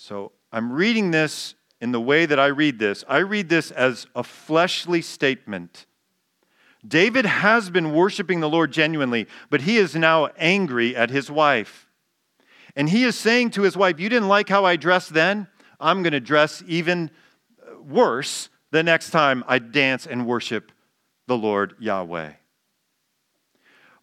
So 0.10 0.32
I'm 0.52 0.74
reading 0.74 1.12
this 1.12 1.54
in 1.80 1.92
the 1.92 2.02
way 2.02 2.26
that 2.26 2.40
I 2.40 2.48
read 2.48 2.80
this. 2.80 3.04
I 3.08 3.20
read 3.20 3.48
this 3.48 3.70
as 3.70 4.08
a 4.16 4.24
fleshly 4.24 5.04
statement. 5.04 5.86
David 6.84 7.28
has 7.28 7.70
been 7.70 7.94
worshiping 7.94 8.40
the 8.40 8.50
Lord 8.50 8.72
genuinely, 8.72 9.28
but 9.52 9.62
he 9.62 9.78
is 9.78 9.94
now 9.94 10.30
angry 10.36 10.96
at 10.96 11.12
his 11.12 11.30
wife. 11.30 11.88
And 12.76 12.90
he 12.90 13.04
is 13.04 13.16
saying 13.16 13.52
to 13.52 13.62
his 13.62 13.78
wife, 13.78 14.00
You 14.00 14.10
didn't 14.10 14.30
like 14.30 14.50
how 14.50 14.66
I 14.66 14.78
dressed 14.78 15.14
then? 15.14 15.46
I'm 15.80 16.02
going 16.02 16.14
to 16.14 16.20
dress 16.20 16.64
even 16.66 17.12
uh, 17.62 17.80
worse 17.80 18.50
the 18.72 18.82
next 18.82 19.12
time 19.12 19.44
I 19.48 19.60
dance 19.60 20.08
and 20.08 20.26
worship 20.26 20.72
the 21.28 21.38
Lord 21.38 21.76
Yahweh. 21.78 22.32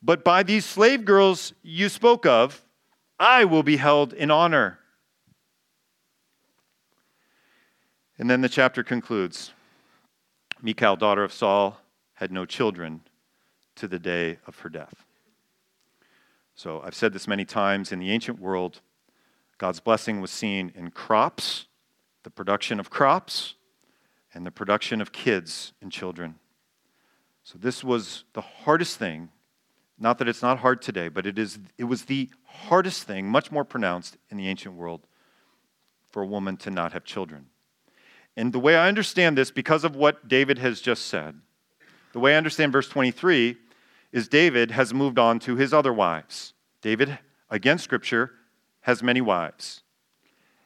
But 0.00 0.22
by 0.22 0.44
these 0.44 0.66
slave 0.66 1.04
girls 1.04 1.52
you 1.64 1.88
spoke 1.88 2.26
of, 2.26 2.64
I 3.18 3.44
will 3.44 3.64
be 3.64 3.78
held 3.78 4.12
in 4.12 4.30
honor. 4.30 4.78
And 8.18 8.30
then 8.30 8.40
the 8.40 8.48
chapter 8.48 8.82
concludes 8.82 9.52
Michal, 10.62 10.96
daughter 10.96 11.22
of 11.22 11.32
Saul, 11.32 11.80
had 12.14 12.32
no 12.32 12.46
children 12.46 13.02
to 13.74 13.86
the 13.86 13.98
day 13.98 14.38
of 14.46 14.58
her 14.60 14.70
death. 14.70 15.04
So 16.54 16.80
I've 16.82 16.94
said 16.94 17.12
this 17.12 17.28
many 17.28 17.44
times 17.44 17.92
in 17.92 17.98
the 17.98 18.10
ancient 18.10 18.40
world, 18.40 18.80
God's 19.58 19.80
blessing 19.80 20.22
was 20.22 20.30
seen 20.30 20.72
in 20.74 20.90
crops, 20.90 21.66
the 22.22 22.30
production 22.30 22.80
of 22.80 22.88
crops, 22.88 23.54
and 24.32 24.46
the 24.46 24.50
production 24.50 25.02
of 25.02 25.12
kids 25.12 25.74
and 25.82 25.92
children. 25.92 26.36
So 27.44 27.58
this 27.58 27.84
was 27.84 28.24
the 28.32 28.40
hardest 28.40 28.98
thing. 28.98 29.28
Not 29.98 30.18
that 30.18 30.28
it's 30.28 30.42
not 30.42 30.58
hard 30.58 30.80
today, 30.80 31.08
but 31.08 31.26
it, 31.26 31.38
is, 31.38 31.58
it 31.78 31.84
was 31.84 32.06
the 32.06 32.30
hardest 32.44 33.04
thing, 33.04 33.28
much 33.28 33.52
more 33.52 33.64
pronounced 33.64 34.16
in 34.30 34.38
the 34.38 34.48
ancient 34.48 34.74
world, 34.74 35.06
for 36.10 36.22
a 36.22 36.26
woman 36.26 36.56
to 36.58 36.70
not 36.70 36.92
have 36.92 37.04
children. 37.04 37.46
And 38.36 38.52
the 38.52 38.58
way 38.58 38.76
I 38.76 38.88
understand 38.88 39.38
this, 39.38 39.50
because 39.50 39.82
of 39.82 39.96
what 39.96 40.28
David 40.28 40.58
has 40.58 40.80
just 40.80 41.06
said, 41.06 41.40
the 42.12 42.20
way 42.20 42.34
I 42.34 42.36
understand 42.38 42.72
verse 42.72 42.88
23 42.88 43.56
is 44.12 44.28
David 44.28 44.70
has 44.72 44.92
moved 44.92 45.18
on 45.18 45.38
to 45.40 45.56
his 45.56 45.72
other 45.72 45.92
wives. 45.92 46.52
David, 46.82 47.18
against 47.50 47.84
Scripture, 47.84 48.32
has 48.82 49.02
many 49.02 49.20
wives. 49.20 49.82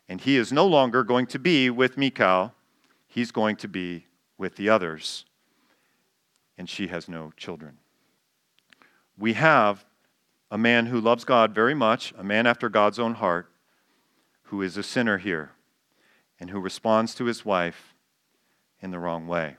And 0.08 0.20
he 0.20 0.36
is 0.36 0.52
no 0.52 0.66
longer 0.66 1.04
going 1.04 1.26
to 1.28 1.38
be 1.38 1.70
with 1.70 1.96
Michal, 1.96 2.52
he's 3.06 3.30
going 3.30 3.56
to 3.56 3.68
be 3.68 4.06
with 4.36 4.56
the 4.56 4.68
others. 4.68 5.24
And 6.58 6.68
she 6.68 6.88
has 6.88 7.08
no 7.08 7.32
children. 7.36 7.78
We 9.16 9.34
have 9.34 9.84
a 10.50 10.58
man 10.58 10.86
who 10.86 11.00
loves 11.00 11.24
God 11.24 11.54
very 11.54 11.74
much, 11.74 12.12
a 12.18 12.24
man 12.24 12.46
after 12.46 12.68
God's 12.68 12.98
own 12.98 13.14
heart, 13.14 13.50
who 14.44 14.60
is 14.60 14.76
a 14.76 14.82
sinner 14.82 15.18
here 15.18 15.52
and 16.40 16.50
who 16.50 16.58
responds 16.58 17.14
to 17.14 17.26
his 17.26 17.44
wife 17.44 17.94
in 18.80 18.90
the 18.90 18.98
wrong 18.98 19.28
way. 19.28 19.56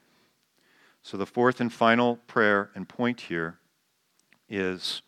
So, 1.03 1.15
the 1.15 1.25
fourth 1.25 1.61
and 1.61 1.71
final 1.71 2.17
prayer 2.27 2.71
and 2.75 2.89
point 2.89 3.21
here 3.21 3.59
is 4.49 5.01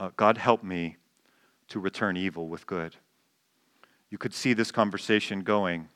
uh, 0.00 0.10
God, 0.16 0.38
help 0.38 0.64
me 0.64 0.96
to 1.68 1.78
return 1.78 2.16
evil 2.16 2.48
with 2.48 2.66
good. 2.66 2.96
You 4.08 4.16
could 4.16 4.32
see 4.32 4.54
this 4.54 4.72
conversation 4.72 5.40
going 5.42 5.88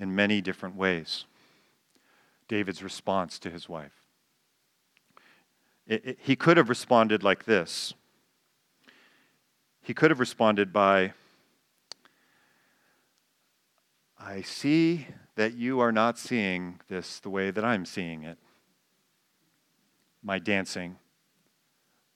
in 0.00 0.14
many 0.14 0.40
different 0.40 0.76
ways. 0.76 1.26
David's 2.48 2.82
response 2.82 3.38
to 3.40 3.50
his 3.50 3.68
wife. 3.68 3.92
It, 5.86 6.04
it, 6.04 6.18
he 6.20 6.36
could 6.36 6.56
have 6.56 6.68
responded 6.68 7.22
like 7.22 7.44
this. 7.44 7.92
He 9.82 9.94
could 9.94 10.10
have 10.10 10.18
responded 10.18 10.72
by, 10.72 11.12
I 14.18 14.42
see 14.42 15.06
that 15.34 15.54
you 15.54 15.80
are 15.80 15.92
not 15.92 16.18
seeing 16.18 16.80
this 16.88 17.20
the 17.20 17.30
way 17.30 17.50
that 17.50 17.64
I'm 17.64 17.84
seeing 17.84 18.22
it. 18.22 18.38
My 20.22 20.38
dancing, 20.38 20.96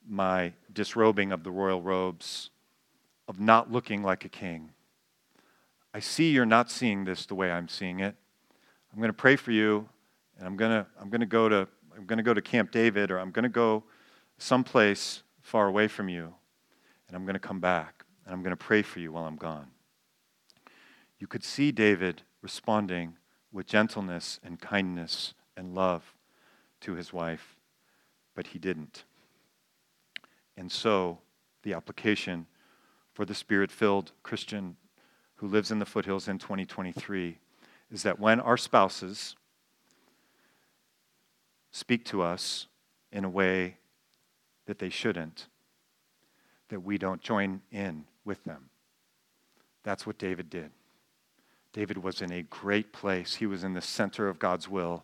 my 0.07 0.53
disrobing 0.73 1.31
of 1.31 1.43
the 1.43 1.51
royal 1.51 1.81
robes, 1.81 2.49
of 3.27 3.39
not 3.39 3.71
looking 3.71 4.03
like 4.03 4.25
a 4.25 4.29
king. 4.29 4.71
I 5.93 5.99
see 5.99 6.31
you're 6.31 6.45
not 6.45 6.71
seeing 6.71 7.05
this 7.05 7.25
the 7.25 7.35
way 7.35 7.51
I'm 7.51 7.67
seeing 7.67 7.99
it. 7.99 8.15
I'm 8.91 8.99
going 8.99 9.09
to 9.09 9.13
pray 9.13 9.35
for 9.35 9.51
you, 9.51 9.87
and 10.37 10.47
I'm 10.47 10.57
going 10.57 10.71
to, 10.71 10.85
I'm 10.99 11.09
going 11.09 11.21
to 11.21 11.27
go 11.27 11.47
to 11.47 11.67
I'm 11.95 12.05
going 12.05 12.17
to 12.17 12.23
go 12.23 12.33
to 12.33 12.41
Camp 12.41 12.71
David, 12.71 13.11
or 13.11 13.19
I'm 13.19 13.31
going 13.31 13.43
to 13.43 13.49
go 13.49 13.83
someplace 14.37 15.23
far 15.41 15.67
away 15.67 15.87
from 15.87 16.09
you, 16.09 16.33
and 17.07 17.15
I'm 17.15 17.25
going 17.25 17.33
to 17.33 17.39
come 17.39 17.59
back, 17.59 18.05
and 18.25 18.33
I'm 18.33 18.41
going 18.41 18.51
to 18.51 18.57
pray 18.57 18.81
for 18.81 18.99
you 18.99 19.11
while 19.11 19.25
I'm 19.25 19.35
gone. 19.35 19.67
You 21.21 21.27
could 21.27 21.43
see 21.43 21.71
David 21.71 22.23
responding 22.41 23.15
with 23.51 23.67
gentleness 23.67 24.39
and 24.43 24.59
kindness 24.59 25.35
and 25.55 25.75
love 25.75 26.15
to 26.79 26.93
his 26.95 27.13
wife, 27.13 27.57
but 28.33 28.47
he 28.47 28.57
didn't. 28.57 29.03
And 30.57 30.71
so, 30.71 31.19
the 31.61 31.73
application 31.73 32.47
for 33.13 33.23
the 33.23 33.35
spirit 33.35 33.69
filled 33.69 34.13
Christian 34.23 34.77
who 35.35 35.47
lives 35.47 35.69
in 35.69 35.77
the 35.77 35.85
foothills 35.85 36.27
in 36.27 36.39
2023 36.39 37.37
is 37.91 38.01
that 38.01 38.19
when 38.19 38.39
our 38.39 38.57
spouses 38.57 39.35
speak 41.69 42.03
to 42.05 42.23
us 42.23 42.65
in 43.11 43.25
a 43.25 43.29
way 43.29 43.77
that 44.65 44.79
they 44.79 44.89
shouldn't, 44.89 45.49
that 46.69 46.79
we 46.79 46.97
don't 46.97 47.21
join 47.21 47.61
in 47.71 48.05
with 48.25 48.43
them. 48.43 48.71
That's 49.83 50.07
what 50.07 50.17
David 50.17 50.49
did. 50.49 50.71
David 51.73 51.97
was 51.97 52.21
in 52.21 52.31
a 52.31 52.43
great 52.43 52.91
place. 52.91 53.35
He 53.35 53.45
was 53.45 53.63
in 53.63 53.73
the 53.73 53.81
center 53.81 54.27
of 54.27 54.39
God's 54.39 54.67
will. 54.67 55.03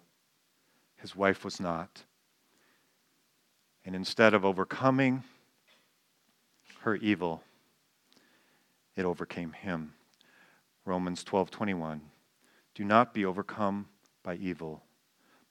His 0.97 1.15
wife 1.15 1.45
was 1.45 1.59
not. 1.59 2.03
And 3.86 3.95
instead 3.95 4.34
of 4.34 4.43
overcoming 4.43 5.24
her 6.82 6.95
evil, 6.95 7.41
it 8.95 9.05
overcame 9.05 9.53
him. 9.53 9.93
Romans 10.84 11.24
12:21 11.24 12.01
Do 12.74 12.84
not 12.84 13.13
be 13.13 13.24
overcome 13.24 13.88
by 14.24 14.36
evil, 14.36 14.84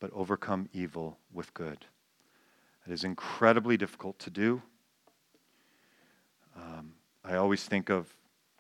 but 0.01 0.11
overcome 0.13 0.69
evil 0.75 1.19
with 1.33 1.55
good. 1.55 1.87
It 2.87 2.93
is 2.93 3.05
incredibly 3.05 3.77
difficult 3.77 4.19
to 4.19 4.31
do. 4.31 4.63
Um, 6.55 6.95
I 7.25 7.37
always 7.37 7.65
think 7.65 7.89
of 7.89 8.15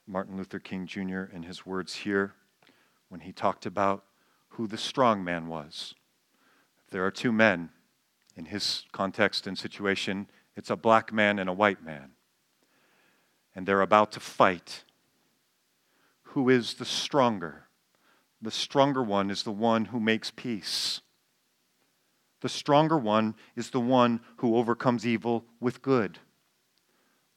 Martin 0.06 0.36
Luther 0.36 0.58
King 0.58 0.86
Jr. 0.86 1.24
and 1.32 1.44
his 1.44 1.66
words 1.66 1.94
here 1.94 2.34
when 3.16 3.22
he 3.22 3.32
talked 3.32 3.64
about 3.64 4.04
who 4.50 4.66
the 4.66 4.76
strong 4.76 5.24
man 5.24 5.48
was. 5.48 5.94
There 6.90 7.06
are 7.06 7.10
two 7.10 7.32
men 7.32 7.70
in 8.36 8.44
his 8.44 8.84
context 8.92 9.46
and 9.46 9.56
situation, 9.56 10.28
it's 10.54 10.68
a 10.68 10.76
black 10.76 11.14
man 11.14 11.38
and 11.38 11.48
a 11.48 11.54
white 11.54 11.82
man. 11.82 12.10
And 13.54 13.66
they're 13.66 13.80
about 13.80 14.12
to 14.12 14.20
fight. 14.20 14.84
Who 16.24 16.50
is 16.50 16.74
the 16.74 16.84
stronger? 16.84 17.68
The 18.42 18.50
stronger 18.50 19.02
one 19.02 19.30
is 19.30 19.44
the 19.44 19.50
one 19.50 19.86
who 19.86 19.98
makes 19.98 20.30
peace. 20.30 21.00
The 22.42 22.50
stronger 22.50 22.98
one 22.98 23.34
is 23.56 23.70
the 23.70 23.80
one 23.80 24.20
who 24.36 24.56
overcomes 24.56 25.06
evil 25.06 25.46
with 25.58 25.80
good. 25.80 26.18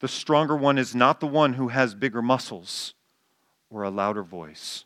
The 0.02 0.10
stronger 0.10 0.58
one 0.58 0.78
is 0.78 0.94
not 0.94 1.22
the 1.22 1.28
one 1.28 1.54
who 1.54 1.70
has 1.70 1.96
bigger 1.96 2.22
muscles 2.22 2.96
or 3.70 3.84
a 3.84 3.90
louder 3.90 4.24
voice, 4.24 4.84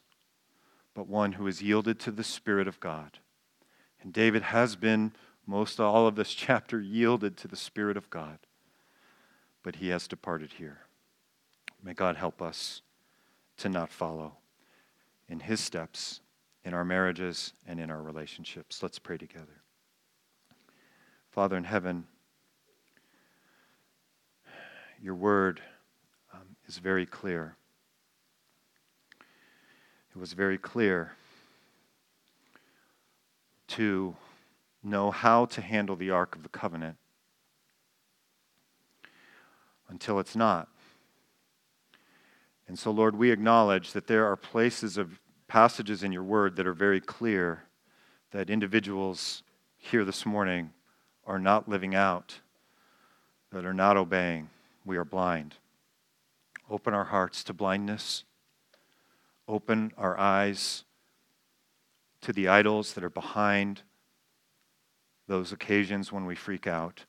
but 0.93 1.07
one 1.07 1.33
who 1.33 1.47
is 1.47 1.61
yielded 1.61 1.99
to 1.99 2.11
the 2.11 2.23
Spirit 2.23 2.67
of 2.67 2.79
God. 2.79 3.19
And 4.01 4.13
David 4.13 4.43
has 4.43 4.75
been, 4.75 5.13
most 5.45 5.79
all 5.79 6.07
of 6.07 6.15
this 6.15 6.33
chapter, 6.33 6.79
yielded 6.79 7.37
to 7.37 7.47
the 7.47 7.55
Spirit 7.55 7.97
of 7.97 8.09
God, 8.09 8.39
but 9.63 9.77
he 9.77 9.89
has 9.89 10.07
departed 10.07 10.53
here. 10.53 10.79
May 11.81 11.93
God 11.93 12.15
help 12.15 12.41
us 12.41 12.81
to 13.57 13.69
not 13.69 13.89
follow 13.89 14.33
in 15.27 15.41
his 15.41 15.59
steps 15.59 16.21
in 16.63 16.73
our 16.73 16.85
marriages 16.85 17.53
and 17.67 17.79
in 17.79 17.91
our 17.91 18.01
relationships. 18.01 18.81
Let's 18.81 18.99
pray 18.99 19.17
together. 19.17 19.61
Father 21.29 21.57
in 21.57 21.63
heaven, 21.63 22.05
your 25.01 25.15
word 25.15 25.61
um, 26.33 26.55
is 26.67 26.77
very 26.77 27.05
clear. 27.05 27.57
It 30.15 30.19
was 30.19 30.33
very 30.33 30.59
clear 30.59 31.13
to 33.69 34.15
know 34.83 35.09
how 35.09 35.45
to 35.45 35.61
handle 35.61 35.95
the 35.95 36.11
Ark 36.11 36.35
of 36.35 36.43
the 36.43 36.49
Covenant 36.49 36.97
until 39.89 40.19
it's 40.19 40.35
not. 40.35 40.67
And 42.67 42.77
so, 42.77 42.91
Lord, 42.91 43.15
we 43.15 43.31
acknowledge 43.31 43.93
that 43.93 44.05
there 44.05 44.25
are 44.27 44.35
places 44.35 44.97
of 44.97 45.19
passages 45.47 46.03
in 46.03 46.11
your 46.11 46.23
word 46.23 46.57
that 46.57 46.67
are 46.67 46.73
very 46.73 47.01
clear 47.01 47.63
that 48.31 48.51
individuals 48.51 49.41
here 49.77 50.05
this 50.05 50.25
morning 50.25 50.71
are 51.25 51.39
not 51.39 51.67
living 51.67 51.95
out, 51.95 52.39
that 53.51 53.65
are 53.65 53.73
not 53.73 53.97
obeying, 53.97 54.49
we 54.85 54.95
are 54.95 55.05
blind. 55.05 55.55
Open 56.69 56.93
our 56.93 57.05
hearts 57.05 57.43
to 57.45 57.53
blindness. 57.53 58.25
Open 59.47 59.91
our 59.97 60.17
eyes 60.17 60.83
to 62.21 62.33
the 62.33 62.47
idols 62.47 62.93
that 62.93 63.03
are 63.03 63.09
behind 63.09 63.81
those 65.27 65.51
occasions 65.51 66.11
when 66.11 66.25
we 66.25 66.35
freak 66.35 66.67
out. 66.67 67.05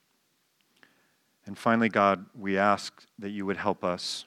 And 1.46 1.56
finally, 1.58 1.88
God, 1.88 2.26
we 2.38 2.56
ask 2.58 3.04
that 3.18 3.30
you 3.30 3.46
would 3.46 3.56
help 3.56 3.84
us 3.84 4.26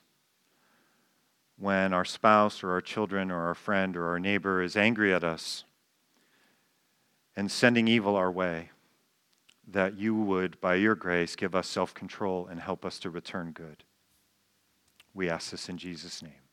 when 1.57 1.93
our 1.93 2.05
spouse 2.05 2.63
or 2.63 2.71
our 2.71 2.81
children 2.81 3.31
or 3.31 3.47
our 3.47 3.55
friend 3.55 3.97
or 3.97 4.07
our 4.09 4.19
neighbor 4.19 4.61
is 4.61 4.77
angry 4.77 5.13
at 5.13 5.23
us 5.23 5.63
and 7.35 7.51
sending 7.51 7.87
evil 7.87 8.15
our 8.15 8.31
way 8.31 8.69
that 9.67 9.97
you 9.97 10.15
would, 10.15 10.59
by 10.61 10.75
your 10.75 10.95
grace, 10.95 11.35
give 11.35 11.53
us 11.53 11.67
self 11.67 11.93
control 11.93 12.47
and 12.47 12.59
help 12.59 12.85
us 12.85 12.99
to 12.99 13.09
return 13.09 13.51
good. 13.51 13.83
We 15.13 15.29
ask 15.29 15.51
this 15.51 15.67
in 15.67 15.77
Jesus' 15.77 16.21
name. 16.21 16.46